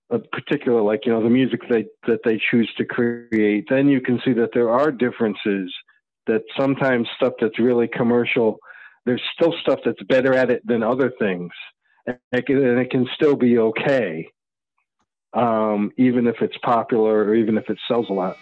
uh, 0.09 0.19
particular 0.31 0.81
like 0.81 1.05
you 1.05 1.11
know 1.11 1.23
the 1.23 1.29
music 1.29 1.61
they 1.69 1.85
that 2.07 2.19
they 2.23 2.41
choose 2.49 2.69
to 2.77 2.85
create 2.85 3.65
then 3.69 3.87
you 3.87 4.01
can 4.01 4.19
see 4.25 4.33
that 4.33 4.49
there 4.53 4.69
are 4.69 4.91
differences 4.91 5.73
that 6.27 6.43
sometimes 6.57 7.07
stuff 7.17 7.33
that's 7.39 7.59
really 7.59 7.87
commercial 7.87 8.57
there's 9.05 9.21
still 9.33 9.53
stuff 9.61 9.79
that's 9.83 10.01
better 10.03 10.33
at 10.35 10.51
it 10.51 10.61
than 10.65 10.83
other 10.83 11.11
things. 11.17 11.51
And 12.05 12.17
it 12.31 12.45
can, 12.45 12.63
and 12.63 12.79
it 12.79 12.91
can 12.91 13.07
still 13.15 13.35
be 13.35 13.57
okay 13.57 14.27
um, 15.33 15.91
even 15.97 16.27
if 16.27 16.35
it's 16.41 16.57
popular 16.63 17.23
or 17.23 17.35
even 17.35 17.57
if 17.57 17.69
it 17.69 17.77
sells 17.87 18.09
a 18.09 18.13
lot 18.13 18.37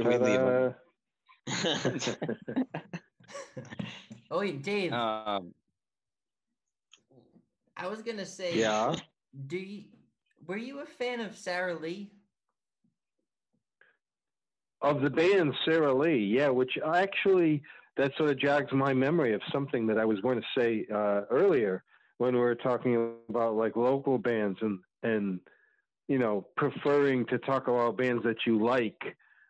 Where 0.00 0.18
do 0.18 0.24
we 0.24 0.30
leave 0.30 0.40
oh 4.30 4.38
wait, 4.38 4.62
Dave. 4.62 4.92
um, 4.92 5.52
I 7.76 7.86
was 7.88 8.02
gonna 8.02 8.26
say, 8.26 8.58
yeah? 8.58 8.94
do 9.46 9.58
you 9.58 9.84
were 10.46 10.56
you 10.56 10.80
a 10.80 10.86
fan 10.86 11.20
of 11.20 11.36
Sarah 11.36 11.74
Lee? 11.74 12.10
of 14.84 15.00
the 15.00 15.10
band 15.10 15.54
Sarah 15.64 15.94
Lee, 15.94 16.18
yeah, 16.18 16.50
which 16.50 16.78
actually 16.94 17.62
that 17.96 18.12
sort 18.18 18.30
of 18.30 18.38
jogs 18.38 18.70
my 18.72 18.92
memory 18.92 19.32
of 19.32 19.40
something 19.50 19.86
that 19.86 19.98
I 19.98 20.04
was 20.04 20.20
going 20.20 20.40
to 20.40 20.46
say 20.56 20.86
uh, 20.92 21.22
earlier 21.30 21.82
when 22.18 22.34
we 22.34 22.40
were 22.40 22.54
talking 22.54 23.14
about 23.28 23.54
like 23.54 23.76
local 23.76 24.18
bands 24.18 24.58
and 24.60 24.78
and 25.02 25.40
you 26.06 26.18
know 26.18 26.46
preferring 26.56 27.24
to 27.26 27.38
talk 27.38 27.66
about 27.66 27.96
bands 27.96 28.22
that 28.24 28.36
you 28.46 28.62
like 28.62 29.00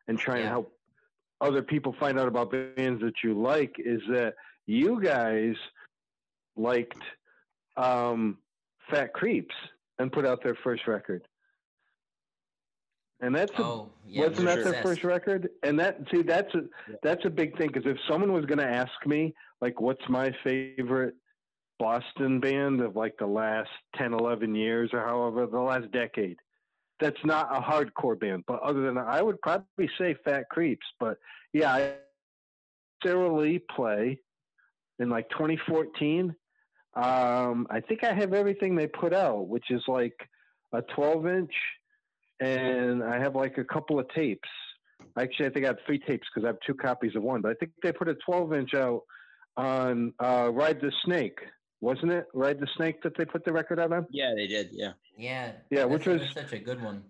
and 0.08 0.18
try 0.18 0.36
and 0.36 0.44
Yeah. 0.44 0.50
help 0.50 0.72
other 1.40 1.62
people 1.62 1.94
find 1.98 2.18
out 2.18 2.28
about 2.28 2.50
bands 2.50 3.02
that 3.02 3.14
you 3.22 3.34
like 3.34 3.74
is 3.78 4.00
that 4.08 4.34
you 4.66 5.00
guys 5.02 5.54
liked 6.56 7.02
um, 7.76 8.38
Fat 8.90 9.12
Creeps 9.12 9.54
and 9.98 10.12
put 10.12 10.24
out 10.24 10.42
their 10.42 10.54
first 10.62 10.86
record. 10.86 11.26
And 13.20 13.34
that's 13.34 13.52
a, 13.58 13.62
Oh, 13.62 13.90
yeah. 14.06 14.28
wasn't 14.28 14.46
that 14.46 14.64
their 14.64 14.82
first 14.82 15.04
record? 15.04 15.48
And 15.62 15.78
that 15.80 15.98
see 16.12 16.22
that's 16.22 16.52
a 16.54 16.62
that's 17.02 17.24
a 17.24 17.30
big 17.30 17.56
thing 17.58 17.68
because 17.72 17.86
if 17.86 17.96
someone 18.08 18.32
was 18.32 18.44
going 18.44 18.58
to 18.58 18.68
ask 18.68 18.92
me 19.06 19.34
like 19.60 19.80
what's 19.80 20.06
my 20.08 20.30
favorite 20.44 21.14
Boston 21.78 22.38
band 22.40 22.80
of 22.80 22.96
like 22.96 23.14
the 23.18 23.26
last 23.26 23.70
10 23.96 24.12
11 24.14 24.54
years 24.54 24.90
or 24.92 25.00
however 25.00 25.46
the 25.46 25.58
last 25.58 25.90
decade 25.92 26.36
that's 27.00 27.24
not 27.24 27.48
a 27.54 27.60
hardcore 27.60 28.18
band 28.18 28.44
but 28.46 28.60
other 28.62 28.82
than 28.82 28.94
that 28.94 29.06
I 29.06 29.22
would 29.22 29.40
probably 29.40 29.90
say 29.98 30.16
Fat 30.24 30.44
Creeps 30.50 30.86
but 31.00 31.18
yeah 31.52 31.72
I 31.72 31.94
Lee 33.06 33.58
play 33.58 34.18
in 34.98 35.10
like 35.10 35.28
2014 35.30 36.34
um 36.94 37.66
I 37.68 37.80
think 37.80 38.04
I 38.04 38.14
have 38.14 38.32
everything 38.32 38.74
they 38.76 38.86
put 38.86 39.12
out 39.12 39.48
which 39.48 39.70
is 39.70 39.82
like 39.88 40.16
a 40.72 40.82
12 40.82 41.26
inch 41.26 41.52
and 42.40 43.02
I 43.02 43.18
have 43.18 43.34
like 43.34 43.58
a 43.58 43.64
couple 43.64 43.98
of 43.98 44.08
tapes. 44.14 44.48
Actually, 45.18 45.46
I 45.46 45.50
think 45.50 45.64
I 45.64 45.68
have 45.68 45.78
three 45.86 45.98
tapes 45.98 46.26
because 46.32 46.44
I 46.44 46.48
have 46.48 46.58
two 46.66 46.74
copies 46.74 47.14
of 47.14 47.22
one. 47.22 47.40
But 47.40 47.52
I 47.52 47.54
think 47.54 47.72
they 47.82 47.92
put 47.92 48.08
a 48.08 48.16
12 48.26 48.52
inch 48.54 48.74
out 48.74 49.02
on 49.56 50.12
uh, 50.22 50.50
Ride 50.52 50.80
the 50.80 50.92
Snake, 51.04 51.38
wasn't 51.84 52.10
it? 52.10 52.26
Ride 52.32 52.58
the 52.58 52.66
Snake 52.76 53.02
that 53.02 53.16
they 53.16 53.24
put 53.24 53.44
the 53.44 53.52
record 53.52 53.78
out 53.78 53.92
on. 53.92 54.06
Yeah, 54.10 54.32
they 54.34 54.46
did. 54.46 54.70
Yeah. 54.72 54.92
Yeah. 55.16 55.52
Yeah, 55.70 55.84
which 55.84 56.06
was- 56.06 56.22
such 56.32 56.52
a 56.52 56.58
good 56.58 56.82
one. 56.82 57.04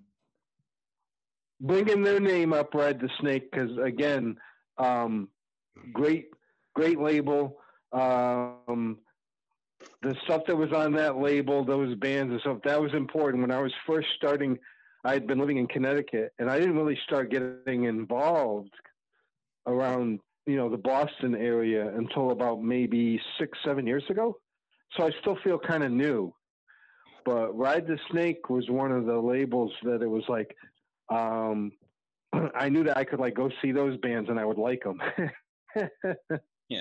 Bringing 1.60 2.02
their 2.02 2.20
name 2.20 2.52
up, 2.52 2.74
Ride 2.74 3.00
the 3.00 3.08
Snake, 3.20 3.50
because 3.50 3.70
again, 3.78 4.36
um, 4.76 5.28
great, 5.92 6.26
great 6.74 6.98
label. 6.98 7.58
Um, 7.92 8.98
the 10.02 10.16
stuff 10.24 10.42
that 10.48 10.56
was 10.56 10.72
on 10.72 10.92
that 10.94 11.16
label, 11.16 11.64
those 11.64 11.94
bands 11.94 12.32
and 12.32 12.40
stuff, 12.40 12.58
that 12.64 12.80
was 12.82 12.92
important. 12.92 13.42
When 13.42 13.52
I 13.52 13.60
was 13.60 13.72
first 13.86 14.08
starting, 14.16 14.58
I 15.04 15.12
had 15.12 15.26
been 15.26 15.38
living 15.38 15.58
in 15.58 15.68
Connecticut, 15.68 16.32
and 16.38 16.50
I 16.50 16.58
didn't 16.58 16.76
really 16.76 16.98
start 17.04 17.30
getting 17.30 17.84
involved 17.84 18.74
around, 19.66 20.18
you 20.46 20.56
know, 20.56 20.68
the 20.68 20.76
Boston 20.76 21.34
area 21.36 21.88
until 21.96 22.32
about 22.32 22.62
maybe 22.62 23.20
six, 23.38 23.56
seven 23.64 23.86
years 23.86 24.04
ago. 24.10 24.38
So 24.96 25.04
I 25.06 25.10
still 25.20 25.36
feel 25.42 25.58
kind 25.58 25.82
of 25.82 25.90
new. 25.90 26.32
But 27.24 27.56
Ride 27.56 27.86
the 27.86 27.98
Snake 28.10 28.50
was 28.50 28.68
one 28.68 28.92
of 28.92 29.06
the 29.06 29.18
labels 29.18 29.72
that 29.82 30.02
it 30.02 30.06
was 30.08 30.24
like, 30.28 30.54
um, 31.10 31.72
I 32.54 32.68
knew 32.68 32.84
that 32.84 32.96
I 32.96 33.04
could 33.04 33.18
like 33.20 33.34
go 33.34 33.50
see 33.62 33.72
those 33.72 33.96
bands 33.98 34.28
and 34.30 34.38
I 34.38 34.44
would 34.44 34.58
like 34.58 34.82
them. 34.82 35.00
Yeah. 36.68 36.80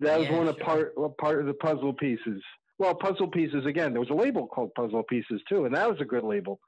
That 0.00 0.18
was 0.18 0.28
Yeah, 0.28 0.38
one 0.38 0.48
of 0.48 0.56
sure. 0.56 0.64
part 0.64 0.92
well, 0.96 1.14
part 1.20 1.40
of 1.40 1.46
the 1.46 1.54
puzzle 1.54 1.92
pieces. 1.92 2.42
Well, 2.78 2.94
puzzle 2.94 3.28
pieces 3.28 3.66
again. 3.66 3.92
There 3.92 4.00
was 4.00 4.10
a 4.10 4.14
label 4.14 4.46
called 4.46 4.74
Puzzle 4.74 5.02
Pieces 5.04 5.40
too, 5.48 5.66
and 5.66 5.74
that 5.74 5.88
was 5.88 6.00
a 6.00 6.04
good 6.04 6.24
label. 6.24 6.58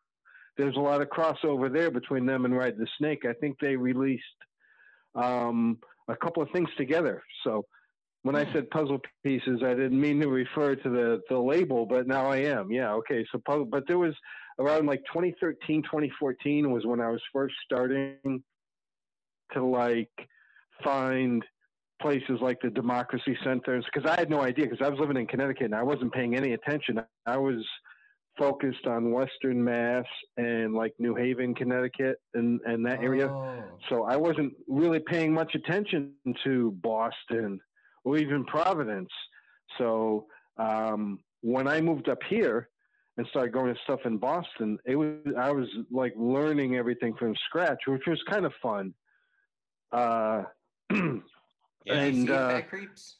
There's 0.58 0.76
a 0.76 0.80
lot 0.80 1.00
of 1.00 1.08
crossover 1.08 1.72
there 1.72 1.90
between 1.90 2.26
them 2.26 2.44
and 2.44 2.54
Ride 2.56 2.76
the 2.76 2.86
Snake. 2.98 3.24
I 3.24 3.32
think 3.32 3.58
they 3.58 3.76
released 3.76 4.22
um, 5.14 5.78
a 6.08 6.16
couple 6.16 6.42
of 6.42 6.50
things 6.50 6.68
together. 6.76 7.22
So 7.44 7.64
when 8.22 8.36
I 8.36 8.50
said 8.52 8.70
puzzle 8.70 9.00
pieces, 9.24 9.62
I 9.64 9.74
didn't 9.74 10.00
mean 10.00 10.20
to 10.20 10.28
refer 10.28 10.76
to 10.76 10.88
the, 10.88 11.20
the 11.28 11.38
label, 11.38 11.86
but 11.86 12.06
now 12.06 12.26
I 12.26 12.36
am. 12.38 12.70
Yeah, 12.70 12.92
okay. 12.94 13.26
So 13.32 13.40
puzzle, 13.44 13.64
but 13.64 13.84
there 13.88 13.98
was 13.98 14.14
around 14.58 14.86
like 14.86 15.00
2013, 15.12 15.82
2014 15.82 16.70
was 16.70 16.86
when 16.86 17.00
I 17.00 17.10
was 17.10 17.20
first 17.32 17.54
starting 17.64 18.42
to 19.52 19.64
like 19.64 20.10
find 20.84 21.42
places 22.00 22.38
like 22.40 22.60
the 22.62 22.70
democracy 22.70 23.36
centers 23.44 23.84
because 23.92 24.08
I 24.08 24.18
had 24.18 24.30
no 24.30 24.40
idea 24.40 24.66
because 24.66 24.84
I 24.84 24.88
was 24.88 24.98
living 24.98 25.16
in 25.16 25.26
Connecticut 25.26 25.66
and 25.66 25.74
I 25.74 25.82
wasn't 25.82 26.12
paying 26.12 26.36
any 26.36 26.52
attention. 26.52 27.00
I 27.26 27.36
was 27.36 27.64
focused 28.38 28.86
on 28.86 29.12
Western 29.12 29.62
Mass 29.62 30.06
and 30.36 30.74
like 30.74 30.92
New 30.98 31.14
Haven, 31.14 31.54
Connecticut, 31.54 32.16
and 32.34 32.60
and 32.66 32.86
that 32.86 33.02
area. 33.02 33.28
Oh. 33.28 33.64
So 33.88 34.04
I 34.04 34.16
wasn't 34.16 34.52
really 34.68 35.00
paying 35.00 35.32
much 35.32 35.54
attention 35.54 36.12
to 36.44 36.72
Boston 36.82 37.60
or 38.04 38.18
even 38.18 38.44
Providence. 38.44 39.10
So 39.78 40.26
um, 40.56 41.20
when 41.40 41.68
I 41.68 41.80
moved 41.80 42.08
up 42.08 42.22
here 42.28 42.68
and 43.16 43.26
started 43.28 43.52
going 43.52 43.74
to 43.74 43.80
stuff 43.84 44.00
in 44.04 44.16
Boston, 44.18 44.78
it 44.86 44.96
was 44.96 45.16
I 45.38 45.50
was 45.50 45.68
like 45.90 46.14
learning 46.16 46.76
everything 46.76 47.14
from 47.14 47.34
scratch, 47.46 47.80
which 47.86 48.06
was 48.06 48.20
kind 48.30 48.44
of 48.46 48.52
fun. 48.62 48.94
Uh, 49.92 50.44
Yeah. 51.84 51.94
Did 52.04 52.14
you 52.14 52.20
And, 52.20 52.28
see 52.28 52.32
uh, 52.32 52.48
Fat 52.48 52.70
Creeps? 52.70 53.16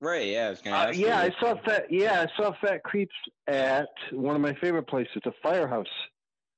Right. 0.00 0.26
Yeah. 0.26 0.46
I 0.46 0.50
was 0.50 0.62
gonna 0.62 0.76
uh, 0.76 0.90
yeah, 0.90 1.24
you. 1.24 1.30
I 1.30 1.40
saw 1.40 1.54
Fat. 1.64 1.86
Yeah, 1.90 2.26
I 2.26 2.42
saw 2.42 2.52
Fat 2.60 2.82
Creeps 2.82 3.14
at 3.46 3.88
one 4.12 4.34
of 4.34 4.42
my 4.42 4.54
favorite 4.54 4.88
places, 4.88 5.16
the 5.24 5.32
Firehouse 5.42 5.86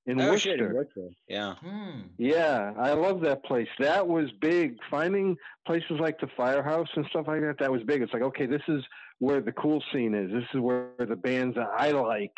in 0.07 0.20
Oh, 0.20 0.36
shit, 0.36 0.61
Worcester. 0.61 0.74
Worcester. 0.74 1.09
Yeah. 1.28 1.54
Hmm. 1.57 2.00
Yeah, 2.18 2.72
I 2.78 2.92
love 2.92 3.20
that 3.22 3.44
place. 3.44 3.68
That 3.78 4.07
was 4.07 4.30
big. 4.40 4.76
Finding 4.90 5.36
places 5.66 5.98
like 6.00 6.20
the 6.20 6.28
Firehouse 6.36 6.88
and 6.94 7.04
stuff 7.11 7.26
like 7.26 7.40
that, 7.40 7.57
that 7.61 7.72
was 7.72 7.82
big. 7.82 8.02
It's 8.02 8.12
like, 8.12 8.22
okay, 8.22 8.46
this 8.46 8.62
is 8.68 8.82
where 9.18 9.40
the 9.40 9.52
cool 9.52 9.82
scene 9.92 10.14
is. 10.14 10.30
This 10.30 10.44
is 10.54 10.61
where 10.61 10.90
the 10.98 11.16
bands 11.16 11.57
that 11.57 11.68
I 11.76 11.90
like 11.90 12.36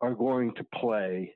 are 0.00 0.14
going 0.14 0.54
to 0.54 0.64
play. 0.74 1.34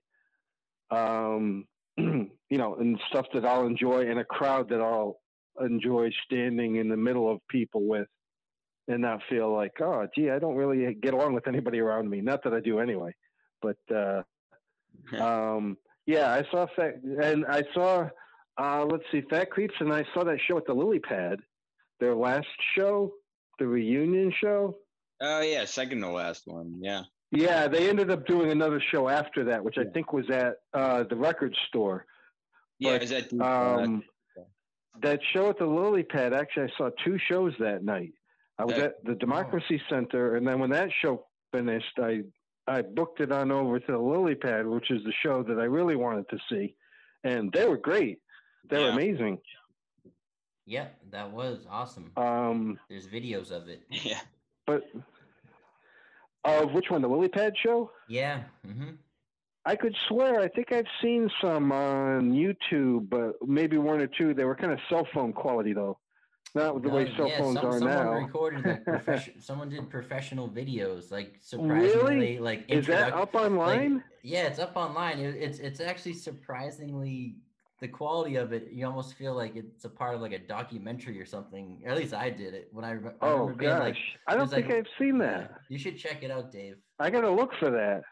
Um, 0.90 1.66
you 1.96 2.30
know, 2.50 2.76
and 2.76 2.98
stuff 3.10 3.26
that 3.34 3.44
I'll 3.44 3.66
enjoy, 3.66 4.08
and 4.08 4.18
a 4.20 4.24
crowd 4.24 4.68
that 4.70 4.80
I'll 4.80 5.18
enjoy 5.60 6.10
standing 6.24 6.76
in 6.76 6.88
the 6.88 6.96
middle 6.96 7.30
of 7.30 7.40
people 7.48 7.84
with, 7.86 8.06
and 8.86 9.02
not 9.02 9.20
feel 9.28 9.52
like, 9.52 9.72
oh, 9.80 10.06
gee, 10.14 10.30
I 10.30 10.38
don't 10.38 10.54
really 10.56 10.94
get 10.94 11.14
along 11.14 11.34
with 11.34 11.48
anybody 11.48 11.80
around 11.80 12.08
me. 12.08 12.20
Not 12.20 12.44
that 12.44 12.54
I 12.54 12.60
do 12.60 12.78
anyway, 12.78 13.12
but. 13.60 13.76
uh 13.94 14.22
um, 15.20 15.76
yeah, 16.06 16.32
I 16.32 16.44
saw 16.50 16.66
Fat, 16.74 16.94
and 17.02 17.44
I 17.46 17.62
saw, 17.74 18.08
uh, 18.58 18.84
let's 18.84 19.04
see, 19.12 19.22
Fat 19.30 19.50
Creeps, 19.50 19.74
and 19.80 19.92
I 19.92 20.04
saw 20.14 20.24
that 20.24 20.38
show 20.46 20.56
at 20.56 20.66
the 20.66 20.74
Lily 20.74 20.98
Pad, 20.98 21.40
their 22.00 22.14
last 22.14 22.46
show, 22.76 23.12
the 23.58 23.66
reunion 23.66 24.32
show. 24.40 24.76
Oh 25.20 25.40
yeah, 25.40 25.64
second 25.64 26.00
to 26.00 26.10
last 26.10 26.42
one. 26.46 26.78
Yeah. 26.80 27.02
Yeah, 27.30 27.68
they 27.68 27.90
ended 27.90 28.10
up 28.10 28.26
doing 28.26 28.50
another 28.50 28.80
show 28.80 29.08
after 29.08 29.44
that, 29.44 29.62
which 29.62 29.76
I 29.76 29.84
think 29.92 30.12
was 30.12 30.30
at 30.30 30.54
uh, 30.72 31.02
the 31.10 31.16
record 31.16 31.54
store. 31.68 32.06
Yeah. 32.78 32.92
But, 32.92 33.02
is 33.02 33.10
that 33.10 33.32
Um, 33.42 34.02
that 35.02 35.20
show 35.32 35.50
at 35.50 35.58
the 35.58 35.66
Lily 35.66 36.04
Pad, 36.04 36.32
actually, 36.32 36.64
I 36.72 36.76
saw 36.78 36.90
two 37.04 37.18
shows 37.18 37.52
that 37.58 37.84
night. 37.84 38.12
I 38.58 38.64
was 38.64 38.76
Yeah. 38.76 38.84
at 38.84 39.04
the 39.04 39.14
Democracy 39.14 39.80
Center, 39.90 40.36
and 40.36 40.46
then 40.46 40.58
when 40.58 40.70
that 40.70 40.90
show 41.02 41.26
finished, 41.52 41.98
I 41.98 42.22
I 42.68 42.82
booked 42.82 43.20
it 43.20 43.32
on 43.32 43.50
over 43.50 43.80
to 43.80 43.92
the 43.92 43.98
Lily 43.98 44.34
Pad, 44.34 44.66
which 44.66 44.90
is 44.90 45.02
the 45.04 45.12
show 45.22 45.42
that 45.42 45.58
I 45.58 45.64
really 45.64 45.96
wanted 45.96 46.28
to 46.28 46.38
see, 46.50 46.74
and 47.24 47.50
they 47.52 47.66
were 47.66 47.78
great. 47.78 48.20
They 48.68 48.76
were 48.78 48.88
Yeah. 48.88 48.92
amazing. 48.92 49.38
Yep, 50.66 50.98
that 51.12 51.30
was 51.30 51.66
awesome. 51.70 52.12
Um, 52.16 52.78
There's 52.90 53.06
videos 53.08 53.50
of 53.50 53.68
it. 53.68 53.84
yeah. 53.90 54.20
but 54.66 54.84
of 56.44 56.72
which 56.72 56.90
one? 56.90 57.02
The 57.02 57.08
Lily 57.08 57.28
Pad 57.28 57.54
show? 57.56 57.90
Yeah. 58.08 58.42
hmm 58.64 58.90
I 59.64 59.76
could 59.76 59.94
swear 60.06 60.40
I 60.40 60.48
think 60.48 60.72
I've 60.72 60.86
seen 61.02 61.30
some 61.42 61.72
on 61.72 62.32
YouTube, 62.32 63.10
but 63.10 63.34
maybe 63.46 63.76
one 63.76 64.00
or 64.00 64.06
two. 64.06 64.32
They 64.32 64.44
were 64.44 64.54
kind 64.54 64.72
of 64.72 64.78
cell 64.88 65.06
phone 65.12 65.32
quality 65.32 65.74
though, 65.74 65.98
not 66.54 66.82
the 66.82 66.88
way 66.88 67.04
No, 67.04 67.16
cell 67.16 67.28
yeah, 67.28 67.38
phones 67.38 67.56
some- 67.56 67.66
are 67.66 67.78
someone 67.78 68.06
now. 68.06 68.12
recorded 68.26 68.64
like 68.64 68.84
profession. 68.94 69.40
someone 69.40 69.68
did 69.68 69.88
professional 69.90 70.48
videos, 70.48 71.10
like 71.10 71.36
surprisingly, 71.40 72.38
like 72.38 72.64
Is 72.68 72.86
that 72.86 73.12
up 73.12 73.34
online? 73.34 73.94
Like, 73.96 74.02
yeah, 74.22 74.44
it's 74.46 74.58
up 74.58 74.76
online. 74.76 75.18
It, 75.18 75.34
it's 75.36 75.58
it's 75.58 75.80
actually 75.80 76.14
surprisingly 76.14 77.36
the 77.80 77.88
quality 77.88 78.36
of 78.36 78.52
it. 78.52 78.70
You 78.72 78.86
almost 78.86 79.14
feel 79.14 79.34
like 79.34 79.54
it's 79.54 79.84
a 79.84 79.88
part 79.88 80.14
of 80.14 80.20
like 80.20 80.32
a 80.32 80.38
documentary 80.38 81.20
or 81.20 81.26
something. 81.26 81.80
Or 81.84 81.92
at 81.92 81.98
least 81.98 82.14
I 82.14 82.30
did 82.30 82.54
it 82.54 82.68
when 82.72 82.84
I, 82.84 82.92
I 82.94 82.96
oh 83.22 83.48
gosh, 83.56 83.80
like, 83.80 83.96
I 84.26 84.32
don't 84.32 84.42
was 84.42 84.52
like- 84.52 84.66
think 84.66 84.78
I've 84.78 84.92
seen 84.98 85.18
that. 85.18 85.40
yeah, 85.50 85.56
you 85.68 85.78
should 85.78 85.96
check 85.96 86.22
it 86.22 86.30
out, 86.30 86.50
Dave. 86.50 86.76
I 86.98 87.10
gotta 87.10 87.30
look 87.30 87.52
for 87.60 87.70
that. 87.70 88.02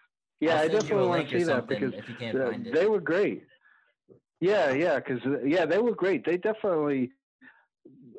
Yeah, 0.40 0.56
I 0.56 0.68
send 0.68 0.72
you 0.72 0.78
a 0.78 0.80
definitely 0.82 1.08
want 1.08 1.28
to 1.30 1.38
see 1.38 1.44
that 1.44 1.66
because 1.66 1.94
if 1.94 2.08
you 2.08 2.14
can't 2.14 2.38
uh, 2.38 2.50
find 2.50 2.66
it. 2.66 2.74
they 2.74 2.86
were 2.86 3.00
great. 3.00 3.42
Yeah, 4.40 4.70
yeah, 4.72 4.96
because 5.00 5.20
yeah, 5.44 5.64
they 5.64 5.78
were 5.78 5.94
great. 5.94 6.24
They 6.26 6.36
definitely 6.36 7.10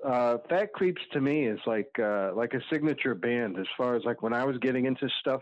uh, 0.06 0.38
Fat 0.50 0.74
Creeps 0.74 1.02
to 1.14 1.22
me 1.22 1.46
is 1.46 1.60
like 1.66 1.90
uh, 2.02 2.32
like 2.36 2.54
a 2.54 2.62
signature 2.72 3.16
band 3.16 3.58
as 3.60 3.68
far 3.78 3.96
as 3.96 4.04
like 4.04 4.22
when 4.22 4.34
I 4.34 4.46
was 4.46 4.58
getting 4.60 4.86
into 4.86 5.10
stuff 5.20 5.42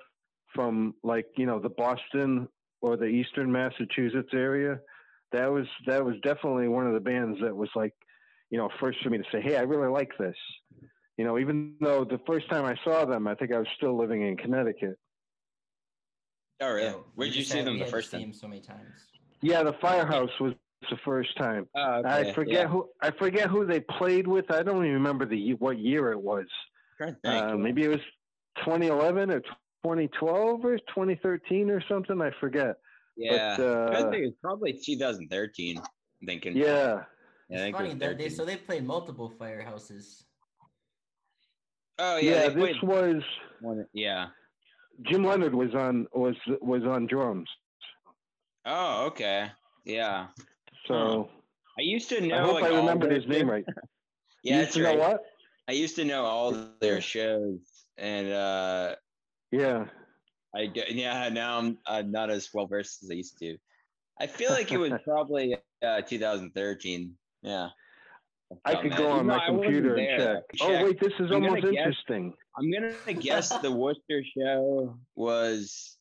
from 0.54 0.94
like 1.04 1.26
you 1.38 1.46
know 1.46 1.60
the 1.60 1.70
Boston 1.70 2.48
or 2.82 2.98
the 2.98 3.06
Eastern 3.06 3.52
Massachusetts 3.52 4.30
area. 4.34 4.80
That 5.32 5.52
was 5.52 5.66
that 5.88 6.06
was 6.06 6.16
definitely 6.24 6.68
one 6.68 6.88
of 6.88 6.94
the 6.94 7.00
bands 7.00 7.40
that 7.42 7.56
was 7.56 7.70
like 7.76 7.94
you 8.50 8.58
know 8.58 8.70
first 8.80 9.00
for 9.04 9.10
me 9.10 9.18
to 9.18 9.24
say, 9.32 9.42
hey, 9.42 9.58
I 9.58 9.62
really 9.62 9.90
like 9.90 10.12
this. 10.18 10.36
You 11.18 11.26
know, 11.26 11.40
even 11.40 11.76
though 11.80 12.04
the 12.04 12.20
first 12.28 12.50
time 12.50 12.66
I 12.66 12.76
saw 12.84 13.06
them, 13.06 13.28
I 13.28 13.36
think 13.36 13.54
I 13.54 13.58
was 13.58 13.68
still 13.78 13.98
living 13.98 14.22
in 14.22 14.36
Connecticut. 14.38 14.98
Oh 16.62 16.72
really? 16.72 16.88
Yeah, 16.88 16.94
Where'd 17.16 17.32
we 17.32 17.38
you 17.38 17.44
see 17.44 17.62
them 17.62 17.80
the 17.80 17.86
first 17.86 18.12
time? 18.12 18.22
him 18.22 18.34
so 18.34 18.48
many 18.48 18.62
times. 18.62 19.08
Yeah, 19.42 19.64
the 19.64 19.74
Firehouse 19.74 20.32
was 20.40 20.54
the 20.90 20.98
first 21.04 21.36
time. 21.38 21.68
Oh, 21.76 21.96
okay. 22.00 22.10
I 22.10 22.34
forget 22.34 22.54
yeah. 22.54 22.68
who 22.68 22.90
I 23.02 23.12
forget 23.12 23.50
who 23.50 23.66
they 23.66 23.80
played 23.80 24.28
with. 24.28 24.52
I 24.52 24.64
don't 24.64 24.78
even 24.78 24.94
remember 24.94 25.26
the 25.26 25.54
what 25.54 25.80
year 25.80 26.12
it 26.12 26.20
was. 26.20 26.46
Trying 26.98 27.16
to 27.16 27.20
think. 27.24 27.44
Uh, 27.44 27.56
maybe 27.56 27.84
it 27.84 27.90
was 27.90 28.02
2011 28.60 29.32
or 29.32 29.40
2012 29.40 30.66
or 30.66 30.78
2013 30.78 31.70
or 31.70 31.82
something. 31.88 32.22
I 32.22 32.32
forget. 32.40 32.76
yeah. 33.18 33.56
But, 33.58 33.66
I 33.66 34.02
uh, 34.02 34.12
think 34.12 34.26
it's 34.26 34.38
probably 34.42 34.74
2013. 34.74 35.78
I'm 35.78 35.84
thinking. 36.26 36.56
yeah, 36.56 36.66
Yeah, 36.66 37.04
It's 37.50 37.62
think 37.62 37.78
funny 37.78 37.90
was 37.90 37.98
that 38.00 38.18
they 38.18 38.30
so 38.30 38.46
they 38.46 38.58
played 38.58 38.86
multiple 38.86 39.34
firehouses. 39.40 40.24
Oh 41.98 42.18
yeah. 42.18 42.44
yeah, 42.44 42.50
this 42.50 42.82
was 42.82 43.24
one. 43.62 43.86
Yeah. 43.94 44.28
Jim 45.04 45.24
Leonard 45.24 45.54
was 45.54 45.74
on 45.76 46.08
was 46.14 46.36
was 46.62 46.84
on 46.84 47.08
drums. 47.08 47.50
Oh, 48.66 49.06
okay. 49.08 49.52
Yeah. 49.84 50.28
So 50.88 51.30
I 51.78 51.82
used 51.82 52.10
to 52.10 52.22
know. 52.22 52.36
I 52.38 52.42
hope 52.42 52.54
like, 52.62 52.72
I 52.72 52.76
remembered 52.76 53.12
his 53.12 53.28
name 53.28 53.50
right. 53.50 53.66
Yeah, 54.44 54.68
you 54.74 54.86
right. 54.86 54.96
know 54.96 55.02
what? 55.10 55.22
I 55.68 55.72
used 55.72 55.96
to 55.96 56.06
know 56.06 56.24
all 56.24 56.52
their 56.80 57.02
shows, 57.02 57.58
and 57.98 58.32
uh, 58.32 58.96
Yeah. 59.52 59.86
I 60.56 60.70
yeah 60.90 61.28
now 61.30 61.58
I'm, 61.58 61.78
I'm 61.88 62.12
not 62.12 62.30
as 62.30 62.50
well 62.54 62.68
versed 62.68 63.04
as 63.04 63.10
I 63.10 63.16
used 63.16 63.40
to. 63.40 63.58
I 64.22 64.28
feel 64.28 64.52
like 64.52 64.72
it 64.72 64.78
was 64.78 64.92
probably 65.04 65.58
uh, 65.84 66.02
2013. 66.02 67.12
Yeah. 67.42 67.70
I 68.64 68.76
could 68.76 68.96
go 68.96 69.10
on 69.10 69.26
No, 69.26 69.36
my 69.38 69.46
computer 69.48 69.96
and 69.96 70.22
there. 70.22 70.36
check. 70.36 70.44
Oh 70.62 70.84
wait, 70.84 71.00
this 71.00 71.14
is 71.20 71.32
I'm 71.32 71.44
almost 71.44 71.64
guess- 71.64 71.72
interesting. 71.72 72.34
I'm 72.58 72.72
gonna 72.72 72.94
guess 73.20 73.50
the 73.60 73.72
Worcester 73.72 74.22
show 74.38 74.96
was. 75.16 75.98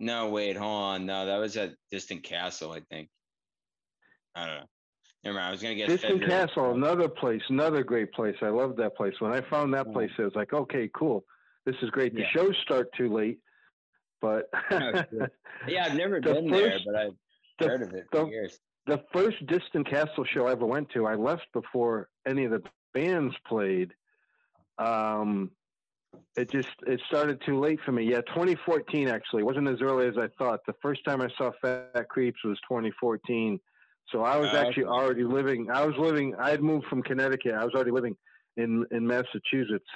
No, 0.00 0.30
wait, 0.30 0.56
hold 0.56 0.82
on. 0.82 1.06
No, 1.06 1.26
that 1.26 1.36
was 1.36 1.56
at 1.56 1.74
Distant 1.92 2.24
Castle, 2.24 2.72
I 2.72 2.80
think. 2.90 3.08
I 4.34 4.46
don't 4.46 4.56
know. 4.56 4.66
Never 5.24 5.34
mind. 5.36 5.46
I 5.48 5.50
was 5.50 5.62
gonna 5.62 5.74
guess. 5.74 5.88
Distant. 5.88 6.24
Castle, 6.26 6.72
another 6.72 7.08
place, 7.08 7.42
another 7.50 7.82
great 7.84 8.12
place. 8.12 8.36
I 8.42 8.48
love 8.48 8.76
that 8.76 8.96
place. 8.96 9.14
When 9.18 9.32
I 9.32 9.40
found 9.42 9.74
that 9.74 9.92
place, 9.92 10.10
I 10.18 10.22
was 10.22 10.34
like, 10.34 10.52
okay, 10.52 10.88
cool. 10.94 11.24
This 11.66 11.76
is 11.82 11.90
great. 11.90 12.14
The 12.14 12.20
Yeah. 12.22 12.30
shows 12.34 12.56
start 12.62 12.88
too 12.96 13.12
late, 13.12 13.38
but. 14.20 14.48
Yeah, 15.68 15.84
I've 15.84 15.94
never 15.94 16.20
The 16.22 16.32
been 16.34 16.50
there, 16.50 16.78
but 16.86 16.94
I've 16.96 17.12
the- 17.58 17.68
heard 17.68 17.82
of 17.82 17.92
it 17.92 18.06
for 18.10 18.24
the- 18.24 18.30
years. 18.30 18.58
the 18.86 19.04
first 19.12 19.44
Distant 19.46 19.86
Castle 19.86 20.24
show 20.24 20.46
I 20.46 20.52
ever 20.52 20.64
went 20.64 20.88
to, 20.92 21.06
I 21.06 21.16
left 21.16 21.46
before 21.52 22.08
any 22.26 22.44
of 22.46 22.50
the 22.52 22.62
bands 22.94 23.34
played. 23.46 23.92
Um, 24.78 25.50
it 26.36 26.50
just 26.50 26.70
it 26.86 26.98
started 27.06 27.42
too 27.44 27.60
late 27.60 27.78
for 27.84 27.92
me. 27.92 28.04
Yeah, 28.04 28.22
2014 28.22 29.08
actually 29.08 29.42
it 29.42 29.44
wasn't 29.44 29.68
as 29.68 29.82
early 29.82 30.06
as 30.08 30.16
I 30.16 30.28
thought. 30.38 30.60
The 30.66 30.74
first 30.80 31.04
time 31.04 31.20
I 31.20 31.28
saw 31.36 31.50
Fat 31.60 32.08
Creeps 32.08 32.42
was 32.42 32.58
2014. 32.66 33.60
So 34.08 34.22
I 34.22 34.36
was 34.36 34.50
Oh, 34.52 34.56
actually 34.56 34.84
already 34.86 35.24
living. 35.24 35.70
I 35.70 35.84
was 35.86 35.96
living. 35.96 36.34
I 36.36 36.50
had 36.50 36.62
moved 36.62 36.86
from 36.86 37.02
Connecticut. 37.02 37.54
I 37.54 37.64
was 37.64 37.74
already 37.74 37.92
living 37.92 38.16
in 38.56 38.84
in 38.90 39.06
Massachusetts. 39.06 39.88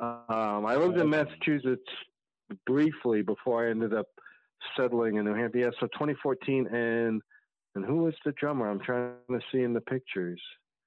Um, 0.00 0.66
I 0.66 0.76
lived 0.76 0.98
in 0.98 1.08
Massachusetts 1.08 1.88
briefly 2.66 3.22
before 3.22 3.66
I 3.66 3.70
ended 3.70 3.94
up 3.94 4.06
settling 4.76 5.16
in 5.16 5.24
New 5.24 5.34
Hampshire. 5.34 5.58
Yeah, 5.58 5.70
so 5.80 5.86
2014 5.88 6.66
and 6.68 7.22
and 7.74 7.84
who 7.84 7.96
was 8.04 8.14
the 8.24 8.32
drummer? 8.32 8.70
I'm 8.70 8.80
trying 8.80 9.14
to 9.30 9.40
see 9.52 9.62
in 9.62 9.72
the 9.74 9.80
pictures. 9.80 10.40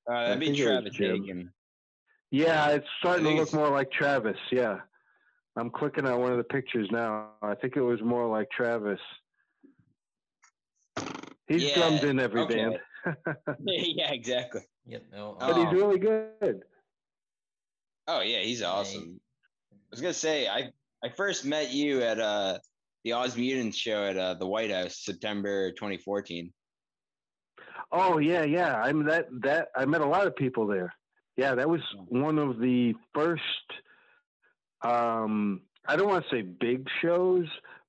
Uh, 0.10 0.24
that'd 0.24 0.39
be 0.39 0.48
think 0.48 0.60
it 0.60 0.64
was 0.66 0.72
Travis. 0.72 0.98
Hagen. 0.98 1.52
Yeah, 2.32 2.70
it's 2.70 2.88
starting 3.00 3.26
to 3.26 3.32
look 3.32 3.54
more 3.54 3.70
like 3.70 3.91
Travis. 3.91 4.38
Yeah. 4.52 4.80
I'm 5.56 5.70
clicking 5.72 6.06
on 6.06 6.20
one 6.22 6.32
of 6.32 6.38
the 6.38 6.43
pictures 6.43 6.88
now. 6.91 7.32
I 7.41 7.56
think 7.56 7.78
it 7.78 7.82
was 7.82 8.00
more 8.02 8.28
like 8.28 8.50
Travis. 8.52 9.00
He's 11.48 11.64
Yeah, 11.64 11.76
drummed 11.76 12.04
in 12.04 12.20
every 12.20 12.41
okay. 12.41 12.56
band, 12.56 12.80
yeah, 13.66 14.12
exactly. 14.12 14.62
Yep. 14.86 15.04
Oh, 15.16 15.36
but 15.39 15.58
Oh. 15.58 15.66
he's 15.66 15.74
really 15.74 16.00
good. 16.00 16.64
Oh 18.08 18.22
yeah, 18.22 18.39
he's 18.39 18.62
awesome. 18.62 19.20
I 19.74 19.76
was 19.91 20.02
gonna 20.02 20.14
say 20.14 20.48
I 20.48 20.72
I 21.04 21.10
first 21.10 21.45
met 21.45 21.72
you 21.72 22.02
at 22.02 22.20
uh 22.20 22.60
the 23.04 23.12
Ausmuteants 23.12 23.76
show 23.76 24.04
at 24.04 24.18
uh, 24.18 24.34
the 24.34 24.48
White 24.48 24.72
House, 24.72 25.06
September 25.06 25.72
2014. 25.72 26.52
Oh 27.91 28.18
yeah, 28.18 28.43
yeah. 28.43 28.76
I'm 28.82 29.06
that 29.06 29.28
that 29.43 29.70
I 29.76 29.86
met 29.86 30.02
a 30.02 30.06
lot 30.06 30.28
of 30.28 30.36
people 30.36 30.68
there. 30.68 30.93
Yeah, 31.38 31.56
that 31.56 31.70
was 31.70 31.82
one 32.10 32.38
of 32.39 32.60
the 32.60 32.93
first 33.14 33.41
um 34.84 35.62
I 35.88 35.95
don't 35.95 36.10
want 36.10 36.26
to 36.26 36.36
say 36.36 36.41
big 36.41 36.88
shows, 37.02 37.45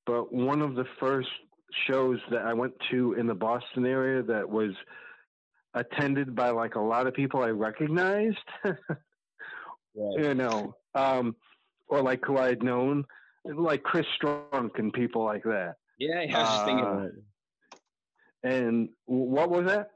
but 0.07 0.33
one 0.33 0.63
of 0.63 0.77
the 0.77 0.85
first 1.01 1.29
shows 1.87 2.19
that 2.31 2.43
I 2.43 2.55
went 2.55 2.75
to 2.91 3.15
in 3.15 3.27
the 3.27 3.35
Boston 3.35 3.87
area 3.87 4.23
that 4.23 4.49
was 4.49 4.73
attended 5.75 6.35
by 6.35 6.51
like 6.51 6.75
a 6.75 6.81
lot 6.81 7.07
of 7.07 7.15
people 7.15 7.43
I 7.43 7.49
recognized, 7.51 8.39
Right. 8.65 8.77
you 9.95 10.35
know, 10.35 10.75
um 10.95 11.37
or 11.89 12.03
like 12.03 12.25
who 12.25 12.37
I 12.39 12.49
had 12.49 12.63
known, 12.63 13.05
like 13.45 13.83
Chris 13.83 14.07
Strunk 14.21 14.79
and 14.79 14.93
people 14.93 15.25
like 15.25 15.43
that. 15.45 15.75
Yeah, 15.99 16.23
yeah, 16.23 16.37
I 16.37 16.41
was 16.41 16.49
just 16.51 16.65
thinking. 16.65 16.85
Uh. 16.85 17.09
And 18.45 18.89
what 19.07 19.51
was 19.51 19.67
that? 19.67 19.91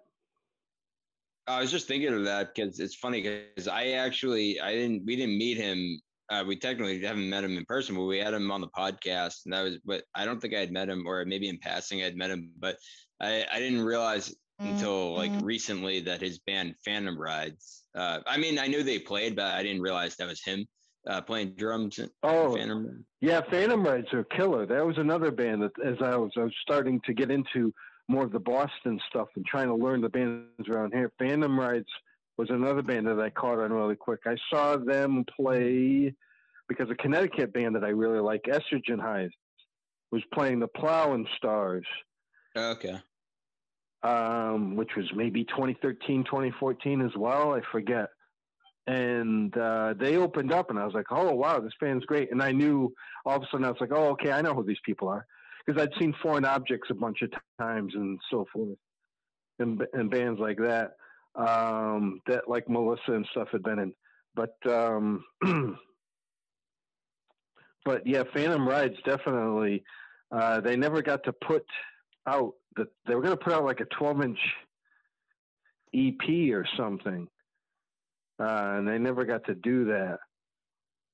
I 1.46 1.60
was 1.60 1.70
just 1.70 1.88
thinking 1.88 2.14
of 2.14 2.24
that 2.24 2.54
because 2.54 2.80
it's 2.80 2.94
funny 2.94 3.22
because 3.22 3.68
I 3.68 3.88
actually 3.92 4.60
I 4.60 4.72
didn't 4.72 5.04
we 5.06 5.16
didn't 5.16 5.38
meet 5.38 5.56
him. 5.56 6.00
Uh, 6.32 6.42
we 6.42 6.56
technically 6.56 6.98
haven't 7.02 7.28
met 7.28 7.44
him 7.44 7.58
in 7.58 7.64
person, 7.66 7.94
but 7.94 8.04
we 8.04 8.18
had 8.18 8.32
him 8.32 8.50
on 8.50 8.62
the 8.62 8.68
podcast, 8.68 9.44
and 9.44 9.52
that 9.52 9.62
was. 9.62 9.78
But 9.84 10.04
I 10.14 10.24
don't 10.24 10.40
think 10.40 10.54
I 10.54 10.60
had 10.60 10.72
met 10.72 10.88
him, 10.88 11.04
or 11.06 11.24
maybe 11.26 11.48
in 11.48 11.58
passing 11.58 12.02
I'd 12.02 12.16
met 12.16 12.30
him, 12.30 12.50
but 12.58 12.76
I 13.20 13.44
I 13.52 13.58
didn't 13.58 13.82
realize 13.82 14.34
until 14.58 15.14
like 15.14 15.32
recently 15.42 16.00
that 16.00 16.20
his 16.20 16.38
band 16.38 16.74
Phantom 16.84 17.18
Rides. 17.18 17.84
Uh, 17.94 18.20
I 18.26 18.38
mean, 18.38 18.58
I 18.58 18.66
knew 18.66 18.82
they 18.82 18.98
played, 18.98 19.36
but 19.36 19.46
I 19.46 19.62
didn't 19.62 19.82
realize 19.82 20.16
that 20.16 20.28
was 20.28 20.42
him 20.42 20.66
uh, 21.06 21.20
playing 21.20 21.54
drums. 21.56 21.98
Oh, 22.22 22.56
Phantom. 22.56 23.04
Yeah, 23.20 23.42
Phantom 23.50 23.84
Rides 23.84 24.12
are 24.12 24.24
killer. 24.24 24.66
That 24.66 24.86
was 24.86 24.98
another 24.98 25.30
band 25.30 25.62
that, 25.62 25.72
as 25.84 25.96
I 26.00 26.16
was, 26.16 26.30
I 26.36 26.44
was 26.44 26.54
starting 26.62 27.00
to 27.06 27.12
get 27.12 27.30
into 27.30 27.72
more 28.08 28.24
of 28.24 28.32
the 28.32 28.40
Boston 28.40 29.00
stuff 29.08 29.28
and 29.36 29.44
trying 29.44 29.68
to 29.68 29.74
learn 29.74 30.00
the 30.00 30.08
bands 30.08 30.68
around 30.68 30.92
here. 30.92 31.12
Phantom 31.18 31.58
Rides 31.58 31.88
was 32.42 32.50
another 32.50 32.82
band 32.82 33.06
that 33.06 33.20
I 33.20 33.30
caught 33.30 33.60
on 33.60 33.72
really 33.72 33.94
quick. 33.94 34.20
I 34.26 34.34
saw 34.52 34.76
them 34.76 35.24
play 35.36 36.12
because 36.68 36.90
a 36.90 36.94
Connecticut 36.96 37.52
band 37.52 37.76
that 37.76 37.84
I 37.84 37.90
really 37.90 38.18
like, 38.18 38.42
Estrogen 38.48 39.00
Highs, 39.00 39.30
was 40.10 40.22
playing 40.34 40.58
the 40.58 40.66
Plowing 40.66 41.24
Stars, 41.36 41.86
Okay. 42.56 42.96
um, 44.02 44.74
which 44.74 44.90
was 44.96 45.06
maybe 45.14 45.44
2013, 45.44 46.24
2014 46.24 47.00
as 47.02 47.12
well. 47.16 47.54
I 47.54 47.60
forget. 47.70 48.08
And 48.88 49.56
uh, 49.56 49.94
they 49.96 50.16
opened 50.16 50.52
up, 50.52 50.70
and 50.70 50.78
I 50.80 50.84
was 50.84 50.94
like, 50.94 51.06
"Oh 51.12 51.32
wow, 51.32 51.60
this 51.60 51.72
band's 51.80 52.04
great!" 52.06 52.32
And 52.32 52.42
I 52.42 52.50
knew 52.50 52.92
all 53.24 53.36
of 53.36 53.42
a 53.42 53.46
sudden 53.52 53.64
I 53.64 53.70
was 53.70 53.80
like, 53.80 53.92
"Oh, 53.92 54.08
okay, 54.14 54.32
I 54.32 54.42
know 54.42 54.54
who 54.54 54.64
these 54.64 54.82
people 54.84 55.06
are," 55.06 55.24
because 55.64 55.80
I'd 55.80 55.96
seen 56.00 56.12
Foreign 56.20 56.44
Objects 56.44 56.88
a 56.90 56.94
bunch 56.94 57.22
of 57.22 57.30
times 57.60 57.92
and 57.94 58.18
so 58.32 58.44
forth, 58.52 58.76
and, 59.60 59.80
and 59.92 60.10
bands 60.10 60.40
like 60.40 60.58
that, 60.58 60.96
um, 61.34 62.20
that 62.26 62.48
like 62.48 62.68
Melissa 62.68 63.12
and 63.12 63.26
stuff 63.30 63.48
had 63.52 63.62
been 63.62 63.78
in. 63.78 63.92
But 64.34 64.54
um, 64.66 65.24
but 67.84 68.06
yeah, 68.06 68.24
Phantom 68.34 68.66
Rides 68.66 68.96
definitely. 69.04 69.84
Uh, 70.30 70.60
they 70.60 70.76
never 70.76 71.02
got 71.02 71.24
to 71.24 71.32
put 71.32 71.64
out 72.26 72.54
that 72.76 72.88
they 73.06 73.14
were 73.14 73.20
going 73.22 73.36
to 73.36 73.44
put 73.44 73.52
out 73.52 73.64
like 73.64 73.80
a 73.80 73.84
12 73.96 74.22
inch 74.22 74.38
EP 75.94 76.54
or 76.54 76.66
something, 76.76 77.28
uh, 78.40 78.74
and 78.76 78.88
they 78.88 78.98
never 78.98 79.24
got 79.24 79.44
to 79.44 79.54
do 79.54 79.84
that. 79.86 80.18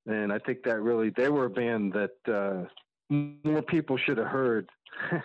And 0.06 0.32
I 0.32 0.38
think 0.38 0.62
that 0.64 0.80
really 0.80 1.10
they 1.10 1.28
were 1.28 1.46
a 1.46 1.50
band 1.50 1.92
that 1.94 2.32
uh, 2.32 2.64
more 3.10 3.62
people 3.62 3.96
should 3.96 4.18
have 4.18 4.28
heard. 4.28 4.68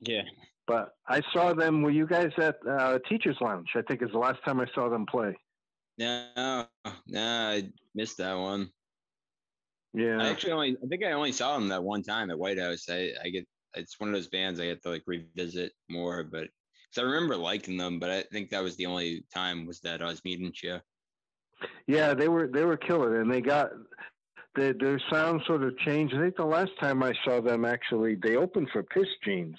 Yeah. 0.00 0.22
But 0.70 0.94
I 1.08 1.20
saw 1.32 1.52
them. 1.52 1.82
Were 1.82 1.90
you 1.90 2.06
guys 2.06 2.30
at 2.38 2.54
uh, 2.64 3.00
Teachers 3.08 3.36
Lounge? 3.40 3.70
I 3.74 3.82
think 3.82 4.02
is 4.02 4.12
the 4.12 4.18
last 4.18 4.38
time 4.44 4.60
I 4.60 4.66
saw 4.72 4.88
them 4.88 5.04
play. 5.04 5.36
No, 5.98 6.64
no, 7.08 7.20
I 7.20 7.68
missed 7.92 8.18
that 8.18 8.34
one. 8.34 8.70
Yeah. 9.92 10.22
I 10.22 10.28
actually 10.28 10.52
only 10.52 10.76
I 10.80 10.86
think 10.86 11.02
I 11.02 11.10
only 11.10 11.32
saw 11.32 11.58
them 11.58 11.66
that 11.70 11.82
one 11.82 12.04
time 12.04 12.30
at 12.30 12.38
White 12.38 12.60
House. 12.60 12.88
I, 12.88 13.10
I 13.20 13.30
get 13.30 13.48
it's 13.74 13.98
one 13.98 14.10
of 14.10 14.14
those 14.14 14.28
bands 14.28 14.60
I 14.60 14.66
get 14.66 14.80
to 14.84 14.90
like 14.90 15.02
revisit 15.08 15.72
more, 15.88 16.22
but 16.22 16.42
because 16.42 16.98
I 16.98 17.02
remember 17.02 17.36
liking 17.36 17.76
them, 17.76 17.98
but 17.98 18.10
I 18.10 18.22
think 18.30 18.50
that 18.50 18.62
was 18.62 18.76
the 18.76 18.86
only 18.86 19.24
time 19.34 19.66
was 19.66 19.80
that 19.80 20.02
I 20.02 20.06
was 20.06 20.24
meeting 20.24 20.52
show. 20.54 20.78
Yeah, 21.88 22.14
they 22.14 22.28
were 22.28 22.46
they 22.46 22.64
were 22.64 22.76
killer, 22.76 23.20
and 23.22 23.28
they 23.28 23.40
got 23.40 23.70
their 24.54 24.72
their 24.74 25.00
sound 25.10 25.42
sort 25.48 25.64
of 25.64 25.76
changed. 25.78 26.14
I 26.14 26.20
think 26.20 26.36
the 26.36 26.44
last 26.44 26.70
time 26.78 27.02
I 27.02 27.12
saw 27.24 27.40
them, 27.40 27.64
actually, 27.64 28.14
they 28.22 28.36
opened 28.36 28.68
for 28.72 28.84
Pissed 28.84 29.20
Jeans, 29.24 29.56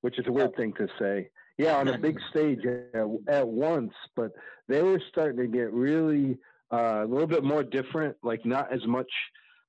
which 0.00 0.18
is 0.18 0.26
a 0.26 0.32
weird 0.32 0.54
thing 0.56 0.72
to 0.74 0.88
say. 0.98 1.30
Yeah, 1.56 1.76
on 1.76 1.88
a 1.88 1.98
big 1.98 2.18
stage 2.30 2.60
at, 2.64 3.06
at 3.28 3.48
once, 3.48 3.92
but 4.14 4.32
they 4.68 4.82
were 4.82 5.02
starting 5.10 5.38
to 5.38 5.46
get 5.46 5.72
really 5.72 6.38
uh, 6.72 7.04
a 7.04 7.06
little 7.06 7.26
bit 7.26 7.44
more 7.44 7.64
different. 7.64 8.16
Like 8.22 8.44
not 8.44 8.72
as 8.72 8.86
much, 8.86 9.10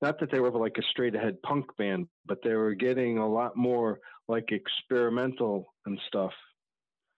not 0.01 0.19
that 0.19 0.31
they 0.31 0.39
were 0.39 0.51
like 0.51 0.77
a 0.77 0.83
straight 0.91 1.15
ahead 1.15 1.41
punk 1.41 1.65
band, 1.77 2.07
but 2.25 2.39
they 2.43 2.53
were 2.53 2.75
getting 2.75 3.17
a 3.17 3.27
lot 3.27 3.55
more 3.55 3.99
like 4.27 4.51
experimental 4.51 5.73
and 5.85 5.99
stuff. 6.07 6.33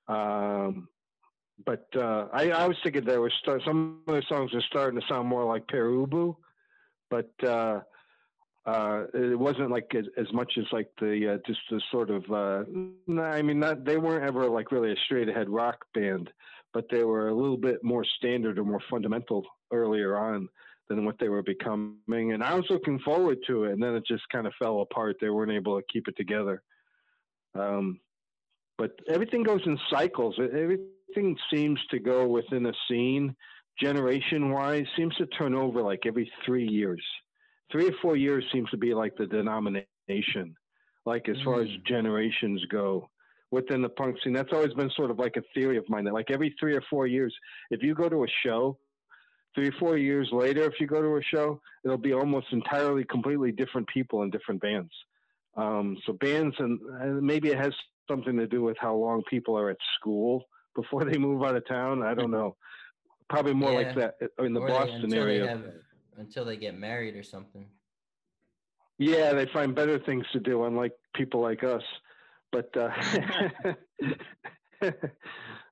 Um, 0.07 0.87
but 1.65 1.85
uh, 1.95 2.27
I, 2.33 2.51
I 2.51 2.67
was 2.67 2.77
thinking 2.83 3.05
there 3.05 3.21
was 3.21 3.33
start, 3.41 3.61
some 3.65 4.01
of 4.07 4.15
the 4.15 4.23
songs 4.27 4.53
are 4.53 4.61
starting 4.61 4.99
to 4.99 5.05
sound 5.07 5.27
more 5.27 5.45
like 5.45 5.67
Pere 5.67 5.89
Ubu, 5.89 6.35
but 7.09 7.31
uh, 7.43 7.81
uh, 8.65 9.05
it 9.13 9.37
wasn't 9.37 9.71
like 9.71 9.91
as, 9.95 10.05
as, 10.17 10.31
much 10.33 10.53
as 10.57 10.65
like 10.71 10.87
the 10.99 11.33
uh, 11.33 11.37
just 11.47 11.59
the 11.71 11.81
sort 11.91 12.11
of. 12.11 12.23
Uh, 12.31 12.63
I 13.21 13.41
mean, 13.41 13.59
not 13.59 13.85
they 13.85 13.97
weren't 13.97 14.23
ever 14.23 14.47
like 14.49 14.71
really 14.71 14.91
a 14.91 14.95
straight 15.05 15.29
ahead 15.29 15.49
rock 15.49 15.83
band, 15.95 16.29
but 16.73 16.85
they 16.91 17.03
were 17.03 17.29
a 17.29 17.33
little 17.33 17.57
bit 17.57 17.83
more 17.83 18.05
standard 18.17 18.59
or 18.59 18.63
more 18.63 18.81
fundamental 18.89 19.45
earlier 19.73 20.15
on 20.17 20.47
than 20.89 21.05
what 21.05 21.17
they 21.19 21.29
were 21.29 21.41
becoming. 21.41 22.33
And 22.33 22.43
I 22.43 22.53
was 22.53 22.65
looking 22.69 22.99
forward 22.99 23.39
to 23.47 23.63
it, 23.63 23.73
and 23.73 23.81
then 23.81 23.95
it 23.95 24.05
just 24.05 24.23
kind 24.31 24.45
of 24.45 24.53
fell 24.59 24.81
apart. 24.81 25.17
They 25.19 25.29
weren't 25.29 25.51
able 25.51 25.79
to 25.79 25.85
keep 25.91 26.07
it 26.07 26.17
together. 26.17 26.61
Um, 27.55 27.99
but 28.77 28.91
everything 29.09 29.43
goes 29.43 29.61
in 29.65 29.79
cycles. 29.89 30.35
Everything 30.39 31.37
seems 31.51 31.79
to 31.89 31.99
go 31.99 32.27
within 32.27 32.65
a 32.65 32.73
scene, 32.87 33.35
generation 33.79 34.51
wise, 34.51 34.85
seems 34.95 35.15
to 35.15 35.25
turn 35.27 35.55
over 35.55 35.81
like 35.81 36.01
every 36.05 36.31
three 36.45 36.67
years. 36.67 37.03
Three 37.71 37.87
or 37.87 37.93
four 38.01 38.15
years 38.15 38.43
seems 38.51 38.69
to 38.71 38.77
be 38.77 38.93
like 38.93 39.15
the 39.17 39.27
denomination, 39.27 40.55
like 41.05 41.29
as 41.29 41.37
mm. 41.37 41.43
far 41.43 41.61
as 41.61 41.69
mm. 41.69 41.85
generations 41.85 42.63
go 42.71 43.09
within 43.51 43.81
the 43.81 43.89
punk 43.89 44.17
scene. 44.23 44.33
That's 44.33 44.53
always 44.53 44.73
been 44.73 44.91
sort 44.95 45.11
of 45.11 45.19
like 45.19 45.35
a 45.37 45.43
theory 45.53 45.77
of 45.77 45.87
mine 45.89 46.05
that 46.05 46.13
like 46.13 46.31
every 46.31 46.55
three 46.59 46.75
or 46.75 46.83
four 46.89 47.07
years, 47.07 47.33
if 47.69 47.83
you 47.83 47.93
go 47.93 48.09
to 48.09 48.23
a 48.23 48.27
show, 48.45 48.77
three 49.53 49.67
or 49.67 49.73
four 49.79 49.97
years 49.97 50.29
later, 50.31 50.63
if 50.63 50.73
you 50.79 50.87
go 50.87 51.01
to 51.01 51.17
a 51.17 51.23
show, 51.23 51.59
it'll 51.83 51.97
be 51.97 52.13
almost 52.13 52.47
entirely 52.51 53.03
completely 53.03 53.51
different 53.51 53.87
people 53.87 54.23
in 54.23 54.29
different 54.29 54.61
bands. 54.61 54.91
Um, 55.57 55.97
so 56.05 56.13
bands 56.13 56.55
and, 56.59 56.79
and 57.01 57.21
maybe 57.21 57.49
it 57.49 57.57
has 57.57 57.73
something 58.09 58.37
to 58.37 58.47
do 58.47 58.61
with 58.61 58.77
how 58.79 58.95
long 58.95 59.21
people 59.29 59.57
are 59.57 59.69
at 59.69 59.77
school 59.99 60.45
before 60.75 61.03
they 61.03 61.17
move 61.17 61.43
out 61.43 61.57
of 61.57 61.67
town. 61.67 62.03
I 62.03 62.13
don't 62.13 62.31
know. 62.31 62.55
Probably 63.29 63.53
more 63.53 63.71
yeah. 63.71 63.77
like 63.77 63.95
that 63.95 64.15
in 64.39 64.53
the 64.53 64.61
or 64.61 64.67
Boston 64.67 65.09
they, 65.09 65.17
area. 65.17 65.61
They 66.15 66.17
have, 66.17 66.27
until 66.27 66.45
they 66.45 66.57
get 66.57 66.77
married 66.77 67.15
or 67.15 67.23
something. 67.23 67.65
Yeah, 68.97 69.33
they 69.33 69.47
find 69.47 69.73
better 69.73 69.99
things 69.99 70.25
to 70.33 70.39
do, 70.39 70.63
unlike 70.65 70.93
people 71.15 71.41
like 71.41 71.63
us. 71.63 71.81
But 72.51 72.69
uh, 72.77 72.91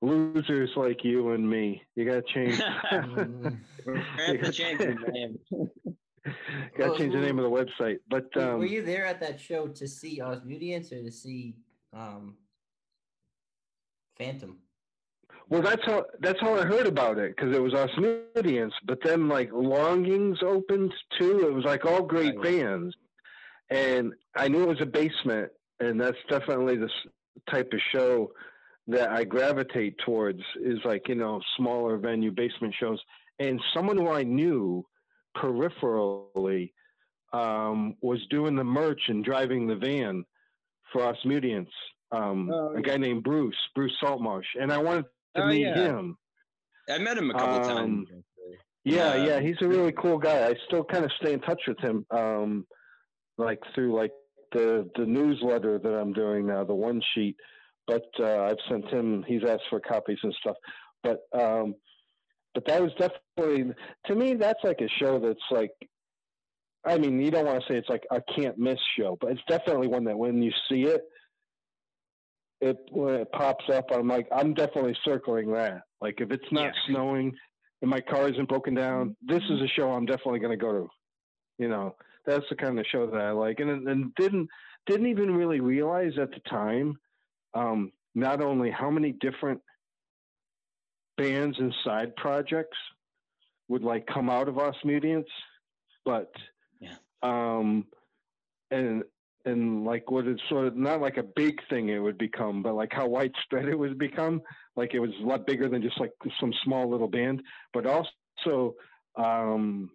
losers 0.01 0.71
like 0.75 1.03
you 1.03 1.31
and 1.31 1.47
me, 1.47 1.83
you 1.95 2.05
got 2.05 2.25
to 2.25 2.33
change. 2.33 2.57
have 2.91 4.41
to 4.41 4.51
change 4.51 4.79
the 4.79 4.95
name. 5.11 5.39
got 6.77 6.93
to 6.93 6.97
change 6.97 7.13
the 7.13 7.19
name 7.19 7.37
of 7.37 7.43
the 7.43 7.51
website. 7.51 7.97
But 8.09 8.35
um, 8.37 8.59
were 8.59 8.65
you 8.65 8.83
there 8.83 9.05
at 9.05 9.19
that 9.19 9.39
show 9.39 9.67
to 9.67 9.87
see 9.87 10.19
Ausmuteants 10.19 10.91
or 10.91 11.03
to 11.03 11.11
see 11.11 11.55
um, 11.93 12.35
Phantom? 14.17 14.57
Well, 15.49 15.63
that's 15.63 15.81
how 15.85 16.05
that's 16.19 16.39
how 16.39 16.55
I 16.55 16.63
heard 16.63 16.85
about 16.85 17.17
it 17.17 17.35
because 17.35 17.55
it 17.55 17.61
was 17.61 17.73
Ausmuteants. 17.73 18.73
But 18.85 18.99
then 19.03 19.27
like 19.27 19.49
Longings 19.51 20.37
opened 20.43 20.93
too. 21.19 21.47
It 21.47 21.53
was 21.53 21.65
like 21.65 21.85
all 21.85 22.03
great 22.03 22.37
right. 22.37 22.43
bands, 22.43 22.95
and 23.71 24.13
I 24.35 24.47
knew 24.47 24.63
it 24.63 24.69
was 24.69 24.81
a 24.81 24.85
basement, 24.85 25.51
and 25.79 25.99
that's 25.99 26.17
definitely 26.29 26.77
the 26.77 26.89
type 27.49 27.73
of 27.73 27.79
show 27.91 28.31
that 28.87 29.09
I 29.09 29.23
gravitate 29.23 29.97
towards. 30.05 30.41
Is 30.63 30.79
like 30.85 31.07
you 31.07 31.15
know 31.15 31.41
smaller 31.57 31.97
venue 31.97 32.31
basement 32.31 32.75
shows, 32.79 32.99
and 33.39 33.59
someone 33.73 33.97
who 33.97 34.09
I 34.09 34.21
knew 34.21 34.85
peripherally 35.35 36.73
um, 37.33 37.95
was 38.01 38.19
doing 38.29 38.55
the 38.55 38.63
merch 38.63 39.01
and 39.07 39.25
driving 39.25 39.65
the 39.65 39.75
van 39.75 40.25
for 40.93 41.01
Ausmuteants. 41.01 41.67
Um, 42.11 42.51
oh, 42.51 42.73
yeah. 42.73 42.79
A 42.79 42.81
guy 42.81 42.97
named 42.97 43.23
Bruce, 43.23 43.55
Bruce 43.75 43.93
Saltmarsh, 43.99 44.47
and 44.59 44.71
I 44.71 44.77
wanted 44.77 45.05
to 45.39 45.45
oh, 45.45 45.47
meet 45.47 45.61
yeah. 45.61 45.75
him. 45.75 46.17
I 46.89 46.97
met 46.97 47.17
him 47.17 47.29
a 47.29 47.33
couple 47.33 47.55
um, 47.57 47.63
times. 47.63 48.07
Yeah, 48.83 49.15
yeah, 49.15 49.39
he's 49.39 49.57
a 49.61 49.67
really 49.67 49.91
cool 49.91 50.17
guy. 50.17 50.47
I 50.47 50.55
still 50.67 50.83
kind 50.83 51.05
of 51.05 51.11
stay 51.21 51.33
in 51.33 51.41
touch 51.41 51.61
with 51.67 51.79
him, 51.79 52.05
um, 52.11 52.65
like 53.37 53.59
through 53.75 53.95
like 53.95 54.11
the 54.51 54.89
the 54.95 55.05
newsletter 55.05 55.77
that 55.79 55.93
I'm 55.93 56.13
doing 56.13 56.47
now, 56.47 56.63
the 56.63 56.73
one 56.73 57.01
sheet. 57.13 57.35
But 57.87 58.05
uh, 58.19 58.43
I've 58.43 58.57
sent 58.69 58.87
him. 58.89 59.23
He's 59.27 59.43
asked 59.47 59.63
for 59.69 59.79
copies 59.79 60.19
and 60.23 60.33
stuff. 60.39 60.55
But 61.03 61.19
um, 61.37 61.75
but 62.53 62.65
that 62.67 62.81
was 62.81 62.91
definitely 62.97 63.73
to 64.07 64.15
me. 64.15 64.35
That's 64.35 64.63
like 64.63 64.79
a 64.81 64.89
show 64.99 65.19
that's 65.19 65.39
like. 65.51 65.71
I 66.85 66.97
mean, 66.97 67.19
you 67.19 67.29
don't 67.29 67.45
want 67.45 67.61
to 67.61 67.67
say 67.67 67.77
it's 67.77 67.89
like 67.89 68.03
a 68.09 68.21
can't 68.35 68.57
miss 68.57 68.79
show, 68.97 69.17
but 69.19 69.31
it's 69.31 69.41
definitely 69.49 69.87
one 69.87 70.05
that 70.05 70.17
when 70.17 70.41
you 70.41 70.51
see 70.69 70.83
it, 70.83 71.01
it 72.61 72.77
when 72.91 73.15
it 73.15 73.31
pops 73.31 73.65
up, 73.73 73.85
I'm 73.91 74.07
like, 74.07 74.27
I'm 74.31 74.53
definitely 74.53 74.97
circling 75.05 75.51
that. 75.53 75.83
Like 76.01 76.21
if 76.21 76.31
it's 76.31 76.51
not 76.51 76.65
yeah. 76.65 76.71
snowing 76.87 77.35
and 77.81 77.89
my 77.89 78.01
car 78.01 78.29
isn't 78.29 78.49
broken 78.49 78.73
down, 78.75 79.15
this 79.21 79.43
is 79.49 79.61
a 79.61 79.67
show 79.67 79.91
I'm 79.91 80.05
definitely 80.05 80.39
going 80.39 80.57
to 80.57 80.63
go 80.63 80.71
to. 80.73 80.89
You 81.57 81.69
know, 81.69 81.95
that's 82.25 82.45
the 82.49 82.55
kind 82.55 82.79
of 82.79 82.85
show 82.91 83.07
that 83.07 83.19
I 83.19 83.31
like, 83.31 83.59
and 83.59 83.87
and 83.87 84.15
didn't 84.15 84.49
didn't 84.85 85.07
even 85.07 85.35
really 85.35 85.59
realize 85.59 86.13
at 86.19 86.31
the 86.31 86.39
time, 86.49 86.97
um, 87.53 87.91
not 88.15 88.41
only 88.41 88.71
how 88.71 88.89
many 88.89 89.11
different 89.11 89.61
bands 91.17 91.57
and 91.59 91.73
side 91.83 92.15
projects 92.15 92.77
would 93.67 93.83
like 93.83 94.07
come 94.07 94.29
out 94.29 94.47
of 94.47 94.55
Ausmuteants, 94.55 95.25
but 96.05 96.31
yeah. 96.79 96.95
um, 97.21 97.85
and 98.71 99.03
and 99.45 99.85
like 99.85 100.11
what 100.11 100.27
it's 100.27 100.41
sort 100.49 100.67
of 100.67 100.75
not 100.75 101.01
like 101.01 101.17
a 101.17 101.23
big 101.23 101.59
thing 101.69 101.89
it 101.89 101.99
would 101.99 102.17
become, 102.17 102.61
but 102.61 102.75
like 102.75 102.91
how 102.91 103.07
widespread 103.07 103.67
it 103.67 103.77
would 103.77 103.97
become. 103.97 104.41
Like 104.75 104.93
it 104.93 104.99
was 104.99 105.11
a 105.21 105.25
lot 105.25 105.47
bigger 105.47 105.69
than 105.69 105.81
just 105.81 105.99
like 105.99 106.11
some 106.39 106.53
small 106.63 106.89
little 106.89 107.07
band, 107.07 107.41
but 107.73 107.85
also 107.85 108.75
um, 109.15 109.89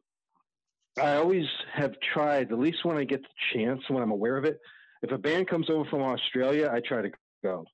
I 1.00 1.16
always 1.16 1.46
have 1.74 1.94
tried, 2.12 2.52
at 2.52 2.58
least 2.58 2.84
when 2.84 2.96
I 2.96 3.04
get 3.04 3.22
the 3.22 3.28
chance, 3.52 3.82
when 3.88 4.02
I'm 4.02 4.10
aware 4.10 4.36
of 4.36 4.44
it. 4.44 4.58
If 5.02 5.10
a 5.10 5.18
band 5.18 5.48
comes 5.48 5.68
over 5.68 5.88
from 5.90 6.02
Australia, 6.02 6.70
I 6.72 6.80
try 6.80 7.02
to 7.02 7.10
go. 7.42 7.64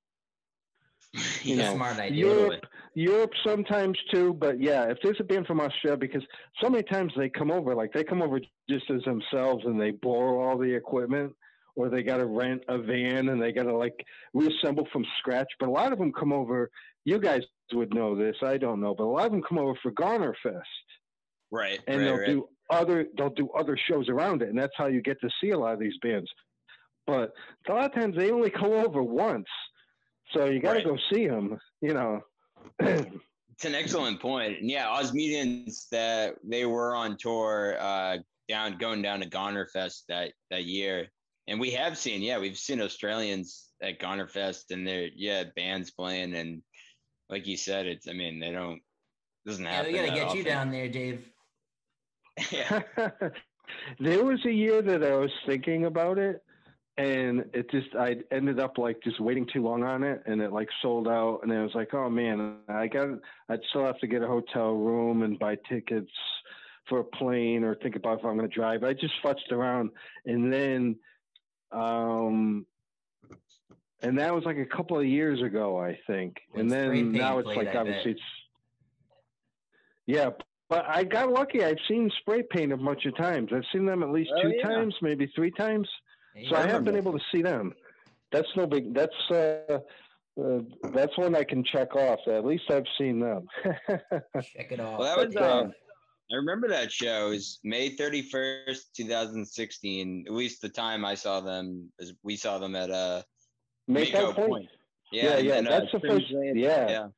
You 1.42 1.56
know, 1.56 1.74
smart 1.74 1.98
idea. 1.98 2.26
Europe, 2.26 2.64
Europe 2.94 3.32
sometimes 3.44 3.98
too, 4.12 4.34
but 4.34 4.60
yeah, 4.60 4.84
if 4.84 4.98
there's 5.02 5.16
a 5.20 5.24
band 5.24 5.46
from 5.46 5.58
Australia, 5.58 5.96
because 5.96 6.22
so 6.62 6.68
many 6.68 6.84
times 6.84 7.12
they 7.16 7.28
come 7.28 7.50
over, 7.50 7.74
like 7.74 7.92
they 7.92 8.04
come 8.04 8.22
over 8.22 8.38
just 8.68 8.88
as 8.90 9.02
themselves 9.04 9.64
and 9.64 9.80
they 9.80 9.90
borrow 9.90 10.40
all 10.40 10.58
the 10.58 10.72
equipment 10.72 11.34
or 11.76 11.88
they 11.88 12.02
got 12.02 12.18
to 12.18 12.26
rent 12.26 12.62
a 12.68 12.78
van 12.78 13.28
and 13.28 13.40
they 13.40 13.52
got 13.52 13.64
to 13.64 13.76
like 13.76 13.94
reassemble 14.34 14.86
from 14.92 15.04
scratch. 15.18 15.48
But 15.58 15.68
a 15.68 15.72
lot 15.72 15.92
of 15.92 15.98
them 15.98 16.12
come 16.12 16.32
over. 16.32 16.70
You 17.04 17.18
guys 17.18 17.42
would 17.72 17.94
know 17.94 18.16
this. 18.16 18.36
I 18.42 18.56
don't 18.56 18.80
know, 18.80 18.94
but 18.94 19.04
a 19.04 19.06
lot 19.06 19.26
of 19.26 19.32
them 19.32 19.42
come 19.42 19.58
over 19.58 19.78
for 19.82 19.92
Gonerfest. 19.92 20.62
Right. 21.50 21.80
And 21.86 21.98
right, 21.98 22.04
they'll 22.04 22.18
right. 22.18 22.26
do 22.26 22.48
other 22.70 23.06
they'll 23.16 23.30
do 23.30 23.50
other 23.50 23.76
shows 23.88 24.08
around 24.08 24.42
it, 24.42 24.48
and 24.48 24.58
that's 24.58 24.72
how 24.76 24.86
you 24.86 25.02
get 25.02 25.20
to 25.20 25.30
see 25.40 25.50
a 25.50 25.58
lot 25.58 25.74
of 25.74 25.80
these 25.80 25.98
bands. 26.02 26.30
But 27.06 27.32
a 27.68 27.72
lot 27.72 27.86
of 27.86 27.94
times 27.94 28.16
they 28.16 28.30
only 28.30 28.50
come 28.50 28.72
over 28.72 29.02
once, 29.02 29.48
so 30.32 30.44
you 30.46 30.60
got 30.60 30.74
to 30.74 30.78
right. 30.78 30.86
go 30.86 30.96
see 31.12 31.26
them. 31.26 31.58
You 31.80 31.94
know. 31.94 32.20
it's 32.78 33.64
an 33.64 33.74
excellent 33.74 34.20
point. 34.20 34.58
And 34.60 34.70
yeah, 34.70 34.86
Ausmuteants 34.86 35.88
that 35.90 36.36
they 36.44 36.66
were 36.66 36.94
on 36.94 37.16
tour 37.18 37.76
uh, 37.80 38.18
down 38.48 38.78
going 38.78 39.02
down 39.02 39.20
to 39.20 39.28
Gonerfest 39.28 40.02
that 40.08 40.32
that 40.50 40.64
year 40.64 41.08
and 41.48 41.58
we 41.58 41.70
have 41.72 41.98
seen, 41.98 42.22
yeah, 42.22 42.38
we've 42.38 42.58
seen 42.58 42.80
Australians 42.80 43.68
at 43.82 43.98
Gonerfest 44.00 44.70
and 44.70 44.86
they're 44.86 45.08
yeah, 45.14 45.44
bands 45.56 45.90
playing 45.90 46.34
and 46.34 46.62
like 47.28 47.46
you 47.46 47.56
said, 47.56 47.86
it's 47.86 48.08
I 48.08 48.12
mean, 48.12 48.40
they 48.40 48.50
don't 48.50 48.80
doesn't 49.46 49.64
yeah, 49.64 49.70
happen. 49.70 49.92
we 49.92 49.98
gotta 49.98 50.12
get 50.12 50.26
often. 50.26 50.38
you 50.38 50.44
down 50.44 50.70
there, 50.70 50.88
Dave. 50.88 51.24
yeah. 52.50 52.82
there 53.98 54.24
was 54.24 54.44
a 54.44 54.52
year 54.52 54.82
that 54.82 55.02
I 55.02 55.16
was 55.16 55.30
thinking 55.46 55.86
about 55.86 56.18
it 56.18 56.42
and 56.96 57.44
it 57.54 57.70
just 57.70 57.94
I 57.98 58.16
ended 58.30 58.60
up 58.60 58.76
like 58.76 59.02
just 59.02 59.20
waiting 59.20 59.46
too 59.52 59.62
long 59.62 59.82
on 59.84 60.02
it 60.02 60.22
and 60.26 60.40
it 60.40 60.52
like 60.52 60.68
sold 60.82 61.08
out 61.08 61.40
and 61.42 61.52
I 61.52 61.62
was 61.62 61.74
like, 61.74 61.94
oh 61.94 62.10
man, 62.10 62.56
I 62.68 62.86
got 62.88 63.08
I'd 63.48 63.60
still 63.70 63.84
have 63.84 63.98
to 64.00 64.06
get 64.06 64.22
a 64.22 64.26
hotel 64.26 64.72
room 64.72 65.22
and 65.22 65.38
buy 65.38 65.56
tickets 65.68 66.10
for 66.88 67.00
a 67.00 67.04
plane 67.04 67.64
or 67.64 67.74
think 67.76 67.96
about 67.96 68.18
if 68.18 68.24
I'm 68.24 68.36
gonna 68.36 68.48
drive. 68.48 68.84
I 68.84 68.92
just 68.92 69.14
futzed 69.24 69.52
around 69.52 69.90
and 70.26 70.52
then 70.52 70.96
um, 71.72 72.66
and 74.02 74.18
that 74.18 74.34
was 74.34 74.44
like 74.44 74.56
a 74.56 74.64
couple 74.64 74.98
of 74.98 75.06
years 75.06 75.42
ago, 75.42 75.78
I 75.78 75.98
think. 76.06 76.36
When 76.52 76.62
and 76.62 76.70
then 76.70 77.12
now 77.12 77.38
it's 77.38 77.48
like 77.48 77.74
obviously 77.74 78.12
it's 78.12 78.20
yeah. 80.06 80.30
But 80.68 80.84
I 80.88 81.02
got 81.02 81.32
lucky. 81.32 81.64
I've 81.64 81.78
seen 81.88 82.10
spray 82.20 82.42
paint 82.48 82.72
a 82.72 82.76
bunch 82.76 83.04
of 83.04 83.16
times. 83.16 83.50
I've 83.52 83.64
seen 83.72 83.84
them 83.84 84.04
at 84.04 84.10
least 84.10 84.30
oh, 84.36 84.42
two 84.42 84.54
yeah. 84.56 84.68
times, 84.68 84.94
maybe 85.02 85.30
three 85.34 85.50
times. 85.50 85.88
so 86.48 86.54
I 86.54 86.66
have 86.66 86.84
been 86.84 86.96
able 86.96 87.12
to 87.12 87.24
see 87.32 87.42
them. 87.42 87.74
That's 88.30 88.48
no 88.56 88.66
big. 88.66 88.94
That's 88.94 89.30
uh, 89.30 89.80
uh, 90.40 90.60
that's 90.94 91.16
one 91.18 91.34
I 91.34 91.42
can 91.42 91.64
check 91.64 91.96
off. 91.96 92.20
At 92.28 92.44
least 92.44 92.70
I've 92.70 92.86
seen 92.96 93.18
them. 93.18 93.48
check 93.66 94.70
it 94.70 94.80
off. 94.80 95.00
Well, 95.00 95.16
that 95.16 95.26
was 95.26 95.36
uh, 95.36 95.70
I 96.32 96.36
remember 96.36 96.68
that 96.68 96.92
show. 96.92 97.28
It 97.28 97.30
was 97.30 97.58
May 97.64 97.96
31st, 97.96 98.92
2016. 98.94 100.24
At 100.26 100.32
least 100.32 100.62
the 100.62 100.68
time 100.68 101.04
I 101.04 101.14
saw 101.14 101.40
them, 101.40 101.90
we 102.22 102.36
saw 102.36 102.58
them 102.58 102.76
at 102.76 102.90
uh, 102.90 103.22
Mako 103.88 104.32
Point. 104.32 104.48
Point. 104.48 104.68
Yeah, 105.12 105.38
yeah. 105.38 105.54
and, 105.54 105.66
uh, 105.66 105.80
that's 105.80 105.92
the 105.92 106.00
first. 106.00 106.30
played- 106.30 106.56
Yeah, 106.56 106.88
yeah. 106.88 107.08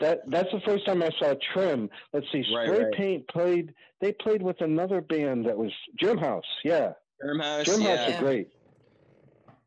that 0.00 0.20
that's 0.28 0.50
the 0.52 0.60
first 0.66 0.84
time 0.84 1.02
I 1.02 1.08
saw 1.18 1.34
Trim. 1.54 1.88
Let's 2.12 2.26
see, 2.32 2.44
Spray 2.50 2.68
right. 2.68 2.92
Paint 2.92 3.28
played. 3.28 3.72
They 4.02 4.12
played 4.12 4.42
with 4.42 4.60
another 4.60 5.00
band 5.00 5.46
that 5.46 5.56
was 5.56 5.72
Germ 5.98 6.18
House. 6.18 6.44
Yeah, 6.64 6.92
Germ 7.24 7.40
House, 7.40 7.64
Germ 7.64 7.80
House 7.80 8.08
yeah. 8.08 8.16
are 8.16 8.20
great. 8.20 8.48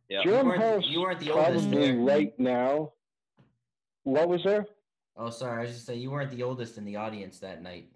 Yeah. 0.10 0.24
Germ 0.24 0.46
You 0.46 0.52
weren't- 0.52 0.62
House 0.64 0.84
you 0.88 1.02
weren't 1.02 1.20
the 1.20 1.32
oldest 1.32 1.70
probably 1.70 1.92
there. 1.94 1.98
right 2.00 2.40
now. 2.40 2.94
What 4.04 4.30
was 4.30 4.44
there? 4.44 4.68
Oh, 5.18 5.32
sorry. 5.32 5.62
I 5.62 5.66
was 5.66 5.74
just 5.74 5.86
saying 5.88 6.00
you 6.00 6.12
weren't 6.12 6.30
the 6.32 6.44
oldest 6.44 6.78
in 6.78 6.86
the 6.86 6.96
audience 6.96 7.40
that 7.40 7.62
night. 7.64 7.90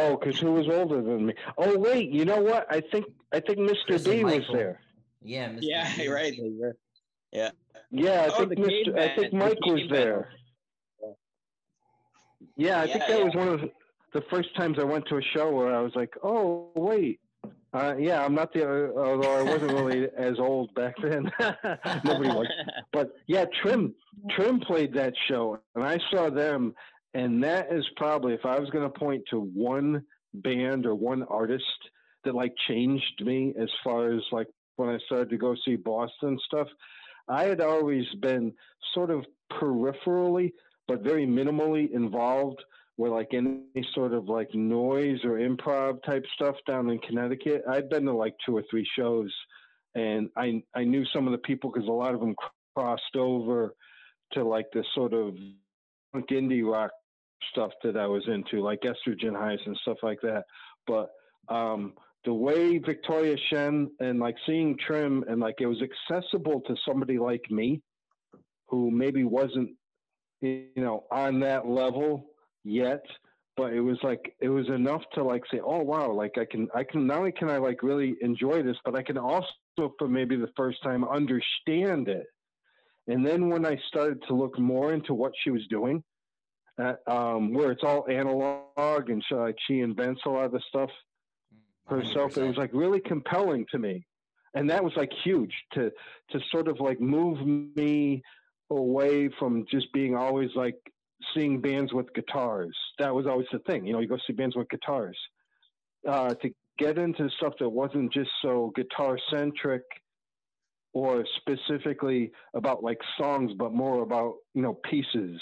Oh, 0.00 0.16
because 0.16 0.38
who 0.38 0.52
was 0.52 0.68
older 0.68 1.00
than 1.02 1.26
me? 1.26 1.34
Oh, 1.56 1.76
wait. 1.78 2.10
You 2.10 2.24
know 2.24 2.40
what? 2.40 2.66
I 2.70 2.80
think 2.80 3.06
I 3.32 3.40
think 3.40 3.58
Mr. 3.58 3.84
Chris 3.86 4.06
and 4.06 4.14
B 4.14 4.24
was 4.36 4.44
there. 4.52 4.80
Yeah, 5.22 5.48
Mr. 5.48 5.58
Yeah, 5.62 5.96
B. 5.96 6.08
right. 6.08 6.34
Yeah. 7.32 7.50
Yeah, 7.90 8.20
I 8.22 8.26
Oh, 8.34 8.46
think 8.46 8.52
Mr. 8.60 8.84
Cave 8.84 8.96
I 8.96 9.08
think 9.16 9.16
Band, 9.16 9.32
the 9.32 9.36
Mike 9.46 9.60
was 9.66 9.80
Cave 9.80 9.90
there. 9.90 10.28
Yeah, 12.56 12.80
I 12.80 12.86
think 12.86 13.00
that 13.08 13.18
yeah. 13.18 13.24
was 13.24 13.34
one 13.34 13.48
of 13.48 13.60
the- 13.60 13.72
the 14.14 14.22
first 14.30 14.54
times 14.56 14.78
I 14.78 14.84
went 14.84 15.06
to 15.08 15.16
a 15.18 15.22
show 15.22 15.50
where 15.50 15.74
I 15.74 15.80
was 15.82 15.94
like, 15.94 16.14
"Oh, 16.22 16.70
wait." 16.74 17.20
Uh, 17.74 17.94
yeah, 17.98 18.24
I'm 18.24 18.34
not 18.34 18.52
the. 18.54 18.64
Uh, 18.64 18.98
although 18.98 19.36
I 19.38 19.42
wasn't 19.42 19.72
really 19.72 20.08
as 20.16 20.38
old 20.38 20.74
back 20.74 20.94
then. 21.02 21.30
Nobody 22.04 22.30
was. 22.30 22.46
But 22.92 23.12
yeah, 23.26 23.44
Trim 23.62 23.94
Trim 24.30 24.60
played 24.60 24.94
that 24.94 25.12
show, 25.28 25.60
and 25.74 25.84
I 25.84 25.98
saw 26.10 26.30
them, 26.30 26.74
and 27.18 27.42
that 27.42 27.72
is 27.72 27.84
probably 27.96 28.32
if 28.32 28.46
I 28.46 28.60
was 28.60 28.70
going 28.70 28.84
to 28.84 28.98
point 28.98 29.24
to 29.30 29.40
one 29.40 30.04
band 30.34 30.86
or 30.86 30.94
one 30.94 31.24
artist 31.24 31.64
that 32.24 32.34
like 32.34 32.54
changed 32.68 33.22
me 33.24 33.52
as 33.60 33.68
far 33.82 34.12
as 34.12 34.22
like 34.30 34.46
when 34.76 34.88
I 34.88 34.98
started 35.06 35.28
to 35.30 35.36
go 35.36 35.56
see 35.64 35.74
Boston 35.74 36.38
stuff. 36.46 36.68
I 37.28 37.44
had 37.44 37.60
always 37.60 38.04
been 38.20 38.52
sort 38.94 39.10
of 39.10 39.24
peripherally, 39.52 40.52
but 40.86 41.02
very 41.02 41.26
minimally 41.26 41.90
involved 41.92 42.62
with 42.96 43.10
like 43.10 43.34
any 43.34 43.62
sort 43.94 44.12
of 44.12 44.28
like 44.28 44.54
noise 44.54 45.18
or 45.24 45.38
improv 45.38 46.00
type 46.04 46.24
stuff 46.36 46.54
down 46.68 46.88
in 46.88 47.00
Connecticut. 47.00 47.62
I'd 47.68 47.90
been 47.90 48.04
to 48.04 48.12
like 48.12 48.34
two 48.46 48.56
or 48.56 48.62
three 48.70 48.86
shows, 48.96 49.34
and 49.96 50.30
I 50.36 50.62
I 50.76 50.84
knew 50.84 51.04
some 51.12 51.26
of 51.26 51.32
the 51.32 51.38
people 51.38 51.72
because 51.72 51.88
a 51.88 51.92
lot 51.92 52.14
of 52.14 52.20
them 52.20 52.36
crossed 52.76 53.16
over 53.16 53.74
to 54.34 54.44
like 54.44 54.66
this 54.72 54.86
sort 54.94 55.14
of 55.14 55.34
punk 56.12 56.28
indie 56.28 56.64
rock 56.64 56.92
stuff 57.50 57.70
that 57.82 57.96
I 57.96 58.06
was 58.06 58.22
into, 58.26 58.62
like 58.62 58.80
Estrogen 58.82 59.36
Highs 59.36 59.58
and 59.66 59.76
stuff 59.82 59.98
like 60.02 60.20
that. 60.22 60.44
But 60.86 61.10
um, 61.48 61.94
the 62.24 62.32
way 62.32 62.78
Victoria 62.78 63.36
Shen 63.50 63.90
and 64.00 64.18
like 64.18 64.36
seeing 64.46 64.76
Trim 64.86 65.24
and 65.28 65.40
like 65.40 65.56
it 65.60 65.66
was 65.66 65.82
accessible 65.82 66.60
to 66.66 66.76
somebody 66.86 67.18
like 67.18 67.50
me 67.50 67.80
who 68.66 68.90
maybe 68.90 69.24
wasn't, 69.24 69.70
you 70.40 70.66
know, 70.76 71.04
on 71.10 71.40
that 71.40 71.66
level 71.66 72.26
yet. 72.64 73.02
But 73.56 73.72
it 73.72 73.80
was 73.80 73.98
like 74.02 74.36
it 74.40 74.48
was 74.48 74.68
enough 74.68 75.02
to 75.14 75.24
like 75.24 75.42
say, 75.50 75.60
oh 75.64 75.82
wow, 75.82 76.12
like 76.12 76.38
I 76.38 76.44
can 76.44 76.68
I 76.74 76.84
can 76.84 77.06
not 77.06 77.18
only 77.18 77.32
can 77.32 77.50
I 77.50 77.58
like 77.58 77.82
really 77.82 78.14
enjoy 78.20 78.62
this, 78.62 78.76
but 78.84 78.94
I 78.94 79.02
can 79.02 79.18
also 79.18 79.48
for 79.98 80.08
maybe 80.08 80.36
the 80.36 80.50
first 80.56 80.82
time 80.82 81.04
understand 81.04 82.08
it. 82.08 82.26
And 83.08 83.26
then 83.26 83.48
when 83.48 83.64
I 83.64 83.78
started 83.88 84.22
to 84.28 84.34
look 84.34 84.58
more 84.58 84.92
into 84.92 85.14
what 85.14 85.32
she 85.42 85.50
was 85.50 85.66
doing, 85.70 86.04
um, 87.06 87.52
where 87.52 87.72
it's 87.72 87.82
all 87.82 88.06
analog 88.08 89.10
and 89.10 89.24
she, 89.28 89.34
she 89.66 89.80
invents 89.80 90.20
a 90.26 90.30
lot 90.30 90.44
of 90.44 90.52
the 90.52 90.62
stuff 90.68 90.90
herself, 91.88 92.36
it 92.36 92.46
was 92.46 92.56
like 92.56 92.70
really 92.72 93.00
compelling 93.00 93.66
to 93.70 93.78
me, 93.78 94.06
and 94.54 94.70
that 94.70 94.82
was 94.84 94.92
like 94.96 95.10
huge 95.24 95.52
to 95.72 95.90
to 96.30 96.40
sort 96.50 96.68
of 96.68 96.80
like 96.80 97.00
move 97.00 97.44
me 97.76 98.22
away 98.70 99.28
from 99.38 99.64
just 99.70 99.92
being 99.92 100.14
always 100.14 100.50
like 100.54 100.76
seeing 101.34 101.60
bands 101.60 101.92
with 101.92 102.12
guitars. 102.14 102.76
That 102.98 103.14
was 103.14 103.26
always 103.26 103.46
the 103.52 103.58
thing, 103.60 103.86
you 103.86 103.92
know. 103.92 104.00
You 104.00 104.08
go 104.08 104.18
see 104.26 104.32
bands 104.32 104.56
with 104.56 104.68
guitars. 104.68 105.18
Uh, 106.06 106.34
to 106.34 106.50
get 106.78 106.96
into 106.96 107.28
stuff 107.38 107.54
that 107.58 107.68
wasn't 107.68 108.12
just 108.12 108.30
so 108.40 108.72
guitar 108.76 109.18
centric 109.32 109.82
or 110.92 111.24
specifically 111.36 112.30
about 112.54 112.82
like 112.82 112.98
songs, 113.18 113.52
but 113.58 113.72
more 113.72 114.02
about 114.02 114.34
you 114.54 114.62
know 114.62 114.78
pieces, 114.88 115.40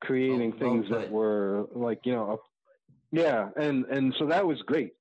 creating 0.00 0.50
well 0.50 0.58
things 0.60 0.86
that 0.90 1.10
were 1.10 1.66
like 1.74 2.00
you 2.04 2.12
know, 2.12 2.40
yeah, 3.12 3.48
and 3.56 3.84
and 3.86 4.14
so 4.18 4.26
that 4.26 4.46
was 4.46 4.60
great. 4.62 4.92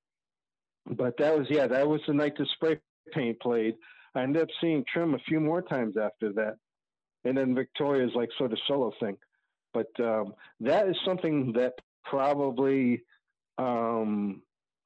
But 0.89 1.17
that 1.17 1.37
was 1.37 1.47
yeah, 1.49 1.67
that 1.67 1.87
was 1.87 2.01
the 2.07 2.13
night 2.13 2.37
the 2.37 2.45
spray 2.53 2.79
paint 3.13 3.39
played. 3.39 3.75
I 4.15 4.23
ended 4.23 4.41
up 4.41 4.49
seeing 4.61 4.83
Trim 4.91 5.13
a 5.13 5.19
few 5.19 5.39
more 5.39 5.61
times 5.61 5.95
after 5.97 6.33
that, 6.33 6.55
and 7.25 7.37
then 7.37 7.53
Victoria's 7.53 8.11
like 8.15 8.29
sort 8.37 8.53
of 8.53 8.59
solo 8.67 8.91
thing. 8.99 9.17
But 9.73 9.87
um, 9.99 10.33
that 10.61 10.87
is 10.87 10.95
something 11.05 11.53
that 11.53 11.73
probably 12.05 13.03
um, 13.57 14.41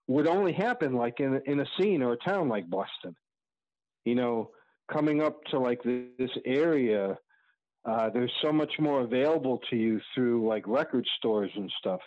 would 0.08 0.28
only 0.28 0.52
happen 0.54 0.96
like 0.96 1.20
in 1.20 1.36
a- 1.36 1.52
in 1.52 1.60
a 1.60 1.66
scene 1.80 2.02
or 2.02 2.14
a 2.14 2.18
town 2.18 2.50
like 2.50 2.70
Boston. 2.70 3.16
You 4.06 4.16
know, 4.16 4.52
coming 4.92 5.22
up 5.22 5.44
to 5.52 5.60
like 5.60 5.84
this, 5.84 6.08
this 6.18 6.32
area, 6.46 7.18
uh, 7.86 8.10
there's 8.10 8.32
so 8.42 8.52
much 8.52 8.72
more 8.80 9.02
available 9.02 9.60
to 9.70 9.76
you 9.76 10.00
through 10.14 10.48
like 10.48 10.68
record 10.68 11.06
stores 11.18 11.52
and 11.56 11.72
stuff 11.80 12.02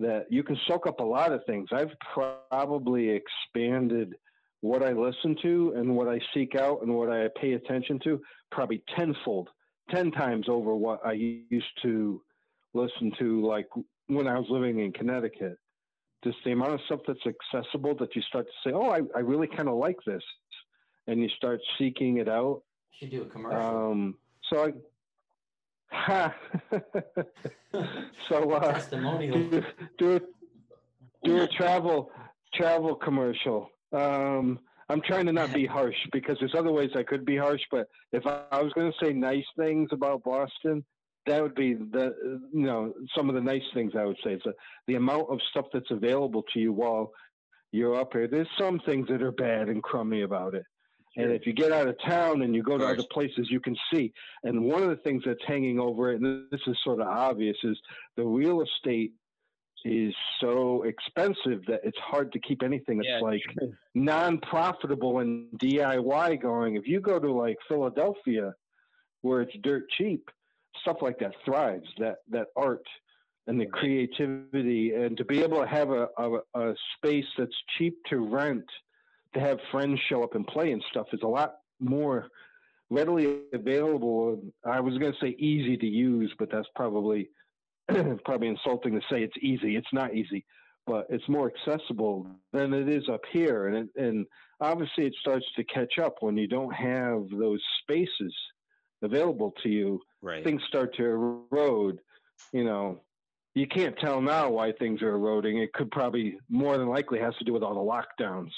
that 0.00 0.26
you 0.28 0.42
can 0.42 0.58
soak 0.66 0.86
up 0.86 0.98
a 1.00 1.04
lot 1.04 1.32
of 1.32 1.44
things. 1.46 1.68
I've 1.72 1.92
probably 2.12 3.10
expanded 3.10 4.14
what 4.60 4.82
I 4.82 4.92
listen 4.92 5.36
to 5.42 5.74
and 5.76 5.94
what 5.94 6.08
I 6.08 6.18
seek 6.32 6.56
out 6.56 6.82
and 6.82 6.94
what 6.94 7.10
I 7.10 7.28
pay 7.40 7.52
attention 7.52 8.00
to 8.04 8.20
probably 8.50 8.82
tenfold, 8.96 9.50
ten 9.90 10.10
times 10.10 10.46
over 10.48 10.74
what 10.74 11.04
I 11.06 11.12
used 11.12 11.66
to 11.82 12.20
listen 12.72 13.12
to 13.18 13.46
like 13.46 13.68
when 14.08 14.26
I 14.26 14.38
was 14.38 14.46
living 14.50 14.80
in 14.80 14.92
Connecticut. 14.92 15.58
Just 16.24 16.38
the 16.44 16.52
amount 16.52 16.72
of 16.72 16.80
stuff 16.86 17.00
that's 17.06 17.20
accessible 17.26 17.94
that 17.96 18.16
you 18.16 18.22
start 18.22 18.46
to 18.46 18.68
say, 18.68 18.74
oh, 18.74 18.88
I, 18.88 19.00
I 19.14 19.20
really 19.20 19.46
kind 19.46 19.68
of 19.68 19.76
like 19.76 19.98
this. 20.06 20.22
And 21.06 21.20
you 21.20 21.28
start 21.36 21.60
seeking 21.78 22.16
it 22.16 22.28
out. 22.28 22.62
Should 22.98 23.10
do 23.10 23.22
a 23.22 23.26
commercial. 23.26 23.90
Um, 23.90 24.16
so 24.50 24.64
I. 24.64 24.72
so, 28.28 28.50
uh, 28.52 28.72
Testimonial. 28.74 29.48
do, 29.48 29.62
do 29.98 30.16
a 30.16 30.20
do 31.24 31.42
a 31.42 31.48
travel 31.48 32.10
travel 32.54 32.94
commercial. 32.94 33.70
Um, 33.92 34.58
I'm 34.88 35.00
trying 35.00 35.26
to 35.26 35.32
not 35.32 35.52
be 35.52 35.66
harsh 35.66 35.96
because 36.12 36.36
there's 36.40 36.54
other 36.54 36.72
ways 36.72 36.90
I 36.94 37.02
could 37.02 37.24
be 37.24 37.36
harsh, 37.36 37.62
but 37.70 37.88
if 38.12 38.26
I, 38.26 38.42
I 38.52 38.62
was 38.62 38.72
going 38.74 38.92
to 38.92 39.04
say 39.04 39.12
nice 39.12 39.46
things 39.56 39.88
about 39.92 40.22
Boston, 40.24 40.84
that 41.26 41.42
would 41.42 41.54
be 41.54 41.74
the 41.74 42.14
you 42.52 42.66
know 42.66 42.92
some 43.16 43.28
of 43.28 43.34
the 43.34 43.40
nice 43.40 43.62
things 43.72 43.92
I 43.96 44.04
would 44.04 44.18
say. 44.22 44.32
It's 44.32 44.46
a, 44.46 44.52
the 44.86 44.96
amount 44.96 45.30
of 45.30 45.40
stuff 45.50 45.66
that's 45.72 45.90
available 45.90 46.44
to 46.52 46.60
you 46.60 46.72
while 46.72 47.12
you're 47.72 47.98
up 47.98 48.12
here. 48.12 48.28
There's 48.28 48.48
some 48.58 48.80
things 48.80 49.08
that 49.08 49.22
are 49.22 49.32
bad 49.32 49.68
and 49.68 49.82
crummy 49.82 50.22
about 50.22 50.54
it. 50.54 50.64
And 51.16 51.30
if 51.32 51.46
you 51.46 51.52
get 51.52 51.70
out 51.72 51.86
of 51.86 51.96
town 52.04 52.42
and 52.42 52.54
you 52.54 52.62
go 52.62 52.76
to 52.76 52.84
other 52.86 53.04
places, 53.12 53.48
you 53.50 53.60
can 53.60 53.76
see. 53.92 54.12
And 54.42 54.64
one 54.64 54.82
of 54.82 54.88
the 54.88 54.96
things 54.96 55.22
that's 55.24 55.44
hanging 55.46 55.78
over 55.78 56.12
it, 56.12 56.20
and 56.20 56.46
this 56.50 56.60
is 56.66 56.76
sort 56.82 57.00
of 57.00 57.06
obvious, 57.06 57.56
is 57.62 57.78
the 58.16 58.24
real 58.24 58.62
estate 58.62 59.12
is 59.84 60.14
so 60.40 60.82
expensive 60.84 61.60
that 61.68 61.80
it's 61.84 61.98
hard 61.98 62.32
to 62.32 62.38
keep 62.40 62.62
anything 62.62 62.98
that's 62.98 63.08
Yeah, 63.08 63.20
like 63.20 63.42
true. 63.58 63.72
non-profitable 63.94 65.18
and 65.18 65.46
DIY 65.58 66.40
going. 66.40 66.76
If 66.76 66.86
you 66.86 67.00
go 67.00 67.18
to 67.18 67.30
like 67.32 67.58
Philadelphia, 67.68 68.54
where 69.20 69.42
it's 69.42 69.54
dirt 69.62 69.84
cheap, 69.90 70.28
stuff 70.80 70.96
like 71.02 71.18
that 71.18 71.32
thrives. 71.44 71.86
That 71.98 72.16
that 72.30 72.48
art 72.56 72.86
and 73.46 73.60
the 73.60 73.66
creativity, 73.66 74.94
and 74.94 75.16
to 75.18 75.24
be 75.24 75.42
able 75.42 75.60
to 75.60 75.66
have 75.66 75.90
a, 75.90 76.08
a, 76.16 76.38
a 76.54 76.74
space 76.96 77.26
that's 77.36 77.54
cheap 77.76 77.94
to 78.08 78.16
rent, 78.18 78.64
to 79.34 79.40
have 79.40 79.58
friends 79.70 80.00
show 80.08 80.22
up 80.22 80.34
and 80.34 80.46
play 80.46 80.72
and 80.72 80.82
stuff 80.90 81.06
is 81.12 81.20
a 81.22 81.28
lot 81.28 81.56
more 81.80 82.28
readily 82.90 83.40
available. 83.52 84.40
I 84.64 84.80
was 84.80 84.96
going 84.98 85.12
to 85.12 85.18
say 85.20 85.36
easy 85.38 85.76
to 85.76 85.86
use, 85.86 86.32
but 86.38 86.50
that's 86.50 86.68
probably 86.74 87.30
probably 88.24 88.48
insulting 88.48 88.94
to 88.94 89.00
say 89.10 89.22
it's 89.22 89.36
easy. 89.40 89.76
It's 89.76 89.92
not 89.92 90.14
easy, 90.14 90.44
but 90.86 91.06
it's 91.10 91.28
more 91.28 91.50
accessible 91.52 92.26
than 92.52 92.72
it 92.72 92.88
is 92.88 93.08
up 93.08 93.20
here, 93.30 93.68
and 93.68 93.76
it, 93.76 94.02
and 94.02 94.26
obviously 94.60 95.06
it 95.06 95.14
starts 95.20 95.44
to 95.56 95.64
catch 95.64 95.98
up 95.98 96.16
when 96.20 96.36
you 96.36 96.46
don't 96.46 96.72
have 96.72 97.24
those 97.30 97.60
spaces 97.82 98.34
available 99.02 99.52
to 99.62 99.68
you. 99.68 100.00
Right. 100.22 100.42
Things 100.42 100.62
start 100.68 100.94
to 100.96 101.04
erode. 101.04 101.98
You 102.52 102.64
know, 102.64 103.00
you 103.54 103.66
can't 103.66 103.96
tell 103.98 104.20
now 104.20 104.50
why 104.50 104.72
things 104.72 105.02
are 105.02 105.14
eroding. 105.14 105.58
It 105.58 105.72
could 105.72 105.90
probably 105.90 106.38
more 106.48 106.78
than 106.78 106.88
likely 106.88 107.18
has 107.20 107.34
to 107.36 107.44
do 107.44 107.52
with 107.52 107.62
all 107.62 107.74
the 107.74 108.24
lockdowns, 108.24 108.50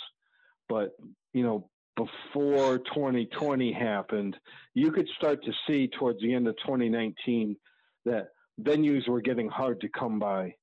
but 0.69 0.91
you 1.33 1.43
know. 1.43 1.69
Before 1.97 2.77
2020 2.77 3.73
happened, 3.73 4.37
you 4.75 4.93
could 4.93 5.09
start 5.17 5.43
to 5.45 5.53
see 5.67 5.89
towards 5.89 6.21
the 6.21 6.35
end 6.35 6.47
of 6.47 6.55
2019 6.59 7.57
that 8.05 8.29
venues 8.61 9.09
were 9.09 9.23
getting 9.23 9.49
hard 9.49 9.81
to 9.81 9.89
come 9.89 10.19
by. 10.19 10.55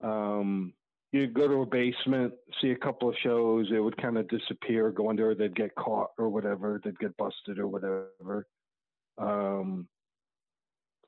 Um, 0.00 0.74
you'd 1.12 1.34
go 1.34 1.46
to 1.46 1.62
a 1.62 1.66
basement, 1.66 2.34
see 2.60 2.70
a 2.70 2.76
couple 2.76 3.08
of 3.08 3.16
shows, 3.22 3.68
it 3.72 3.78
would 3.78 4.00
kind 4.00 4.16
of 4.16 4.28
disappear, 4.28 4.90
go 4.90 5.10
under, 5.10 5.34
they'd 5.34 5.54
get 5.54 5.74
caught 5.74 6.10
or 6.18 6.28
whatever, 6.28 6.80
they'd 6.84 6.98
get 6.98 7.16
busted 7.16 7.58
or 7.58 7.66
whatever. 7.66 8.46
Um, 9.18 9.88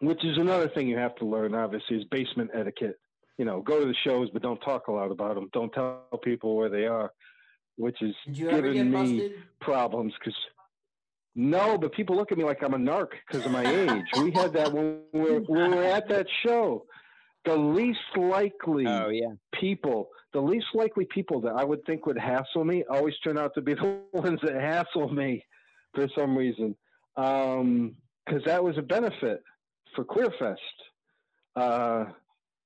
which 0.01 0.25
is 0.25 0.37
another 0.39 0.69
thing 0.69 0.89
you 0.89 0.99
have 0.99 1.15
to 1.17 1.25
learn, 1.25 1.55
obviously, 1.55 1.97
is 1.97 2.05
basement 2.11 2.51
etiquette. 2.53 2.97
You 3.39 3.45
know, 3.45 3.63
go 3.63 3.81
to 3.81 3.87
the 3.87 3.95
shows, 4.05 4.29
but 4.33 4.43
don't 4.43 4.61
talk 4.61 4.89
a 4.89 4.93
lot 4.93 5.11
about 5.11 5.35
them. 5.35 5.49
Don't 5.53 5.73
tell 5.73 6.05
people 6.23 6.55
where 6.57 6.69
they 6.69 6.87
are, 6.87 7.11
which 7.77 8.01
is 8.03 8.15
giving 8.33 8.91
me 8.91 9.19
busted? 9.19 9.33
problems 9.61 10.13
because 10.19 10.37
no, 11.37 11.77
but 11.77 11.93
people 11.93 12.15
look 12.17 12.31
at 12.31 12.39
me 12.39 12.45
like 12.45 12.63
I'm 12.63 12.75
a 12.75 12.79
narc 12.79 13.09
because 13.27 13.45
of 13.45 13.51
my 13.51 13.67
age. 13.67 14.05
we 14.23 14.31
had 14.31 14.53
that 14.53 14.73
when 14.73 15.01
we, 15.13 15.21
were, 15.21 15.41
when 15.41 15.71
we 15.71 15.77
were 15.77 15.85
at 15.85 16.09
that 16.09 16.27
show. 16.45 16.85
The 17.45 17.57
least 17.57 17.99
likely 18.17 18.87
oh, 18.87 19.11
yeah. 19.11 19.33
people, 19.53 20.09
the 20.33 20.41
least 20.41 20.67
likely 20.73 21.07
people 21.07 21.43
that 21.43 21.55
I 21.55 21.65
would 21.65 21.85
think 21.85 22.07
would 22.07 22.17
hassle 22.17 22.65
me, 22.65 22.85
always 22.89 23.15
turn 23.23 23.37
out 23.37 23.53
to 23.55 23.61
be 23.61 23.75
the 23.75 24.01
ones 24.13 24.39
that 24.43 24.55
hassle 24.55 25.13
me 25.13 25.45
for 25.95 26.09
some 26.17 26.39
reason. 26.39 26.75
Because 27.17 27.61
um, 27.61 27.97
that 28.47 28.63
was 28.63 28.79
a 28.79 28.83
benefit 28.83 29.43
for 29.95 30.05
Queerfest. 30.05 30.57
Uh, 31.55 32.07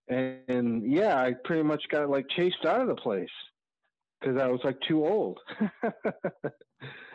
and, 0.08 0.38
and 0.48 0.92
yeah, 0.92 1.20
I 1.20 1.32
pretty 1.44 1.62
much 1.62 1.82
got 1.90 2.08
like 2.08 2.26
chased 2.36 2.64
out 2.64 2.80
of 2.80 2.88
the 2.88 2.94
place 2.94 3.28
because 4.20 4.40
I 4.40 4.46
was 4.48 4.60
like 4.64 4.78
too 4.86 5.06
old. 5.06 5.38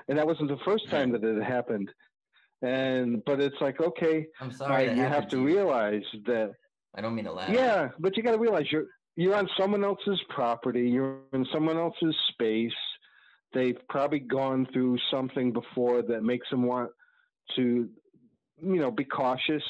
and 0.08 0.18
that 0.18 0.26
wasn't 0.26 0.50
the 0.50 0.60
first 0.66 0.90
time 0.90 1.12
that 1.12 1.24
it 1.24 1.44
happened. 1.44 1.90
And 2.62 3.24
but 3.26 3.42
it's 3.42 3.60
like 3.60 3.82
okay, 3.82 4.28
I'm 4.40 4.52
sorry. 4.52 4.96
You 4.96 5.04
have 5.04 5.28
to, 5.30 5.44
realize 5.44 6.04
that. 6.26 6.54
I 6.96 7.02
don't 7.02 7.16
mean 7.16 7.26
to 7.26 7.34
laugh. 7.34 7.50
Yeah, 7.50 7.90
but 8.00 8.16
you 8.16 8.24
got 8.24 8.32
to 8.32 8.38
realize 8.38 8.72
you're 8.72 8.86
you're 9.16 9.36
on 9.36 9.50
someone 9.60 9.84
else's 9.84 10.22
property. 10.30 10.90
You're 10.90 11.20
in 11.34 11.46
someone 11.52 11.78
else's 11.78 12.16
space. 12.30 12.72
They've 13.54 13.78
probably 13.90 14.20
gone 14.20 14.68
through 14.72 14.98
something 15.12 15.52
before 15.52 16.02
that 16.04 16.24
makes 16.24 16.50
them 16.50 16.64
want 16.64 16.90
to, 17.56 17.88
you 18.62 18.80
know, 18.80 18.90
be 18.90 19.04
cautious 19.04 19.64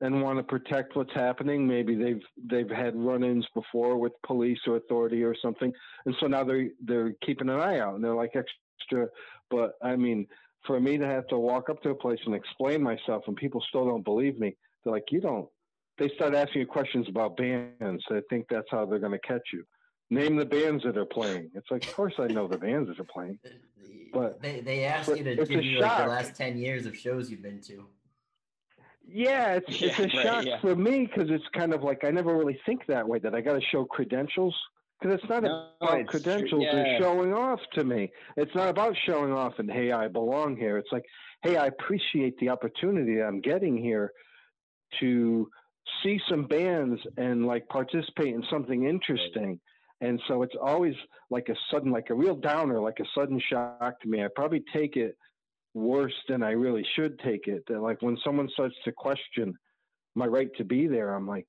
and 0.00 0.22
want 0.22 0.38
to 0.38 0.42
protect 0.42 0.96
what's 0.96 1.12
happening. 1.14 1.66
Maybe 1.66 1.94
they've 1.94 2.22
they've 2.48 2.70
had 2.70 2.94
run-ins 2.96 3.46
before 3.54 3.98
with 3.98 4.12
police 4.26 4.58
or 4.66 4.76
authority 4.76 5.22
or 5.22 5.34
something, 5.40 5.72
and 6.06 6.14
so 6.20 6.26
now 6.26 6.44
they're 6.44 6.68
they're 6.84 7.14
keeping 7.24 7.48
an 7.48 7.58
eye 7.58 7.80
out 7.80 7.94
and 7.94 8.04
they're 8.04 8.14
like 8.14 8.34
extra. 8.34 9.08
But 9.50 9.72
I 9.82 9.96
mean, 9.96 10.26
for 10.66 10.80
me 10.80 10.98
to 10.98 11.06
have 11.06 11.26
to 11.28 11.38
walk 11.38 11.68
up 11.70 11.82
to 11.82 11.90
a 11.90 11.94
place 11.94 12.20
and 12.26 12.34
explain 12.34 12.82
myself, 12.82 13.24
and 13.26 13.36
people 13.36 13.62
still 13.68 13.86
don't 13.86 14.04
believe 14.04 14.38
me, 14.38 14.56
they're 14.84 14.92
like, 14.92 15.10
"You 15.10 15.20
don't." 15.20 15.48
They 15.98 16.08
start 16.10 16.34
asking 16.34 16.60
you 16.60 16.66
questions 16.66 17.08
about 17.08 17.36
bands. 17.36 18.04
I 18.08 18.20
think 18.30 18.46
that's 18.48 18.68
how 18.70 18.86
they're 18.86 19.00
going 19.00 19.18
to 19.18 19.26
catch 19.26 19.42
you. 19.52 19.64
Name 20.10 20.36
the 20.36 20.46
bands 20.46 20.84
that 20.84 20.96
are 20.96 21.04
playing. 21.04 21.50
It's 21.54 21.66
like, 21.72 21.84
of 21.84 21.92
course 21.92 22.14
I 22.20 22.28
know 22.28 22.46
the 22.46 22.56
bands 22.56 22.88
that 22.88 23.00
are 23.00 23.04
playing. 23.04 23.38
But 24.10 24.40
they 24.40 24.60
they 24.60 24.84
ask 24.86 25.14
you 25.14 25.22
to 25.22 25.36
give 25.36 25.62
you 25.62 25.80
like 25.80 25.98
the 25.98 26.08
last 26.08 26.34
ten 26.34 26.56
years 26.56 26.86
of 26.86 26.96
shows 26.96 27.30
you've 27.30 27.42
been 27.42 27.60
to. 27.60 27.86
Yeah, 29.10 29.54
it's 29.54 29.80
yeah, 29.80 29.88
it's 29.88 29.98
a 29.98 30.02
right, 30.02 30.26
shock 30.26 30.44
yeah. 30.44 30.60
for 30.60 30.76
me 30.76 31.06
because 31.06 31.30
it's 31.30 31.44
kind 31.54 31.72
of 31.72 31.82
like 31.82 32.04
I 32.04 32.10
never 32.10 32.36
really 32.36 32.58
think 32.66 32.86
that 32.86 33.08
way 33.08 33.18
that 33.20 33.34
I 33.34 33.40
got 33.40 33.54
to 33.54 33.60
show 33.72 33.84
credentials 33.84 34.54
because 35.00 35.18
it's 35.18 35.28
not 35.30 35.44
no, 35.44 35.68
about 35.80 36.00
it's 36.00 36.10
credentials 36.10 36.64
yeah. 36.64 36.98
showing 36.98 37.32
off 37.32 37.60
to 37.74 37.84
me. 37.84 38.10
It's 38.36 38.54
not 38.54 38.68
about 38.68 38.94
showing 39.06 39.32
off 39.32 39.54
and 39.58 39.70
hey, 39.70 39.92
I 39.92 40.08
belong 40.08 40.56
here. 40.56 40.76
It's 40.76 40.92
like 40.92 41.04
hey, 41.42 41.56
I 41.56 41.66
appreciate 41.66 42.36
the 42.38 42.50
opportunity 42.50 43.22
I'm 43.22 43.40
getting 43.40 43.76
here 43.76 44.12
to 45.00 45.48
see 46.02 46.20
some 46.28 46.46
bands 46.46 47.00
and 47.16 47.46
like 47.46 47.66
participate 47.68 48.34
in 48.34 48.42
something 48.50 48.84
interesting. 48.84 49.58
And 50.00 50.20
so 50.28 50.42
it's 50.42 50.54
always 50.60 50.94
like 51.30 51.48
a 51.48 51.54
sudden, 51.70 51.90
like 51.90 52.10
a 52.10 52.14
real 52.14 52.36
downer, 52.36 52.80
like 52.80 52.98
a 53.00 53.04
sudden 53.14 53.40
shock 53.50 54.00
to 54.00 54.08
me. 54.08 54.22
I 54.22 54.28
probably 54.34 54.62
take 54.72 54.96
it 54.96 55.16
worse 55.78 56.14
than 56.28 56.42
I 56.42 56.50
really 56.50 56.86
should 56.94 57.18
take 57.20 57.46
it. 57.46 57.64
That 57.68 57.80
like 57.80 58.02
when 58.02 58.18
someone 58.24 58.48
starts 58.52 58.74
to 58.84 58.92
question 58.92 59.54
my 60.14 60.26
right 60.26 60.50
to 60.56 60.64
be 60.64 60.86
there, 60.86 61.14
I'm 61.14 61.26
like, 61.26 61.46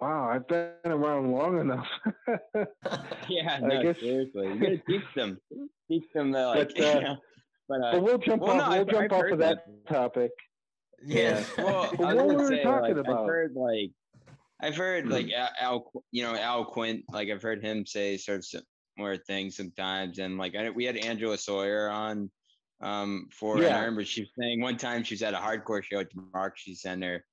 wow, 0.00 0.28
I've 0.30 0.48
been 0.48 0.70
around 0.84 1.32
long 1.32 1.60
enough. 1.60 1.86
yeah, 3.28 3.58
no, 3.60 3.78
I 3.78 3.82
guess, 3.82 4.00
seriously, 4.00 4.48
you 4.48 4.58
gotta 4.58 4.82
teach 4.88 5.04
them, 5.14 5.38
teach 5.88 6.04
them 6.14 6.32
that 6.32 6.44
like. 6.46 6.74
But, 6.76 6.84
uh, 6.84 6.98
you 6.98 7.00
know, 7.04 7.16
but, 7.68 7.80
uh, 7.82 7.92
but 7.92 8.02
we'll 8.02 8.18
jump 8.18 8.42
well, 8.42 8.50
off. 8.52 8.56
No, 8.56 8.70
we'll 8.70 8.80
I've, 8.80 8.88
jump 8.88 9.12
I've 9.12 9.18
off 9.18 9.32
of 9.32 9.38
that, 9.38 9.58
that, 9.66 9.92
topic. 9.92 10.30
Yeah. 11.04 11.42
well, 11.58 11.90
what 11.96 12.16
were 12.16 12.50
we 12.50 12.56
say, 12.56 12.62
talking 12.62 12.96
like, 12.96 13.06
about? 13.06 13.20
I've 13.20 13.26
heard 13.26 13.54
like. 13.54 13.90
I've 14.64 14.76
heard 14.76 15.08
like 15.08 15.28
Al, 15.60 15.90
you 16.12 16.22
know, 16.22 16.36
Al 16.36 16.64
Quint, 16.64 17.02
like 17.10 17.28
I've 17.30 17.42
heard 17.42 17.64
him 17.64 17.84
say 17.84 18.16
sort 18.16 18.38
of 18.38 18.62
similar 18.96 19.16
things 19.16 19.56
sometimes, 19.56 20.20
and 20.20 20.38
like 20.38 20.54
I, 20.54 20.70
we 20.70 20.84
had 20.84 20.96
Angela 20.96 21.36
Sawyer 21.36 21.90
on 21.90 22.30
um, 22.82 23.28
for. 23.30 23.58
Yeah. 23.58 23.76
I 23.76 23.80
remember 23.80 24.04
she 24.04 24.22
was 24.22 24.30
saying 24.38 24.60
one 24.60 24.76
time 24.76 25.04
she 25.04 25.14
was 25.14 25.22
at 25.22 25.34
a 25.34 25.38
hardcore 25.38 25.82
show 25.82 26.00
at 26.00 26.10
the 26.10 26.22
Marksy 26.34 26.76
Center, 26.76 27.24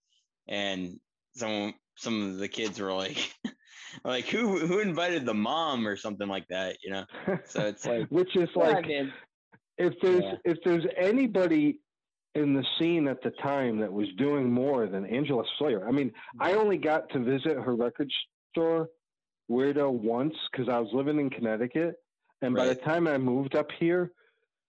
and 0.47 1.00
some 1.36 1.74
some 1.95 2.32
of 2.32 2.38
the 2.38 2.47
kids 2.47 2.80
were 2.80 2.93
like, 2.93 3.34
like 4.04 4.26
who 4.26 4.60
who 4.60 4.80
invited 4.80 5.26
the 5.26 5.34
mom 5.34 5.88
or 5.88 5.95
something 5.95 6.28
like 6.28 6.47
that, 6.50 6.78
you 6.84 6.91
know? 6.91 7.06
So 7.45 7.66
it's 7.66 7.86
like, 7.86 8.08
which 8.10 8.36
is 8.36 8.50
like, 8.56 8.86
if 9.78 9.93
there's 10.02 10.24
yeah. 10.24 10.36
if 10.45 10.58
there's 10.64 10.86
anybody 10.97 11.80
in 12.36 12.54
the 12.54 12.64
scene 12.78 13.08
at 13.08 13.22
the 13.24 13.32
time 13.41 13.80
that 13.80 13.91
was 13.91 14.08
doing 14.18 14.52
more 14.52 14.86
than 14.86 15.06
Angela 15.06 15.43
Sawyer. 15.58 15.88
I 15.88 15.91
mean, 15.91 16.12
I 16.39 16.54
only 16.54 16.78
got 16.78 17.10
to 17.10 17.20
visit 17.20 17.58
her 17.58 17.76
record 17.76 18.12
store, 18.52 18.89
Weirdo, 19.50 19.91
once 19.91 20.36
because 20.52 20.70
I 20.70 20.80
was 20.80 20.89
living 20.93 21.20
in 21.20 21.30
Connecticut, 21.30 21.95
and 22.41 22.54
right. 22.54 22.68
by 22.68 22.68
the 22.68 22.76
time 22.76 23.08
I 23.08 23.18
moved 23.18 23.56
up 23.56 23.72
here, 23.80 24.12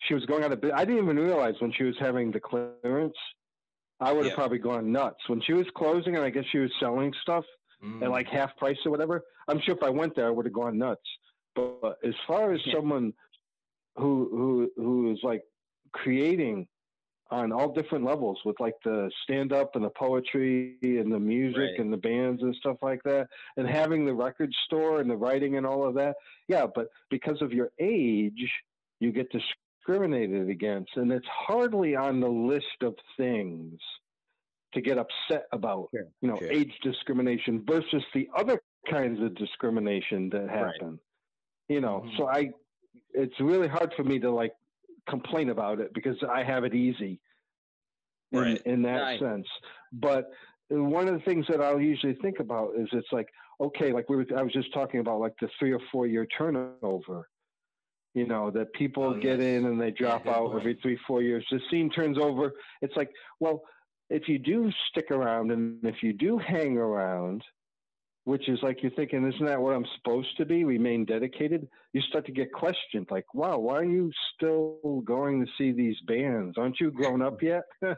she 0.01 0.15
was 0.15 0.25
going 0.27 0.45
out 0.45 0.53
of 0.53 0.61
business. 0.61 0.81
I 0.81 0.85
didn't 0.85 1.05
even 1.05 1.17
realize 1.17 1.55
when 1.59 1.73
she 1.73 1.85
was 1.85 1.95
having 1.99 2.31
the 2.31 2.41
clearance. 2.41 3.17
I 4.01 4.13
would 4.13 4.25
have 4.25 4.33
yeah. 4.33 4.37
probably 4.37 4.59
gone 4.59 4.91
nuts 4.91 5.21
when 5.27 5.43
she 5.43 5.53
was 5.53 5.67
closing, 5.77 6.17
and 6.17 6.25
I 6.25 6.31
guess 6.31 6.45
she 6.51 6.59
was 6.59 6.71
selling 6.81 7.13
stuff 7.23 7.45
mm. 7.85 8.03
at 8.03 8.11
like 8.11 8.27
half 8.29 8.57
price 8.57 8.79
or 8.85 8.91
whatever. 8.91 9.23
I'm 9.49 9.61
sure 9.61 9.75
if 9.75 9.83
I 9.83 9.91
went 9.91 10.17
there, 10.17 10.27
I 10.27 10.31
would 10.31 10.47
have 10.47 10.55
gone 10.55 10.79
nuts. 10.79 11.03
But, 11.55 11.99
as 12.05 12.15
far 12.27 12.53
as 12.53 12.61
yeah. 12.65 12.75
someone 12.75 13.13
who 13.97 14.29
who 14.77 14.83
who 14.83 15.13
is 15.13 15.19
like 15.23 15.43
creating 15.93 16.67
on 17.31 17.53
all 17.53 17.73
different 17.73 18.05
levels 18.05 18.39
with 18.45 18.59
like 18.59 18.75
the 18.85 19.11
stand 19.23 19.53
up 19.53 19.77
and 19.77 19.85
the 19.85 19.91
poetry 19.91 20.77
and 20.83 21.13
the 21.13 21.19
music 21.19 21.59
right. 21.59 21.79
and 21.79 21.93
the 21.93 21.97
bands 21.97 22.43
and 22.43 22.55
stuff 22.57 22.77
like 22.83 23.03
that 23.05 23.29
and 23.57 23.69
having 23.69 24.05
the 24.05 24.15
record 24.15 24.53
store 24.67 25.01
and 25.01 25.09
the 25.09 25.17
writing 25.17 25.57
and 25.57 25.65
all 25.65 25.87
of 25.87 25.95
that 25.95 26.17
yeah 26.49 26.67
but 26.75 26.89
because 27.09 27.41
of 27.41 27.53
your 27.53 27.71
age 27.79 28.51
you 28.99 29.13
get 29.13 29.31
to 29.31 29.39
discriminated 29.87 30.49
against, 30.49 30.91
and 30.97 31.11
it's 31.13 31.27
hardly 31.27 31.97
on 31.97 32.21
the 32.21 32.29
list 32.29 32.83
of 32.83 32.95
things 33.17 33.79
to 34.75 34.81
get 34.81 34.99
upset 34.99 35.47
about. 35.53 35.89
Sure, 35.95 36.07
you 36.21 36.29
know, 36.29 36.37
sure. 36.39 36.51
age 36.51 36.73
discrimination 36.83 37.65
versus 37.67 38.03
the 38.15 38.29
other 38.37 38.61
kinds 38.91 39.21
of 39.23 39.35
discrimination 39.35 40.31
that 40.31 40.49
happen. 40.49 40.91
Right. 40.91 40.99
You 41.69 41.81
know, 41.81 42.05
mm-hmm. 42.07 42.17
so 42.17 42.29
I, 42.29 42.51
it's 43.13 43.39
really 43.41 43.69
hard 43.69 43.93
for 43.97 44.05
me 44.05 44.19
to 44.21 44.31
like 44.31 44.53
complain 45.09 45.51
about 45.51 45.81
it 45.81 45.93
because 45.95 46.17
I 46.29 46.43
have 46.43 46.65
it 46.65 46.75
easy. 46.75 47.21
In, 48.33 48.39
right. 48.39 48.63
in 48.65 48.83
that 48.83 49.01
right. 49.01 49.21
sense, 49.21 49.47
but 49.93 50.31
one 50.69 51.09
of 51.09 51.15
the 51.15 51.21
things 51.21 51.47
that 51.49 51.61
I'll 51.61 51.81
usually 51.81 52.15
think 52.23 52.39
about 52.39 52.75
is 52.79 52.87
it's 52.93 53.09
like 53.11 53.27
okay, 53.61 53.93
like 53.93 54.09
we 54.09 54.17
were, 54.17 54.27
I 54.37 54.43
was 54.43 54.53
just 54.53 54.73
talking 54.73 55.01
about 55.01 55.21
like 55.21 55.35
the 55.41 55.49
three 55.59 55.73
or 55.73 55.81
four 55.93 56.07
year 56.07 56.27
turnover 56.39 57.29
you 58.15 58.27
know 58.27 58.51
that 58.51 58.73
people 58.73 59.05
oh, 59.05 59.15
get 59.15 59.39
yes. 59.39 59.47
in 59.47 59.67
and 59.67 59.81
they 59.81 59.91
drop 59.91 60.25
yeah, 60.25 60.33
out 60.33 60.49
point. 60.49 60.61
every 60.61 60.79
three 60.83 60.99
four 61.07 61.23
years. 61.23 61.45
The 61.51 61.61
scene 61.71 61.91
turns 61.91 62.19
over. 62.19 62.53
It's 62.83 62.97
like 62.97 63.11
well 63.39 63.63
if 64.09 64.29
you 64.29 64.39
do 64.39 64.71
stick 64.91 65.11
around 65.11 65.53
and 65.53 65.79
if 65.85 66.03
you 66.03 66.13
do 66.13 66.39
hang 66.39 66.77
around 66.77 67.43
which 68.25 68.49
is 68.49 68.59
like 68.63 68.83
you're 68.83 68.91
thinking 68.93 69.27
isn't 69.27 69.47
that 69.47 69.61
what 69.61 69.75
i'm 69.75 69.87
supposed 69.97 70.37
to 70.37 70.45
be? 70.45 70.65
Remain 70.65 71.05
dedicated 71.05 71.69
you 71.93 72.01
start 72.03 72.27
to 72.27 72.33
get 72.33 72.53
questioned 72.53 73.07
like 73.11 73.33
wow 73.35 73.59
why 73.59 73.77
are 73.77 73.85
you 73.85 74.11
still 74.35 75.03
going 75.05 75.45
to 75.45 75.51
see 75.57 75.73
these 75.73 75.97
bands? 76.07 76.59
Aren't 76.59 76.81
you 76.81 76.91
grown 76.91 77.23
up 77.23 77.43
yet? 77.43 77.63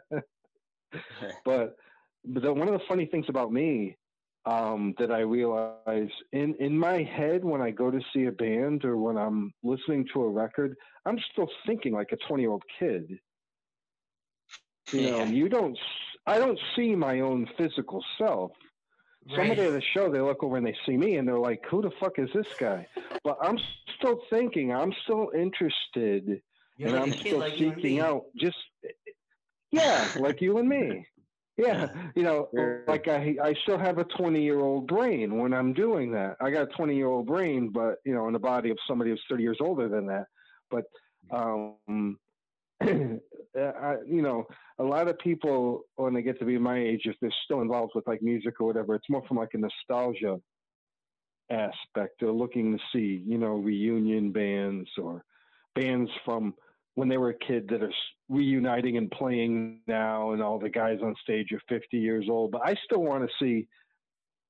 But 1.45 1.77
but 2.25 2.43
the, 2.43 2.53
one 2.53 2.69
of 2.69 2.75
the 2.75 2.87
funny 2.87 3.07
things 3.07 3.27
about 3.29 3.53
me 3.53 3.97
um, 4.45 4.95
that 4.99 5.13
I 5.13 5.21
realize 5.21 6.11
in 6.33 6.55
in 6.59 6.77
my 6.77 7.03
head 7.03 7.45
when 7.45 7.61
I 7.61 7.71
go 7.71 7.91
to 7.91 8.01
see 8.13 8.27
a 8.27 8.33
band 8.33 8.85
or 8.85 8.97
when 8.97 9.17
I'm 9.17 9.53
listening 9.63 10.07
to 10.13 10.23
a 10.23 10.29
record, 10.29 10.77
I'm 11.07 11.19
still 11.33 11.49
thinking 11.67 11.93
like 11.93 12.11
a 12.13 12.17
20 12.29 12.43
year 12.43 12.51
old 12.51 12.65
kid. 12.79 13.19
You 14.93 15.01
yeah. 15.01 15.11
know, 15.11 15.25
you 15.25 15.49
don't. 15.49 15.79
I 16.27 16.39
don't 16.39 16.59
see 16.77 16.95
my 16.95 17.21
own 17.21 17.49
physical 17.57 18.05
self. 18.19 18.53
Right. 19.29 19.37
Somebody 19.37 19.63
at 19.63 19.73
the 19.73 19.83
show, 19.95 20.11
they 20.11 20.21
look 20.21 20.43
over 20.43 20.57
and 20.57 20.67
they 20.67 20.77
see 20.85 20.97
me, 20.97 21.17
and 21.17 21.27
they're 21.27 21.39
like, 21.39 21.63
"Who 21.71 21.81
the 21.81 21.93
fuck 22.01 22.19
is 22.19 22.29
this 22.35 22.47
guy?" 22.59 22.87
But 23.23 23.39
I'm 23.41 23.59
still 23.97 24.21
thinking. 24.31 24.73
I'm 24.73 24.93
still 25.05 25.31
interested, 25.35 26.43
You're 26.77 26.89
and 26.89 26.97
like 26.99 27.03
I'm 27.03 27.13
still 27.13 27.39
like 27.39 27.53
seeking 27.53 28.01
out. 28.01 28.25
Just 28.37 28.57
yeah, 29.71 30.09
like 30.19 30.41
you 30.41 30.59
and 30.59 30.69
me. 30.69 31.07
Yeah, 31.57 31.89
you 32.17 32.23
know, 32.23 32.49
like 32.87 33.09
I 33.09 33.37
I 33.43 33.55
still 33.63 33.79
have 33.79 33.99
a 33.99 34.05
20 34.05 34.43
year 34.43 34.61
old 34.61 34.87
brain 34.87 35.39
when 35.39 35.53
I'm 35.53 35.73
doing 35.73 36.13
that. 36.13 36.37
I 36.41 36.51
got 36.51 36.63
a 36.63 36.75
20 36.77 36.97
year 36.97 37.09
old 37.09 37.27
brain, 37.27 37.71
but 37.73 37.97
you 38.05 38.15
know, 38.15 38.27
in 38.27 38.33
the 38.33 38.39
body 38.39 38.71
of 38.71 38.79
somebody 38.89 39.11
who's 39.11 39.23
30 39.29 39.43
years 39.43 39.59
older 39.61 39.89
than 39.89 40.07
that. 40.07 40.27
But 40.71 40.85
um, 41.31 42.19
I, 42.83 43.97
you 44.07 44.23
know, 44.23 44.45
a 44.79 44.85
lot 44.85 45.09
of 45.09 45.19
people 45.19 45.83
when 45.97 46.15
they 46.15 46.23
get 46.23 46.39
to 46.41 46.45
be 46.45 46.59
my 46.59 46.79
age, 46.79 47.03
if 47.05 47.17
they're 47.21 47.31
still 47.45 47.61
involved 47.61 47.93
with 47.95 48.07
like 48.07 48.23
music 48.23 48.61
or 48.61 48.67
whatever, 48.67 48.95
it's 48.95 49.11
more 49.11 49.23
from 49.29 49.37
like 49.37 49.51
a 49.55 49.59
nostalgia 49.59 50.39
aspect. 51.51 52.15
They're 52.21 52.33
looking 52.33 52.77
to 52.77 52.83
see, 52.93 53.23
you 53.27 53.39
know, 53.39 53.55
reunion 53.55 54.33
bands 54.33 54.89
or 54.99 55.25
bands 55.75 56.11
from 56.25 56.55
when 56.95 57.09
they 57.09 57.17
were 57.17 57.31
a 57.31 57.39
kid 57.47 57.69
that 57.69 57.83
are 57.83 57.93
reuniting 58.29 58.97
and 58.97 59.11
playing 59.11 59.81
now, 59.87 60.33
and 60.33 60.43
all 60.43 60.59
the 60.59 60.69
guys 60.69 60.99
on 61.03 61.15
stage 61.23 61.53
are 61.53 61.61
50 61.69 61.99
years 61.99 62.27
old. 62.29 62.51
But 62.51 62.63
I 62.65 62.75
still 62.85 63.03
want 63.03 63.29
to 63.29 63.45
see 63.45 63.67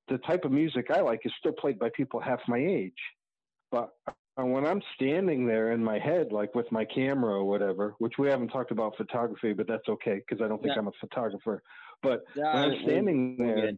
the 0.09 0.19
type 0.19 0.45
of 0.45 0.53
music 0.53 0.87
I 0.91 1.01
like 1.01 1.21
is 1.25 1.33
still 1.39 1.53
played 1.53 1.79
by 1.79 1.91
people 1.95 2.21
half 2.21 2.41
my 2.49 2.59
age. 2.59 2.93
But 3.71 3.91
uh, 4.07 4.45
when 4.45 4.67
I'm 4.67 4.83
standing 4.95 5.47
there 5.47 5.73
in 5.73 5.83
my 5.83 5.99
head, 5.99 6.33
like 6.33 6.55
with 6.55 6.71
my 6.73 6.85
camera 6.85 7.35
or 7.35 7.45
whatever, 7.45 7.95
which 7.99 8.15
we 8.19 8.29
haven't 8.29 8.49
talked 8.49 8.71
about 8.71 8.97
photography, 8.97 9.53
but 9.53 9.67
that's 9.67 9.89
okay 9.89 10.23
because 10.27 10.43
I 10.43 10.49
don't 10.49 10.63
think 10.63 10.75
Yeah. 10.75 10.81
I'm 10.81 10.89
a 10.89 10.93
photographer. 11.01 11.63
But 12.03 12.25
Yeah, 12.35 12.55
when 12.55 12.73
I'm 12.73 12.83
standing 12.83 13.37
we'll 13.39 13.77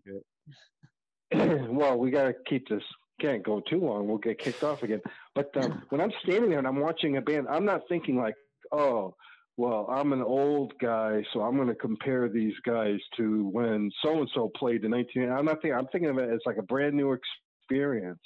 there, 1.30 1.68
well, 1.70 1.98
we 1.98 2.10
got 2.10 2.24
to 2.24 2.34
keep 2.46 2.68
this. 2.68 2.82
Can't 3.20 3.42
go 3.42 3.60
too 3.60 3.78
long. 3.78 4.08
We'll 4.08 4.18
get 4.18 4.38
kicked 4.38 4.62
off 4.62 4.82
again. 4.82 5.00
But 5.34 5.56
um, 5.56 5.82
when 5.90 6.00
I'm 6.00 6.12
standing 6.22 6.50
there 6.50 6.58
and 6.58 6.68
I'm 6.68 6.80
watching 6.80 7.16
a 7.16 7.20
band, 7.20 7.46
I'm 7.48 7.64
not 7.64 7.82
thinking 7.88 8.16
like, 8.16 8.34
oh, 8.74 9.14
well, 9.56 9.86
I'm 9.88 10.12
an 10.12 10.22
old 10.22 10.72
guy, 10.80 11.22
so 11.32 11.42
I'm 11.42 11.56
going 11.56 11.68
to 11.68 11.74
compare 11.74 12.28
these 12.28 12.54
guys 12.66 12.98
to 13.16 13.48
when 13.48 13.90
so 14.02 14.18
and 14.18 14.30
so 14.34 14.50
played 14.56 14.84
in 14.84 14.90
19. 14.90 15.30
I'm 15.30 15.44
not 15.44 15.62
thinking. 15.62 15.74
I'm 15.74 15.86
thinking 15.92 16.10
of 16.10 16.18
it 16.18 16.28
as 16.28 16.40
like 16.44 16.56
a 16.56 16.62
brand 16.62 16.94
new 16.94 17.16
experience. 17.16 18.18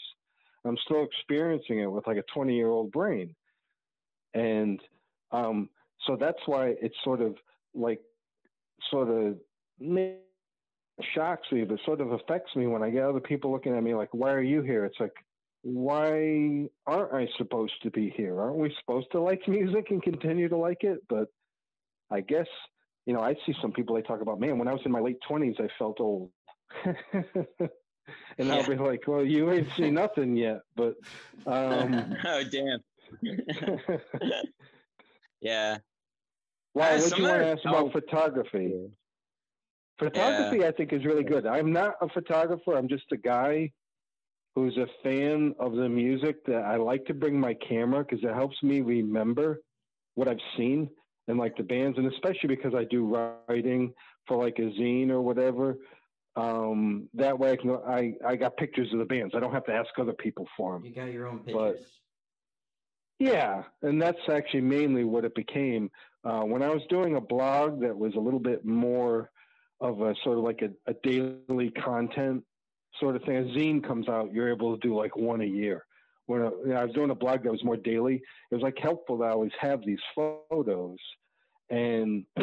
I'm 0.64 0.78
still 0.84 1.04
experiencing 1.04 1.80
it 1.80 1.86
with 1.86 2.06
like 2.06 2.16
a 2.16 2.24
20 2.34 2.54
year 2.54 2.68
old 2.68 2.90
brain, 2.92 3.34
and 4.34 4.80
um, 5.30 5.68
so 6.06 6.16
that's 6.18 6.38
why 6.46 6.74
it's 6.80 6.96
sort 7.04 7.20
of 7.20 7.36
like 7.74 8.00
sort 8.90 9.08
of 9.08 9.36
shocks 11.14 11.46
me, 11.52 11.64
but 11.64 11.78
sort 11.84 12.00
of 12.00 12.12
affects 12.12 12.54
me 12.56 12.66
when 12.66 12.82
I 12.82 12.90
get 12.90 13.04
other 13.04 13.20
people 13.20 13.52
looking 13.52 13.76
at 13.76 13.82
me 13.82 13.94
like, 13.94 14.12
"Why 14.12 14.32
are 14.32 14.42
you 14.42 14.62
here?" 14.62 14.84
It's 14.86 14.98
like, 14.98 15.14
why 15.62 16.66
aren't 16.86 17.14
I 17.14 17.28
supposed 17.36 17.82
to 17.82 17.90
be 17.90 18.10
here? 18.16 18.40
Aren't 18.40 18.58
we 18.58 18.74
supposed 18.80 19.10
to 19.12 19.20
like 19.20 19.46
music 19.48 19.90
and 19.90 20.02
continue 20.02 20.48
to 20.48 20.56
like 20.56 20.84
it? 20.84 20.98
But 21.08 21.28
I 22.10 22.20
guess 22.20 22.46
you 23.08 23.14
know, 23.14 23.20
I 23.20 23.34
see 23.46 23.54
some 23.62 23.72
people 23.72 23.96
they 23.96 24.02
talk 24.02 24.20
about, 24.20 24.38
man, 24.38 24.58
when 24.58 24.68
I 24.68 24.72
was 24.74 24.82
in 24.84 24.92
my 24.92 25.00
late 25.00 25.16
twenties, 25.26 25.56
I 25.58 25.68
felt 25.78 25.98
old. 25.98 26.30
and 26.84 28.52
I'll 28.52 28.66
be 28.66 28.76
like, 28.76 29.04
well, 29.06 29.24
you 29.24 29.50
ain't 29.50 29.68
seen 29.78 29.94
nothing 30.02 30.36
yet, 30.36 30.60
but 30.76 30.94
um, 31.46 32.14
oh 32.26 32.42
damn. 32.44 32.80
yeah. 35.40 35.78
why? 36.74 36.98
Do 36.98 37.16
you 37.16 37.22
want 37.22 37.40
to 37.40 37.46
ask 37.46 37.64
about 37.64 37.86
oh. 37.86 37.90
photography? 37.92 38.74
Photography, 39.98 40.66
I 40.66 40.72
think, 40.72 40.92
is 40.92 41.06
really 41.06 41.24
good. 41.24 41.46
I'm 41.46 41.72
not 41.72 41.94
a 42.02 42.10
photographer. 42.10 42.76
I'm 42.76 42.88
just 42.88 43.10
a 43.10 43.16
guy 43.16 43.72
who's 44.58 44.76
a 44.76 44.86
fan 45.02 45.54
of 45.58 45.74
the 45.74 45.88
music 45.88 46.44
that 46.46 46.62
I 46.64 46.76
like 46.76 47.04
to 47.06 47.14
bring 47.14 47.38
my 47.38 47.54
camera 47.54 48.04
because 48.04 48.24
it 48.24 48.34
helps 48.34 48.60
me 48.62 48.80
remember 48.80 49.60
what 50.14 50.28
I've 50.28 50.40
seen 50.56 50.90
and 51.28 51.38
like 51.38 51.56
the 51.56 51.62
bands, 51.62 51.98
and 51.98 52.10
especially 52.12 52.48
because 52.48 52.74
I 52.74 52.84
do 52.84 53.06
writing 53.48 53.92
for 54.26 54.42
like 54.42 54.58
a 54.58 54.62
zine 54.80 55.10
or 55.10 55.20
whatever. 55.20 55.76
Um, 56.36 57.08
that 57.14 57.38
way, 57.38 57.52
I 57.52 57.56
can. 57.56 57.70
I 57.86 58.14
I 58.26 58.36
got 58.36 58.56
pictures 58.56 58.92
of 58.92 58.98
the 58.98 59.04
bands. 59.04 59.34
I 59.36 59.40
don't 59.40 59.52
have 59.52 59.64
to 59.66 59.72
ask 59.72 59.90
other 59.98 60.12
people 60.12 60.46
for 60.56 60.72
them. 60.74 60.84
You 60.84 60.94
got 60.94 61.12
your 61.12 61.26
own 61.26 61.42
But- 61.46 61.74
pictures. 61.76 61.92
Yeah, 63.20 63.64
and 63.82 64.00
that's 64.00 64.20
actually 64.30 64.60
mainly 64.60 65.02
what 65.02 65.24
it 65.24 65.34
became. 65.34 65.90
Uh, 66.24 66.42
when 66.42 66.62
I 66.62 66.68
was 66.68 66.82
doing 66.88 67.16
a 67.16 67.20
blog 67.20 67.80
that 67.80 67.96
was 67.96 68.14
a 68.14 68.20
little 68.20 68.38
bit 68.38 68.64
more 68.64 69.30
of 69.80 70.00
a 70.02 70.14
sort 70.22 70.38
of 70.38 70.44
like 70.44 70.62
a, 70.62 70.70
a 70.88 70.94
daily 71.02 71.70
content 71.72 72.44
sort 73.00 73.16
of 73.16 73.22
thing, 73.22 73.36
a 73.36 73.42
zine 73.58 73.86
comes 73.86 74.08
out, 74.08 74.32
you're 74.32 74.50
able 74.50 74.76
to 74.76 74.86
do 74.86 74.96
like 74.96 75.16
one 75.16 75.40
a 75.40 75.46
year. 75.46 75.84
When 76.26 76.42
I, 76.42 76.46
you 76.46 76.66
know, 76.66 76.76
I 76.76 76.84
was 76.84 76.94
doing 76.94 77.10
a 77.10 77.14
blog 77.14 77.42
that 77.44 77.52
was 77.52 77.64
more 77.64 77.76
daily, 77.76 78.16
it 78.50 78.54
was 78.54 78.62
like 78.62 78.78
helpful 78.78 79.18
to 79.18 79.24
always 79.24 79.52
have 79.60 79.80
these 79.84 79.98
photos. 80.14 80.98
And 81.70 82.24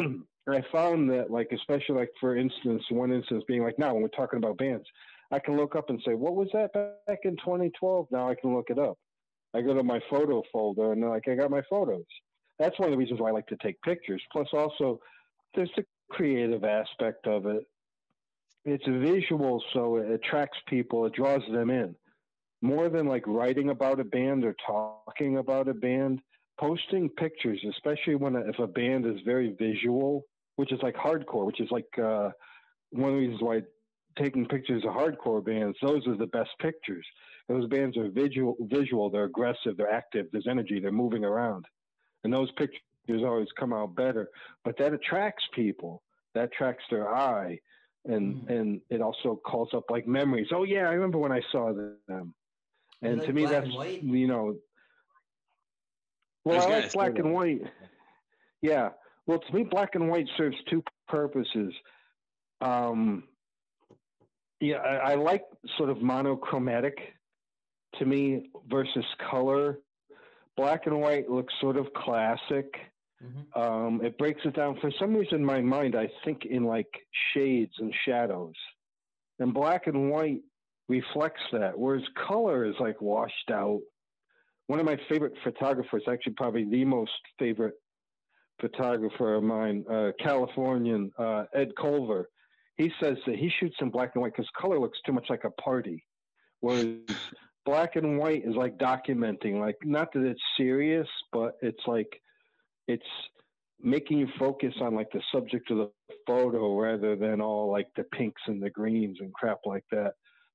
I 0.48 0.62
found 0.72 1.10
that, 1.10 1.30
like, 1.30 1.50
especially 1.52 1.96
like 1.96 2.10
for 2.20 2.36
instance, 2.36 2.82
one 2.90 3.12
instance 3.12 3.44
being 3.46 3.62
like 3.62 3.78
now 3.78 3.92
when 3.92 4.02
we're 4.02 4.08
talking 4.08 4.38
about 4.38 4.58
bands, 4.58 4.86
I 5.30 5.38
can 5.38 5.56
look 5.56 5.74
up 5.74 5.90
and 5.90 6.00
say, 6.06 6.14
what 6.14 6.36
was 6.36 6.48
that 6.52 6.72
back 6.72 7.20
in 7.24 7.36
2012? 7.36 8.06
Now 8.10 8.28
I 8.28 8.34
can 8.34 8.54
look 8.54 8.70
it 8.70 8.78
up. 8.78 8.96
I 9.54 9.60
go 9.60 9.74
to 9.74 9.82
my 9.82 10.00
photo 10.10 10.42
folder 10.52 10.92
and 10.92 11.02
like 11.02 11.28
I 11.28 11.34
got 11.34 11.50
my 11.50 11.62
photos. 11.68 12.04
That's 12.58 12.78
one 12.78 12.88
of 12.88 12.92
the 12.92 12.98
reasons 12.98 13.20
why 13.20 13.28
I 13.28 13.32
like 13.32 13.46
to 13.48 13.56
take 13.62 13.80
pictures. 13.82 14.22
Plus, 14.32 14.48
also 14.52 15.00
there's 15.54 15.70
the 15.76 15.84
creative 16.10 16.64
aspect 16.64 17.26
of 17.26 17.46
it. 17.46 17.64
It's 18.66 18.84
visual, 18.86 19.62
so 19.72 19.96
it 19.96 20.10
attracts 20.10 20.58
people. 20.68 21.06
It 21.06 21.14
draws 21.14 21.42
them 21.50 21.70
in 21.70 21.94
more 22.62 22.88
than 22.88 23.06
like 23.06 23.26
writing 23.26 23.70
about 23.70 24.00
a 24.00 24.04
band 24.04 24.44
or 24.44 24.54
talking 24.66 25.38
about 25.38 25.68
a 25.68 25.74
band. 25.74 26.20
Posting 26.58 27.10
pictures, 27.10 27.62
especially 27.68 28.14
when 28.14 28.34
if 28.34 28.58
a 28.58 28.66
band 28.66 29.04
is 29.04 29.20
very 29.26 29.54
visual, 29.58 30.24
which 30.56 30.72
is 30.72 30.80
like 30.82 30.94
hardcore, 30.94 31.44
which 31.44 31.60
is 31.60 31.68
like 31.70 31.86
uh, 31.98 32.30
one 32.90 33.10
of 33.10 33.16
the 33.16 33.20
reasons 33.20 33.42
why 33.42 33.60
taking 34.18 34.46
pictures 34.46 34.82
of 34.84 34.94
hardcore 34.94 35.44
bands, 35.44 35.76
those 35.82 36.06
are 36.06 36.16
the 36.16 36.26
best 36.28 36.48
pictures. 36.58 37.06
Those 37.46 37.68
bands 37.68 37.98
are 37.98 38.08
visual, 38.08 38.56
visual. 38.62 39.10
They're 39.10 39.24
aggressive. 39.24 39.76
They're 39.76 39.92
active. 39.92 40.28
There's 40.32 40.46
energy. 40.48 40.80
They're 40.80 40.90
moving 40.90 41.24
around, 41.24 41.66
and 42.24 42.32
those 42.32 42.50
pictures 42.52 42.80
always 43.22 43.48
come 43.60 43.74
out 43.74 43.94
better. 43.94 44.30
But 44.64 44.78
that 44.78 44.94
attracts 44.94 45.44
people. 45.54 46.02
That 46.34 46.44
attracts 46.44 46.84
their 46.90 47.14
eye, 47.14 47.58
and 48.06 48.42
Mm. 48.42 48.50
and 48.50 48.80
it 48.90 49.00
also 49.00 49.36
calls 49.36 49.70
up 49.74 49.90
like 49.90 50.06
memories. 50.06 50.48
Oh 50.52 50.62
yeah, 50.64 50.88
I 50.88 50.92
remember 50.92 51.18
when 51.18 51.32
I 51.32 51.40
saw 51.52 51.72
them. 51.72 52.34
And 53.02 53.18
like 53.18 53.26
to 53.26 53.32
me, 53.32 53.44
that's 53.46 53.72
white? 53.74 54.02
you 54.02 54.26
know. 54.26 54.56
Well, 56.44 56.56
was 56.56 56.66
I 56.66 56.78
like 56.80 56.92
black 56.92 57.18
and 57.18 57.32
white. 57.32 57.62
Yeah. 58.62 58.90
Well, 59.26 59.40
to 59.40 59.52
me, 59.52 59.64
black 59.64 59.94
and 59.96 60.08
white 60.08 60.28
serves 60.36 60.56
two 60.70 60.82
purposes. 61.08 61.74
Um, 62.60 63.24
yeah, 64.60 64.76
I, 64.76 65.12
I 65.12 65.14
like 65.16 65.42
sort 65.76 65.90
of 65.90 66.00
monochromatic 66.00 66.96
to 67.98 68.04
me 68.06 68.50
versus 68.68 69.04
color. 69.30 69.80
Black 70.56 70.86
and 70.86 71.00
white 71.00 71.28
looks 71.28 71.52
sort 71.60 71.76
of 71.76 71.92
classic. 71.94 72.72
Mhm. 73.22 73.56
Um, 73.56 74.04
it 74.04 74.18
breaks 74.18 74.40
it 74.44 74.54
down. 74.54 74.78
For 74.80 74.90
some 74.98 75.14
reason, 75.14 75.36
in 75.36 75.44
my 75.44 75.60
mind, 75.60 75.96
I 75.96 76.10
think 76.24 76.44
in 76.44 76.64
like 76.64 76.88
shades 77.32 77.72
and 77.78 77.94
shadows. 78.04 78.54
And 79.38 79.52
black 79.52 79.86
and 79.86 80.10
white 80.10 80.42
reflects 80.88 81.42
that, 81.52 81.78
whereas 81.78 82.04
color 82.28 82.64
is 82.64 82.74
like 82.78 83.00
washed 83.00 83.50
out. 83.50 83.80
One 84.66 84.80
of 84.80 84.86
my 84.86 84.98
favorite 85.08 85.34
photographers, 85.44 86.02
actually, 86.08 86.34
probably 86.34 86.64
the 86.64 86.84
most 86.84 87.12
favorite 87.38 87.74
photographer 88.60 89.34
of 89.34 89.42
mine, 89.42 89.84
uh, 89.90 90.12
Californian 90.18 91.12
uh, 91.18 91.44
Ed 91.54 91.72
Colver, 91.78 92.28
he 92.76 92.90
says 93.00 93.16
that 93.26 93.36
he 93.36 93.50
shoots 93.60 93.76
in 93.80 93.90
black 93.90 94.12
and 94.14 94.22
white 94.22 94.32
because 94.32 94.50
color 94.58 94.78
looks 94.78 94.98
too 95.06 95.12
much 95.12 95.26
like 95.30 95.44
a 95.44 95.50
party, 95.50 96.04
whereas 96.60 96.96
black 97.64 97.96
and 97.96 98.18
white 98.18 98.44
is 98.44 98.54
like 98.54 98.76
documenting, 98.78 99.60
like 99.60 99.76
not 99.82 100.12
that 100.12 100.24
it's 100.24 100.40
serious, 100.56 101.08
but 101.32 101.56
it's 101.62 101.82
like 101.86 102.20
it's 102.88 103.02
making 103.80 104.18
you 104.18 104.28
focus 104.38 104.74
on 104.80 104.94
like 104.94 105.10
the 105.12 105.22
subject 105.32 105.70
of 105.70 105.78
the 105.78 105.90
photo 106.26 106.78
rather 106.78 107.14
than 107.16 107.40
all 107.40 107.70
like 107.70 107.88
the 107.96 108.04
pinks 108.04 108.40
and 108.46 108.62
the 108.62 108.70
greens 108.70 109.18
and 109.20 109.32
crap 109.34 109.58
like 109.64 109.84
that. 109.90 110.12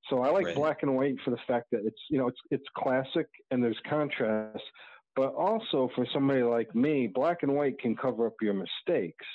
So 0.10 0.22
I 0.22 0.32
like 0.32 0.46
Right. 0.48 0.56
black 0.56 0.78
and 0.82 0.96
white 0.96 1.16
for 1.24 1.30
the 1.32 1.38
fact 1.48 1.68
that 1.72 1.82
it's 1.86 2.02
you 2.10 2.18
know 2.18 2.28
it's 2.28 2.40
it's 2.50 2.66
classic 2.76 3.28
and 3.52 3.64
there's 3.64 3.80
contrast, 3.88 4.64
but 5.16 5.34
also 5.36 5.90
for 5.96 6.06
somebody 6.14 6.42
like 6.42 6.74
me, 6.74 7.08
black 7.08 7.44
and 7.44 7.54
white 7.56 7.78
can 7.80 7.96
cover 7.96 8.26
up 8.26 8.34
your 8.42 8.54
mistakes. 8.56 9.26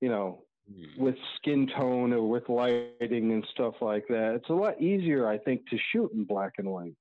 You 0.00 0.08
know, 0.10 0.44
Hmm. 0.70 1.02
with 1.02 1.16
skin 1.36 1.66
tone 1.66 2.12
or 2.12 2.28
with 2.28 2.48
lighting 2.50 3.32
and 3.32 3.46
stuff 3.52 3.74
like 3.80 4.06
that. 4.08 4.34
It's 4.34 4.50
a 4.50 4.52
lot 4.54 4.80
easier, 4.80 5.26
I 5.26 5.38
think, 5.38 5.66
to 5.70 5.78
shoot 5.92 6.12
in 6.12 6.24
black 6.24 6.52
and 6.58 6.68
white. 6.70 6.94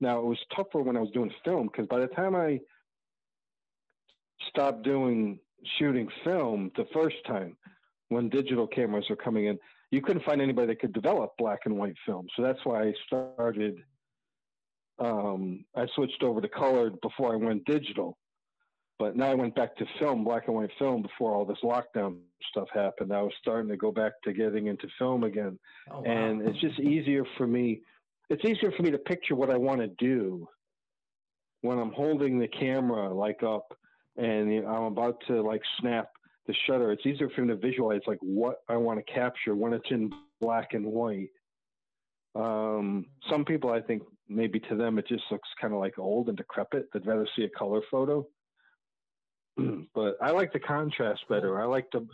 Now 0.00 0.20
it 0.20 0.24
was 0.24 0.38
tougher 0.56 0.80
when 0.82 0.96
I 0.96 1.00
was 1.00 1.10
doing 1.10 1.30
film 1.44 1.66
because 1.66 1.86
by 1.86 2.00
the 2.00 2.06
time 2.08 2.34
I 2.34 2.60
stopped 4.48 4.82
doing 4.82 5.38
shooting 5.78 6.08
film 6.24 6.70
the 6.76 6.86
first 6.92 7.16
time, 7.26 7.56
when 8.08 8.28
digital 8.28 8.66
cameras 8.66 9.06
were 9.08 9.16
coming 9.16 9.46
in, 9.46 9.58
you 9.90 10.02
couldn't 10.02 10.24
find 10.24 10.40
anybody 10.42 10.68
that 10.68 10.80
could 10.80 10.92
develop 10.92 11.32
black 11.38 11.60
and 11.64 11.76
white 11.76 11.96
film. 12.04 12.26
So 12.36 12.42
that's 12.42 12.58
why 12.64 12.82
I 12.84 12.92
started. 13.06 13.76
Um, 14.98 15.64
I 15.74 15.86
switched 15.94 16.22
over 16.22 16.40
to 16.40 16.48
colored 16.48 17.00
before 17.00 17.32
I 17.32 17.36
went 17.36 17.64
digital. 17.64 18.16
But 18.98 19.16
now 19.16 19.26
I 19.28 19.34
went 19.34 19.56
back 19.56 19.74
to 19.76 19.86
film, 19.98 20.22
black 20.22 20.44
and 20.46 20.54
white 20.54 20.70
film, 20.78 21.02
before 21.02 21.34
all 21.34 21.44
this 21.44 21.58
lockdown 21.64 22.18
stuff 22.50 22.68
happened. 22.72 23.12
I 23.12 23.22
was 23.22 23.32
starting 23.40 23.68
to 23.70 23.76
go 23.76 23.90
back 23.90 24.12
to 24.22 24.32
getting 24.32 24.68
into 24.68 24.86
film 24.98 25.24
again, 25.24 25.58
Oh, 25.90 26.00
wow. 26.00 26.04
and 26.04 26.42
it's 26.42 26.60
just 26.60 26.78
easier 26.78 27.24
for 27.36 27.46
me. 27.48 27.80
It's 28.30 28.44
easier 28.44 28.70
for 28.76 28.82
me 28.84 28.92
to 28.92 28.98
picture 28.98 29.34
what 29.34 29.50
I 29.50 29.56
want 29.56 29.80
to 29.80 29.88
do 29.98 30.48
when 31.62 31.78
I'm 31.78 31.92
holding 31.92 32.38
the 32.38 32.46
camera 32.48 33.12
like 33.12 33.42
up 33.42 33.76
and 34.16 34.66
I'm 34.66 34.84
about 34.84 35.16
to 35.28 35.42
like 35.42 35.62
snap 35.80 36.10
the 36.46 36.54
shutter. 36.66 36.92
It's 36.92 37.06
easier 37.06 37.30
for 37.30 37.42
me 37.42 37.48
to 37.48 37.56
visualize 37.56 38.02
like 38.06 38.18
what 38.20 38.58
I 38.68 38.76
want 38.76 39.04
to 39.04 39.12
capture 39.12 39.54
when 39.54 39.72
it's 39.72 39.90
in 39.90 40.12
black 40.40 40.74
and 40.74 40.86
white. 40.86 41.30
Um, 42.34 43.06
some 43.30 43.44
people, 43.44 43.70
I 43.70 43.80
think, 43.80 44.02
maybe 44.28 44.58
to 44.58 44.74
them 44.74 44.98
it 44.98 45.06
just 45.06 45.24
looks 45.30 45.48
kind 45.60 45.72
of 45.74 45.80
like 45.80 45.98
old 45.98 46.28
and 46.28 46.36
decrepit. 46.36 46.88
They'd 46.92 47.06
rather 47.06 47.28
see 47.36 47.44
a 47.44 47.48
color 47.48 47.80
photo. 47.90 48.26
but 49.94 50.16
I 50.20 50.30
like 50.30 50.52
the 50.52 50.60
contrast 50.60 51.22
better. 51.28 51.60
I 51.60 51.64
like 51.66 51.86
the, 51.92 52.06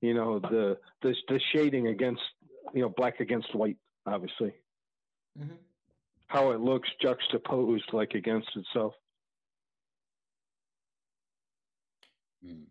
you 0.00 0.14
know, 0.14 0.38
the 0.38 0.78
the 1.02 1.14
the 1.28 1.40
shading 1.52 1.88
against, 1.88 2.22
you 2.74 2.82
know, 2.82 2.88
black 2.96 3.20
against 3.20 3.54
white. 3.54 3.76
Obviously, 4.06 4.52
Mhm. 5.38 5.56
how 6.28 6.52
it 6.52 6.60
looks 6.60 6.88
juxtaposed 7.02 7.92
like 7.92 8.14
against 8.14 8.48
itself. 8.56 8.94
Hmm. 12.44 12.64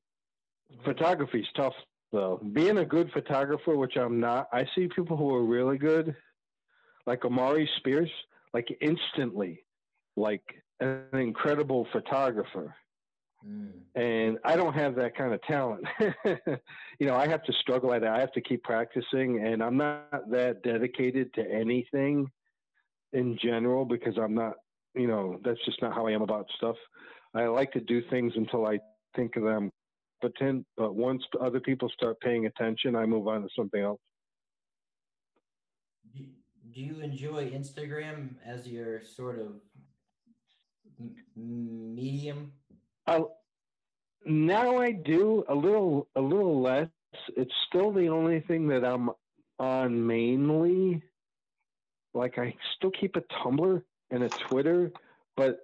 Photography's 0.83 1.45
tough 1.55 1.73
though. 2.11 2.39
Being 2.53 2.77
a 2.79 2.85
good 2.85 3.11
photographer, 3.11 3.75
which 3.75 3.97
I'm 3.97 4.19
not, 4.19 4.47
I 4.51 4.65
see 4.75 4.87
people 4.87 5.17
who 5.17 5.33
are 5.33 5.43
really 5.43 5.77
good, 5.77 6.15
like 7.05 7.25
Amari 7.25 7.69
Spears, 7.77 8.09
like 8.53 8.67
instantly, 8.81 9.63
like 10.15 10.43
an 10.79 11.03
incredible 11.13 11.87
photographer. 11.91 12.73
Mm. 13.47 13.71
And 13.95 14.39
I 14.43 14.55
don't 14.55 14.73
have 14.73 14.95
that 14.95 15.15
kind 15.15 15.33
of 15.33 15.41
talent. 15.43 15.85
you 16.99 17.07
know, 17.07 17.15
I 17.15 17.27
have 17.27 17.43
to 17.43 17.53
struggle 17.61 17.93
at 17.93 18.03
it. 18.03 18.09
I 18.09 18.19
have 18.19 18.31
to 18.33 18.41
keep 18.41 18.63
practicing, 18.63 19.45
and 19.45 19.61
I'm 19.61 19.77
not 19.77 20.29
that 20.31 20.63
dedicated 20.63 21.33
to 21.35 21.51
anything 21.51 22.27
in 23.13 23.37
general 23.41 23.85
because 23.85 24.17
I'm 24.17 24.33
not, 24.33 24.53
you 24.95 25.07
know, 25.07 25.39
that's 25.43 25.63
just 25.65 25.81
not 25.81 25.93
how 25.93 26.07
I 26.07 26.11
am 26.11 26.21
about 26.21 26.47
stuff. 26.57 26.75
I 27.33 27.45
like 27.45 27.71
to 27.73 27.81
do 27.81 28.01
things 28.09 28.33
until 28.35 28.65
I 28.65 28.79
think 29.15 29.35
of 29.35 29.43
them 29.43 29.71
but 30.21 30.35
competent, 30.35 30.65
but 30.77 30.95
once 30.95 31.23
other 31.41 31.59
people 31.59 31.89
start 31.89 32.19
paying 32.21 32.45
attention, 32.45 32.95
I 32.95 33.05
move 33.05 33.27
on 33.27 33.41
to 33.41 33.49
something 33.55 33.81
else. 33.81 33.99
Do, 36.15 36.23
you 36.81 36.99
enjoy 36.99 37.51
Instagram 37.51 38.35
as 38.45 38.67
your 38.67 39.01
sort 39.01 39.39
of 39.39 39.47
m- 40.99 41.15
medium? 41.35 42.51
I, 43.07 43.21
now 44.25 44.77
I 44.77 44.91
do 44.91 45.43
a 45.47 45.55
little, 45.55 46.07
a 46.15 46.21
little 46.21 46.61
less. 46.61 46.89
It's 47.37 47.53
still 47.67 47.91
the 47.91 48.07
only 48.07 48.41
thing 48.41 48.67
that 48.67 48.83
I'm 48.83 49.09
on 49.59 50.05
mainly. 50.05 51.01
Like 52.13 52.37
I 52.37 52.55
still 52.75 52.91
keep 52.91 53.15
a 53.15 53.21
Tumblr 53.21 53.81
and 54.11 54.23
a 54.23 54.29
Twitter, 54.29 54.91
but 55.37 55.59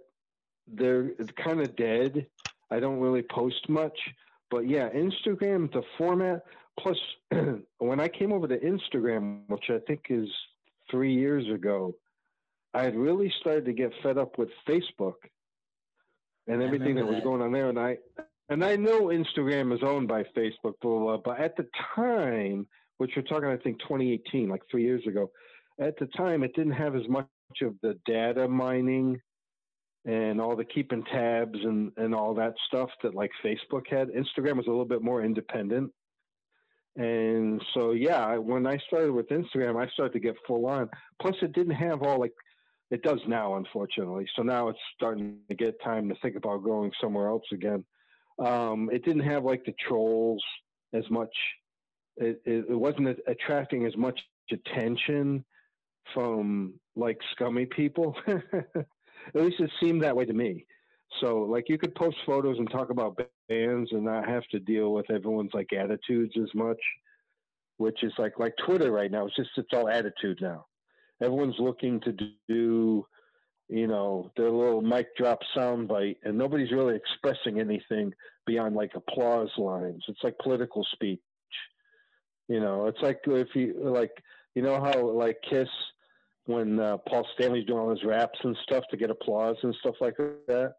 they're 0.67 1.11
kind 1.43 1.61
of 1.61 1.75
dead. 1.75 2.27
I 2.71 2.79
don't 2.79 2.99
really 2.99 3.21
post 3.21 3.69
much. 3.69 3.97
But 4.49 4.67
yeah, 4.67 4.89
Instagram, 4.89 5.71
the 5.71 5.83
format. 5.97 6.43
Plus, 6.79 6.97
when 7.77 7.99
I 7.99 8.07
came 8.07 8.31
over 8.31 8.47
to 8.47 8.57
Instagram, 8.57 9.41
which 9.47 9.69
I 9.69 9.79
think 9.87 10.05
is 10.09 10.29
three 10.89 11.13
years 11.13 11.47
ago, 11.53 11.93
I 12.73 12.83
had 12.83 12.95
really 12.95 13.31
started 13.41 13.65
to 13.65 13.73
get 13.73 13.91
fed 14.01 14.17
up 14.17 14.37
with 14.37 14.49
Facebook 14.67 15.15
and 16.47 16.61
everything 16.61 16.95
that 16.95 17.05
was 17.05 17.15
that. 17.15 17.23
going 17.23 17.41
on 17.41 17.51
there. 17.51 17.69
And 17.69 17.79
I 17.79 17.97
and 18.49 18.63
I 18.63 18.75
know 18.75 19.07
Instagram 19.07 19.73
is 19.73 19.81
owned 19.83 20.07
by 20.07 20.23
Facebook, 20.35 20.73
blah, 20.81 20.99
blah, 20.99 20.99
blah, 20.99 21.17
but 21.17 21.39
at 21.39 21.55
the 21.55 21.67
time, 21.95 22.67
which 22.97 23.11
we're 23.15 23.21
talking, 23.21 23.47
I 23.47 23.57
think 23.57 23.79
2018, 23.79 24.49
like 24.49 24.61
three 24.69 24.83
years 24.83 25.05
ago, 25.07 25.31
at 25.79 25.97
the 25.97 26.07
time, 26.07 26.43
it 26.43 26.53
didn't 26.53 26.73
have 26.73 26.95
as 26.95 27.07
much 27.07 27.27
of 27.61 27.75
the 27.81 27.97
data 28.05 28.47
mining 28.47 29.19
and 30.05 30.41
all 30.41 30.55
the 30.55 30.65
keeping 30.65 31.03
tabs 31.03 31.59
and, 31.63 31.91
and 31.97 32.15
all 32.15 32.33
that 32.33 32.53
stuff 32.67 32.89
that 33.03 33.13
like 33.13 33.31
Facebook 33.43 33.87
had. 33.89 34.09
Instagram 34.09 34.57
was 34.57 34.67
a 34.67 34.71
little 34.71 34.85
bit 34.85 35.01
more 35.01 35.23
independent. 35.23 35.91
And 36.97 37.61
so, 37.73 37.91
yeah, 37.91 38.35
when 38.37 38.67
I 38.67 38.77
started 38.87 39.11
with 39.11 39.29
Instagram, 39.29 39.81
I 39.81 39.89
started 39.91 40.13
to 40.13 40.19
get 40.19 40.35
full 40.45 40.65
on. 40.65 40.89
Plus, 41.21 41.35
it 41.41 41.53
didn't 41.53 41.75
have 41.75 42.01
all 42.01 42.19
like 42.19 42.33
it 42.89 43.01
does 43.03 43.19
now, 43.25 43.55
unfortunately. 43.55 44.27
So 44.35 44.41
now 44.41 44.67
it's 44.67 44.79
starting 44.95 45.37
to 45.49 45.55
get 45.55 45.81
time 45.81 46.09
to 46.09 46.15
think 46.21 46.35
about 46.35 46.63
going 46.63 46.91
somewhere 46.99 47.29
else 47.29 47.45
again. 47.53 47.85
Um, 48.37 48.89
it 48.91 49.05
didn't 49.05 49.23
have 49.23 49.45
like 49.45 49.63
the 49.63 49.73
trolls 49.87 50.43
as 50.93 51.09
much. 51.09 51.33
It, 52.17 52.41
it, 52.45 52.65
it 52.69 52.75
wasn't 52.75 53.17
attracting 53.27 53.85
as 53.85 53.95
much 53.95 54.19
attention 54.51 55.45
from 56.13 56.73
like 56.97 57.17
scummy 57.31 57.65
people. 57.65 58.17
At 59.27 59.41
least 59.41 59.59
it 59.59 59.71
seemed 59.79 60.03
that 60.03 60.15
way 60.15 60.25
to 60.25 60.33
me. 60.33 60.65
So 61.19 61.41
like 61.41 61.67
you 61.67 61.77
could 61.77 61.93
post 61.95 62.17
photos 62.25 62.57
and 62.57 62.69
talk 62.71 62.89
about 62.89 63.19
bands 63.49 63.91
and 63.91 64.05
not 64.05 64.27
have 64.27 64.43
to 64.51 64.59
deal 64.59 64.93
with 64.93 65.09
everyone's 65.11 65.53
like 65.53 65.73
attitudes 65.73 66.33
as 66.41 66.49
much, 66.55 66.79
which 67.77 68.03
is 68.03 68.13
like 68.17 68.39
like 68.39 68.53
Twitter 68.65 68.91
right 68.91 69.11
now. 69.11 69.25
It's 69.25 69.35
just 69.35 69.49
it's 69.57 69.73
all 69.73 69.89
attitude 69.89 70.39
now. 70.41 70.65
Everyone's 71.21 71.59
looking 71.59 71.99
to 72.01 72.13
do, 72.47 73.05
you 73.69 73.87
know, 73.87 74.31
their 74.37 74.49
little 74.49 74.81
mic 74.81 75.15
drop 75.15 75.39
soundbite, 75.55 76.17
and 76.23 76.37
nobody's 76.37 76.71
really 76.71 76.95
expressing 76.95 77.59
anything 77.59 78.13
beyond 78.47 78.75
like 78.75 78.91
applause 78.95 79.49
lines. 79.57 80.03
It's 80.07 80.23
like 80.23 80.37
political 80.39 80.85
speech. 80.93 81.19
You 82.47 82.59
know, 82.59 82.87
it's 82.87 83.01
like 83.01 83.19
if 83.25 83.49
you 83.53 83.75
like, 83.81 84.11
you 84.55 84.61
know 84.61 84.81
how 84.81 85.09
like 85.09 85.37
Kiss 85.47 85.69
when 86.51 86.79
uh, 86.79 86.97
Paul 87.07 87.25
Stanley's 87.35 87.65
doing 87.65 87.79
all 87.79 87.89
his 87.89 88.03
raps 88.03 88.39
and 88.43 88.55
stuff 88.63 88.83
to 88.91 88.97
get 88.97 89.09
applause 89.09 89.55
and 89.63 89.73
stuff 89.79 89.95
like 90.01 90.15
that. 90.17 90.73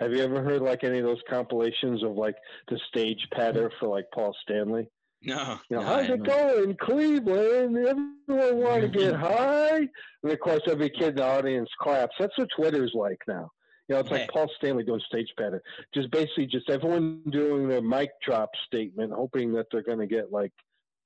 Have 0.00 0.12
you 0.12 0.22
ever 0.22 0.42
heard 0.42 0.62
like 0.62 0.84
any 0.84 0.98
of 0.98 1.04
those 1.04 1.20
compilations 1.28 2.04
of 2.04 2.12
like 2.16 2.36
the 2.68 2.78
stage 2.88 3.26
patter 3.32 3.70
for 3.80 3.88
like 3.88 4.06
Paul 4.14 4.34
Stanley? 4.42 4.86
No. 5.22 5.58
You 5.68 5.76
know, 5.76 5.82
No, 5.82 5.88
how's 5.88 6.08
it 6.08 6.22
going, 6.22 6.76
Cleveland? 6.80 7.76
Everyone 7.76 8.56
want 8.58 8.82
to 8.82 8.88
get 8.88 9.14
high? 9.14 9.78
And 10.22 10.32
of 10.32 10.38
course, 10.40 10.62
every 10.68 10.90
kid 10.90 11.08
in 11.10 11.14
the 11.16 11.24
audience 11.24 11.68
claps. 11.80 12.14
That's 12.18 12.36
what 12.38 12.48
Twitter's 12.56 12.92
like 12.94 13.20
now. 13.26 13.50
You 13.88 13.94
know, 13.94 14.00
it's 14.02 14.10
Yeah. 14.10 14.18
like 14.18 14.30
Paul 14.30 14.48
Stanley 14.58 14.84
doing 14.84 15.00
stage 15.08 15.32
patter. 15.36 15.60
Just 15.94 16.10
basically, 16.12 16.46
just 16.46 16.70
everyone 16.70 17.22
doing 17.30 17.68
their 17.68 17.82
mic 17.82 18.10
drop 18.24 18.50
statement, 18.66 19.12
hoping 19.12 19.52
that 19.54 19.66
they're 19.72 19.82
going 19.82 19.98
to 19.98 20.06
get 20.06 20.30
like 20.30 20.52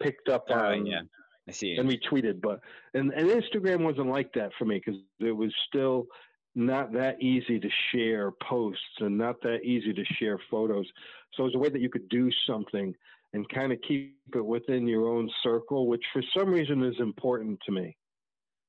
picked 0.03 0.29
up 0.29 0.45
Oh, 0.51 0.55
on 0.55 0.85
yeah. 0.85 1.01
I 1.49 1.53
see. 1.53 1.77
and 1.77 1.89
retweeted. 1.89 2.41
But 2.41 2.61
and, 2.95 3.13
and 3.13 3.29
Instagram 3.29 3.83
wasn't 3.85 4.09
like 4.09 4.33
that 4.35 4.51
for 4.59 4.65
me 4.65 4.81
because 4.85 5.01
it 5.21 5.33
was 5.33 5.53
still 5.69 6.07
not 6.55 6.93
that 6.93 7.21
easy 7.21 7.59
to 7.59 7.69
share 7.91 8.31
posts 8.43 8.83
and 9.01 9.17
not 9.17 9.41
that 9.43 9.65
easy 9.65 9.93
to 9.93 10.05
share 10.19 10.39
photos. 10.51 10.87
So 11.35 11.45
it 11.45 11.47
was 11.47 11.55
a 11.55 11.59
way 11.59 11.71
that 11.71 11.81
you 11.81 11.89
could 11.89 12.09
do 12.09 12.31
something 12.47 12.95
and 13.33 13.49
kind 13.49 13.73
of 13.73 13.79
keep 13.87 14.17
it 14.35 14.45
within 14.45 14.87
your 14.87 15.09
own 15.09 15.31
circle, 15.43 15.87
which 15.87 16.05
for 16.13 16.23
some 16.37 16.51
reason 16.51 16.83
is 16.85 16.95
important 17.01 17.59
to 17.65 17.73
me, 17.73 17.97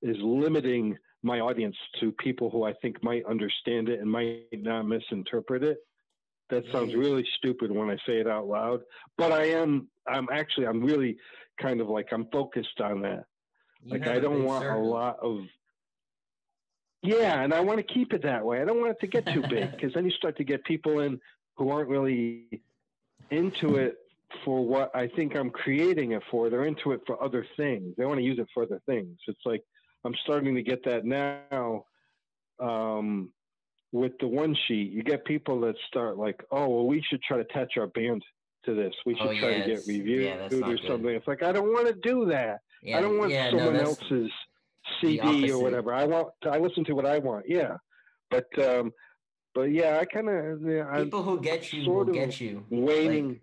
is 0.02 0.15
limiting 0.22 0.97
my 1.22 1.39
audience 1.39 1.76
to 1.99 2.11
people 2.14 2.49
who 2.49 2.64
I 2.64 2.73
think 2.81 3.03
might 3.03 3.26
understand 3.26 3.89
it 3.89 3.99
and 3.99 4.10
might 4.10 4.43
not 4.53 4.84
misinterpret 4.84 5.64
it. 5.64 5.77
That 6.49 6.64
sounds 6.72 6.93
mm. 6.93 6.99
really 6.99 7.26
stupid 7.38 7.72
when 7.72 7.89
I 7.89 7.95
say 8.06 8.19
it 8.19 8.27
out 8.27 8.47
loud, 8.47 8.81
but 9.18 9.31
I 9.31 9.45
am. 9.45 9.88
I'm 10.07 10.27
actually. 10.31 10.68
I'm 10.68 10.84
really 10.84 11.18
kind 11.61 11.81
of 11.81 11.89
like 11.89 12.07
I'm 12.11 12.27
focused 12.31 12.81
on 12.81 13.01
that. 13.01 13.25
You 13.84 13.91
Like 13.91 14.07
I 14.07 14.19
don't 14.19 14.43
want 14.43 14.65
a 14.65 14.77
lot 14.77 15.19
of. 15.21 15.41
Yeah, 17.01 17.41
and 17.41 17.53
I 17.53 17.59
want 17.59 17.85
to 17.85 17.93
keep 17.93 18.13
it 18.13 18.23
that 18.23 18.45
way. 18.45 18.61
I 18.61 18.65
don't 18.65 18.80
want 18.80 18.91
it 18.91 18.99
to 19.01 19.07
get 19.07 19.25
too 19.27 19.41
big 19.49 19.71
because 19.71 19.93
then 19.93 20.05
you 20.05 20.11
start 20.11 20.38
to 20.38 20.43
get 20.43 20.63
people 20.63 21.01
in 21.01 21.19
who 21.57 21.69
aren't 21.69 21.89
really 21.89 22.61
into 23.30 23.75
it 23.75 23.97
for 24.43 24.65
what 24.65 24.95
I 24.95 25.07
think 25.07 25.35
I'm 25.35 25.49
creating 25.49 26.13
it 26.13 26.23
for. 26.31 26.49
They're 26.49 26.65
into 26.65 26.91
it 26.93 27.01
for 27.05 27.21
other 27.21 27.45
things. 27.57 27.93
They 27.97 28.05
want 28.05 28.19
to 28.19 28.23
use 28.23 28.39
it 28.39 28.47
for 28.53 28.63
other 28.63 28.81
things. 28.85 29.17
It's 29.27 29.45
like 29.45 29.63
I'm 30.05 30.15
starting 30.23 30.55
to 30.55 30.63
get 30.63 30.84
that 30.85 31.05
now. 31.05 31.85
Um, 32.59 33.31
with 33.91 34.13
the 34.19 34.27
one 34.27 34.55
sheet, 34.67 34.91
you 34.91 35.03
get 35.03 35.23
people 35.25 35.59
that 35.61 35.75
start 35.88 36.17
like, 36.17 36.43
"Oh, 36.51 36.67
well, 36.67 36.88
we 36.88 37.01
should 37.01 37.21
try 37.21 37.38
to 37.38 37.43
attach 37.43 37.77
our 37.77 37.88
band 37.88 38.23
to 38.65 38.73
this. 38.73 38.94
We 39.06 39.15
should 39.15 39.27
Oh, 39.27 39.38
try 39.40 39.49
yeah, 39.52 39.64
to 39.65 39.76
get 39.76 39.88
reviewed 39.88 40.23
yeah, 40.23 40.45
or 40.45 40.49
good. 40.49 40.80
something." 40.88 41.10
It's 41.15 41.27
like 41.27 41.44
I 41.44 41.52
don't 41.52 41.72
want 41.73 41.88
to 41.88 41.94
do 41.94 42.26
that. 42.26 42.61
Yeah, 42.81 42.98
I 42.98 43.02
don't 43.02 43.18
want 43.18 43.31
no, 43.31 43.49
someone 43.49 43.73
that's- 43.73 43.88
else's 43.88 44.31
CD 45.02 45.52
or 45.52 45.60
whatever. 45.61 45.94
I 45.94 46.06
want. 46.06 46.30
I 46.49 46.57
listen 46.57 46.84
to 46.85 46.94
what 46.94 47.06
I 47.06 47.19
want. 47.19 47.45
Yeah, 47.48 47.77
but 48.30 48.48
um, 48.60 48.94
but 49.53 49.72
yeah, 49.72 49.99
I 49.99 50.06
kind 50.06 50.30
of. 50.30 51.03
People 51.03 51.23
who 51.23 51.40
get 51.41 51.72
you 51.73 51.85
sort 51.85 52.07
will 52.07 52.14
get 52.14 52.40
you. 52.41 52.65
Waiting. 52.69 53.30
Like, 53.30 53.41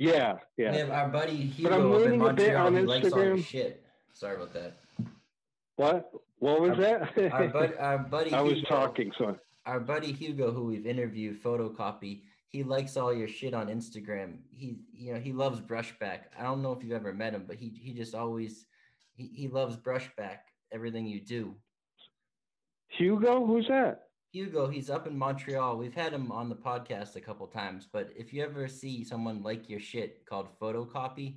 yeah, 0.00 0.34
we 0.56 0.64
yeah. 0.64 0.72
have 0.74 0.90
our 0.90 1.08
buddy 1.08 1.52
But 1.60 1.72
I'm 1.72 1.80
Hugo 1.82 1.94
up 1.96 2.02
in 2.02 2.10
leaning 2.12 2.20
a 2.20 2.32
bit 2.32 2.54
Montreal. 2.54 2.66
on 2.66 2.76
He 2.76 2.82
likes 2.82 3.12
all 3.12 3.24
your 3.24 3.38
shit. 3.38 3.82
Sorry 4.12 4.36
about 4.36 4.52
that. 4.54 4.76
What? 5.76 6.12
What 6.38 6.60
was 6.60 6.70
Our- 6.70 6.76
that? 6.76 7.32
Our, 7.32 7.48
bud, 7.48 7.74
our 7.80 7.98
buddy 8.10 8.32
I 8.32 8.40
was 8.40 8.54
Hugo, 8.54 8.68
talking, 8.68 9.10
so 9.18 9.36
Our 9.66 9.80
buddy 9.80 10.12
Hugo, 10.12 10.52
who 10.52 10.66
we've 10.66 10.86
interviewed, 10.86 11.42
photocopy. 11.42 12.20
He 12.48 12.62
likes 12.62 12.96
all 12.96 13.14
your 13.14 13.28
shit 13.28 13.54
on 13.54 13.68
Instagram. 13.68 14.38
He 14.52 14.78
you 14.92 15.12
know 15.12 15.20
he 15.20 15.32
loves 15.32 15.60
Brushback. 15.60 16.20
I 16.38 16.42
don't 16.42 16.62
know 16.62 16.72
if 16.72 16.82
you've 16.82 16.92
ever 16.92 17.12
met 17.12 17.34
him, 17.34 17.44
but 17.46 17.56
he 17.56 17.68
he 17.80 17.92
just 17.92 18.14
always 18.14 18.66
he, 19.14 19.30
he 19.34 19.48
loves 19.48 19.76
Brushback. 19.76 20.38
Everything 20.72 21.06
you 21.06 21.20
do. 21.20 21.54
Hugo, 22.88 23.44
who's 23.44 23.68
that? 23.68 24.08
Hugo, 24.32 24.68
he's 24.68 24.90
up 24.90 25.06
in 25.06 25.16
Montreal. 25.16 25.78
We've 25.78 25.94
had 25.94 26.12
him 26.12 26.30
on 26.30 26.48
the 26.48 26.54
podcast 26.54 27.16
a 27.16 27.20
couple 27.20 27.46
times, 27.46 27.88
but 27.90 28.10
if 28.14 28.32
you 28.32 28.42
ever 28.42 28.68
see 28.68 29.02
someone 29.02 29.42
like 29.42 29.70
your 29.70 29.80
shit 29.80 30.24
called 30.26 30.48
photocopy, 30.60 31.36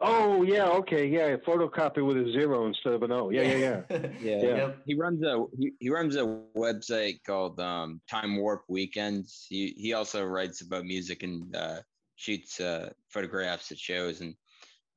Oh 0.00 0.42
yeah, 0.42 0.66
okay, 0.68 1.06
yeah. 1.06 1.26
A 1.26 1.38
photocopy 1.38 2.06
with 2.06 2.16
a 2.16 2.30
zero 2.32 2.66
instead 2.66 2.92
of 2.92 3.02
an 3.02 3.10
O. 3.10 3.30
Yeah, 3.30 3.42
yeah, 3.42 3.56
yeah. 3.90 3.98
Yeah, 4.20 4.36
Yeah. 4.36 4.56
Yep. 4.56 4.78
he 4.86 4.94
runs 4.94 5.22
a 5.24 5.44
he, 5.58 5.72
he 5.80 5.90
runs 5.90 6.14
a 6.16 6.40
website 6.56 7.18
called 7.26 7.58
um, 7.58 8.00
Time 8.08 8.36
Warp 8.36 8.62
Weekends. 8.68 9.46
He 9.48 9.74
he 9.76 9.94
also 9.94 10.24
writes 10.24 10.60
about 10.60 10.84
music 10.84 11.24
and 11.24 11.54
uh, 11.56 11.80
shoots 12.14 12.60
uh, 12.60 12.90
photographs 13.08 13.72
at 13.72 13.78
shows 13.78 14.20
and 14.20 14.34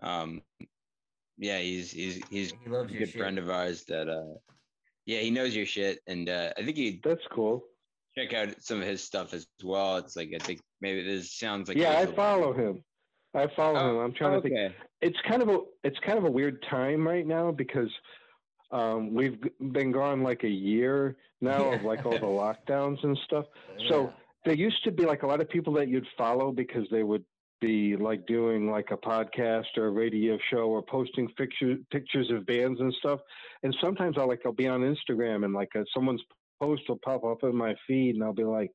um, 0.03 0.41
yeah, 1.37 1.57
he's 1.57 1.91
he's 1.91 2.21
he's 2.29 2.53
He 2.63 2.69
loves 2.69 2.93
a 2.93 2.97
good 2.97 3.11
friend 3.11 3.39
of 3.39 3.49
ours 3.49 3.83
that 3.85 4.07
uh, 4.07 4.35
yeah 5.07 5.19
he 5.19 5.31
knows 5.31 5.55
your 5.55 5.65
shit 5.65 5.99
and 6.05 6.29
uh, 6.29 6.53
I 6.57 6.63
think 6.63 6.77
he 6.77 7.01
That's 7.03 7.25
cool. 7.31 7.63
check 8.15 8.33
out 8.35 8.61
some 8.61 8.79
of 8.81 8.87
his 8.87 9.03
stuff 9.03 9.33
as 9.33 9.47
well. 9.63 9.97
It's 9.97 10.15
like 10.15 10.29
I 10.35 10.43
think 10.43 10.61
maybe 10.79 11.03
this 11.03 11.33
sounds 11.33 11.69
like 11.69 11.77
yeah, 11.77 11.93
I 11.93 12.05
there's 12.05 12.09
a- 12.09 12.15
follow 12.15 12.53
him. 12.53 12.83
I 13.33 13.47
follow 13.55 13.79
Oh, 13.79 13.89
him. 13.91 13.97
I'm 14.05 14.13
trying 14.13 14.41
to 14.41 14.41
think. 14.41 14.75
It's 15.01 15.17
kind 15.27 15.41
of 15.41 15.49
a 15.49 15.59
it's 15.83 15.97
kind 16.05 16.17
of 16.17 16.25
a 16.25 16.31
weird 16.31 16.63
time 16.69 17.07
right 17.07 17.25
now 17.25 17.51
because 17.51 17.89
um, 18.71 19.13
we've 19.13 19.39
been 19.71 19.91
gone 19.91 20.23
like 20.23 20.43
a 20.43 20.49
year 20.49 21.17
now 21.41 21.71
of 21.73 21.83
like 21.83 22.05
all 22.05 22.11
the 22.11 22.19
lockdowns 22.19 23.03
and 23.03 23.17
stuff. 23.25 23.45
So 23.89 24.13
there 24.45 24.55
used 24.55 24.83
to 24.85 24.91
be 24.91 25.05
like 25.05 25.23
a 25.23 25.27
lot 25.27 25.41
of 25.41 25.49
people 25.49 25.73
that 25.73 25.87
you'd 25.87 26.07
follow 26.17 26.51
because 26.51 26.87
they 26.91 27.03
would 27.03 27.25
be 27.59 27.95
like 27.95 28.25
doing 28.25 28.69
like 28.71 28.89
a 28.91 28.97
podcast 28.97 29.77
or 29.77 29.87
a 29.87 29.91
radio 29.91 30.37
show 30.49 30.63
or 30.69 30.81
posting 30.81 31.27
picture, 31.35 31.75
pictures 31.91 32.31
of 32.31 32.45
bands 32.45 32.79
and 32.79 32.93
stuff. 32.93 33.19
And 33.63 33.75
sometimes 33.81 34.17
I'll 34.17 34.27
like 34.27 34.41
I'll 34.45 34.51
be 34.53 34.67
on 34.67 34.81
Instagram 34.81 35.45
and 35.45 35.53
like 35.53 35.69
uh, 35.75 35.83
someone's 35.93 36.23
post 36.61 36.83
will 36.89 36.99
pop 37.03 37.23
up 37.23 37.43
in 37.43 37.55
my 37.55 37.75
feed 37.87 38.15
and 38.15 38.23
I'll 38.23 38.33
be 38.33 38.43
like, 38.43 38.71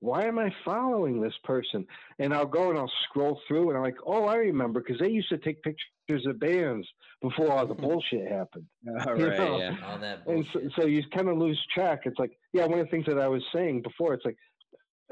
why 0.00 0.24
am 0.26 0.38
I 0.38 0.50
following 0.64 1.20
this 1.20 1.34
person? 1.44 1.86
And 2.18 2.32
I'll 2.34 2.46
go 2.46 2.70
and 2.70 2.78
I'll 2.78 2.90
scroll 3.04 3.40
through 3.46 3.68
and 3.68 3.76
I'm 3.76 3.84
like, 3.84 3.98
oh, 4.06 4.24
I 4.24 4.36
remember 4.36 4.80
because 4.80 4.98
they 4.98 5.10
used 5.10 5.28
to 5.28 5.38
take 5.38 5.62
pictures 5.62 6.26
of 6.26 6.40
bands 6.40 6.88
before 7.22 7.52
all 7.52 7.66
the 7.66 7.74
bullshit 7.86 8.26
happened. 8.30 8.66
All 9.06 9.18
You 9.18 9.28
right, 9.28 9.38
know, 9.38 9.58
yeah. 9.58 9.76
all 9.84 9.98
that 9.98 10.26
And 10.26 10.44
so, 10.52 10.60
bullshit. 10.60 10.72
so 10.80 10.86
you 10.86 11.02
kind 11.14 11.28
of 11.28 11.36
lose 11.38 11.60
track. 11.74 12.00
It's 12.06 12.18
like, 12.18 12.32
yeah, 12.52 12.64
one 12.66 12.78
of 12.80 12.86
the 12.86 12.90
things 12.90 13.06
that 13.06 13.18
I 13.18 13.28
was 13.28 13.42
saying 13.54 13.82
before, 13.82 14.14
it's 14.14 14.24
like 14.24 14.36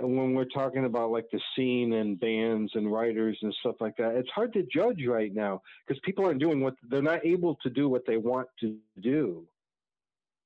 when 0.01 0.35
we're 0.35 0.44
talking 0.47 0.85
about 0.85 1.10
like 1.10 1.27
the 1.32 1.40
scene 1.55 1.93
and 1.93 2.19
bands 2.19 2.73
and 2.74 2.90
writers 2.90 3.36
and 3.43 3.52
stuff 3.60 3.77
like 3.81 3.97
that, 3.98 4.15
it's 4.15 4.31
hard 4.31 4.52
to 4.55 4.62
judge 4.73 5.05
right 5.06 5.35
now 5.35 5.60
because 5.86 6.01
people 6.05 6.24
aren't 6.24 6.40
doing 6.40 6.60
what 6.60 6.74
they're 6.89 7.02
not 7.02 7.27
able 7.27 7.56
to 7.56 7.69
do 7.70 7.89
what 7.89 8.06
they 8.06 8.16
want 8.16 8.48
to 8.60 8.78
do. 9.01 9.47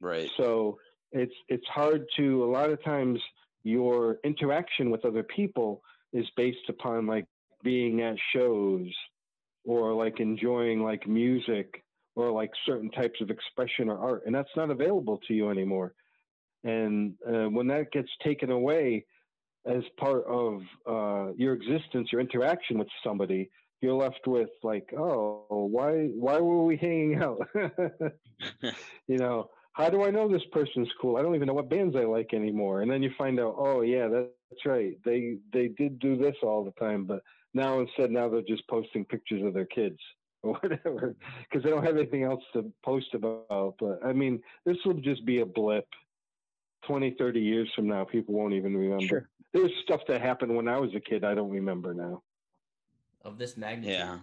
Right. 0.00 0.30
So 0.36 0.78
it's 1.12 1.34
it's 1.48 1.66
hard 1.66 2.06
to 2.16 2.44
a 2.44 2.50
lot 2.50 2.70
of 2.70 2.82
times 2.82 3.20
your 3.64 4.18
interaction 4.24 4.90
with 4.90 5.04
other 5.04 5.22
people 5.22 5.82
is 6.12 6.26
based 6.36 6.68
upon 6.68 7.06
like 7.06 7.26
being 7.62 8.00
at 8.02 8.16
shows 8.34 8.88
or 9.64 9.94
like 9.94 10.20
enjoying 10.20 10.82
like 10.82 11.06
music 11.06 11.82
or 12.16 12.30
like 12.30 12.50
certain 12.66 12.90
types 12.90 13.20
of 13.20 13.30
expression 13.30 13.88
or 13.88 13.98
art 13.98 14.22
and 14.26 14.34
that's 14.34 14.50
not 14.56 14.70
available 14.70 15.20
to 15.28 15.34
you 15.34 15.50
anymore. 15.50 15.94
And 16.64 17.14
uh, 17.26 17.48
when 17.48 17.68
that 17.68 17.90
gets 17.92 18.08
taken 18.22 18.50
away 18.50 19.04
as 19.66 19.82
part 19.96 20.24
of 20.26 20.60
uh, 20.86 21.32
your 21.36 21.54
existence 21.54 22.08
your 22.10 22.20
interaction 22.20 22.78
with 22.78 22.88
somebody 23.04 23.48
you're 23.80 23.94
left 23.94 24.26
with 24.26 24.50
like 24.64 24.92
oh 24.96 25.44
why 25.48 26.08
why 26.14 26.40
were 26.40 26.64
we 26.64 26.76
hanging 26.76 27.16
out? 27.22 27.46
You 29.06 29.18
know 29.18 29.50
how 29.72 29.88
do 29.88 30.04
I 30.04 30.10
know 30.10 30.28
this 30.28 30.44
person's 30.52 30.88
cool? 31.00 31.16
I 31.16 31.22
don't 31.22 31.34
even 31.34 31.46
know 31.46 31.54
what 31.54 31.70
bands 31.70 31.96
I 31.96 32.04
like 32.04 32.34
anymore. 32.34 32.82
And 32.82 32.90
then 32.90 33.02
you 33.02 33.10
find 33.16 33.40
out, 33.40 33.54
oh 33.58 33.80
yeah, 33.80 34.08
that's 34.08 34.66
right. 34.66 34.96
They 35.04 35.38
they 35.52 35.68
did 35.68 35.98
do 35.98 36.16
this 36.16 36.36
all 36.42 36.64
the 36.64 36.72
time, 36.72 37.04
but 37.04 37.22
now 37.54 37.80
instead 37.80 38.10
now 38.10 38.28
they're 38.28 38.42
just 38.42 38.66
posting 38.68 39.04
pictures 39.04 39.42
of 39.44 39.54
their 39.54 39.66
kids 39.66 39.98
or 40.42 40.54
whatever 40.54 41.14
because 41.42 41.62
they 41.62 41.70
don't 41.70 41.84
have 41.84 41.96
anything 41.96 42.24
else 42.24 42.42
to 42.52 42.70
post 42.84 43.14
about. 43.14 43.76
But 43.78 44.00
I 44.04 44.12
mean, 44.12 44.42
this 44.66 44.76
will 44.84 44.94
just 44.94 45.24
be 45.24 45.40
a 45.40 45.46
blip. 45.46 45.86
20, 46.88 47.14
30 47.16 47.40
years 47.40 47.70
from 47.76 47.86
now, 47.86 48.04
people 48.04 48.34
won't 48.34 48.54
even 48.54 48.76
remember. 48.76 49.06
Sure. 49.06 49.28
There's 49.54 49.70
stuff 49.84 50.00
that 50.08 50.20
happened 50.20 50.56
when 50.56 50.66
I 50.66 50.80
was 50.80 50.90
a 50.96 51.00
kid 51.00 51.22
I 51.22 51.32
don't 51.32 51.50
remember 51.50 51.94
now. 51.94 52.22
of 53.24 53.38
this 53.38 53.56
magnitude. 53.56 53.92
Yeah. 53.98 54.18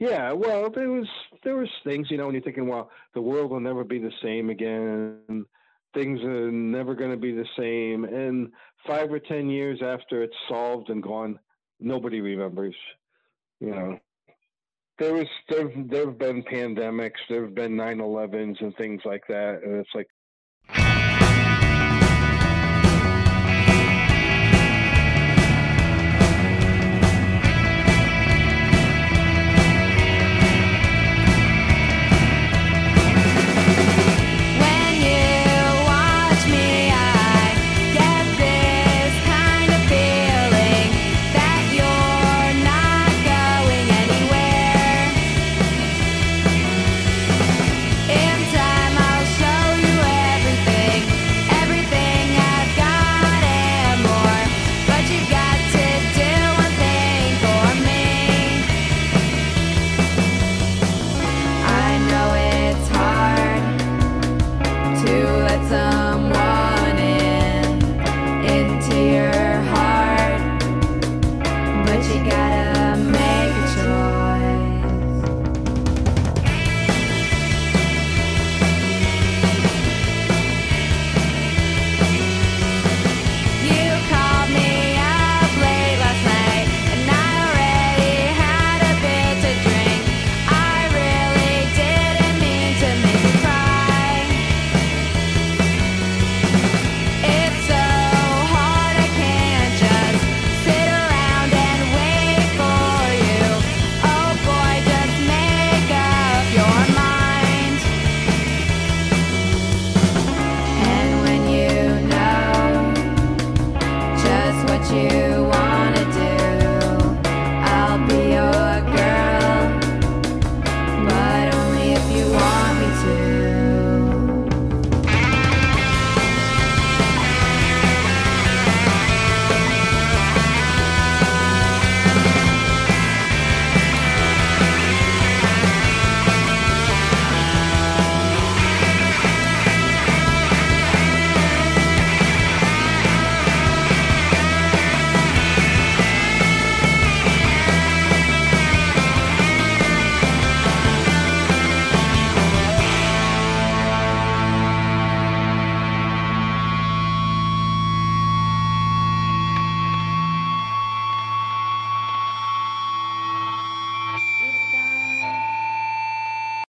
Yeah, 0.00 0.32
well, 0.32 0.70
there 0.70 0.90
was 0.90 1.06
there 1.44 1.56
was 1.56 1.68
things, 1.84 2.10
you 2.10 2.16
know, 2.16 2.24
when 2.24 2.34
you're 2.34 2.42
thinking, 2.42 2.66
well, 2.66 2.90
the 3.14 3.20
world 3.20 3.50
will 3.50 3.60
never 3.60 3.84
be 3.84 3.98
the 3.98 4.12
same 4.22 4.48
again. 4.48 5.44
Things 5.92 6.20
are 6.22 6.50
never 6.50 6.94
going 6.94 7.10
to 7.10 7.18
be 7.18 7.32
the 7.32 7.46
same. 7.58 8.04
And 8.04 8.50
five 8.86 9.12
or 9.12 9.18
ten 9.18 9.50
years 9.50 9.80
after 9.82 10.22
it's 10.22 10.36
solved 10.48 10.88
and 10.88 11.02
gone, 11.02 11.38
nobody 11.80 12.22
remembers. 12.22 12.74
You 13.60 13.70
know, 13.72 13.98
there 14.98 15.12
was 15.12 15.26
there 15.50 15.70
there 15.90 16.06
have 16.06 16.18
been 16.18 16.44
pandemics, 16.44 17.20
there 17.28 17.44
have 17.44 17.54
been 17.54 17.72
9/11s 17.76 18.58
and 18.62 18.74
things 18.76 19.02
like 19.04 19.24
that, 19.28 19.60
and 19.62 19.74
it's 19.74 19.94
like 19.94 20.08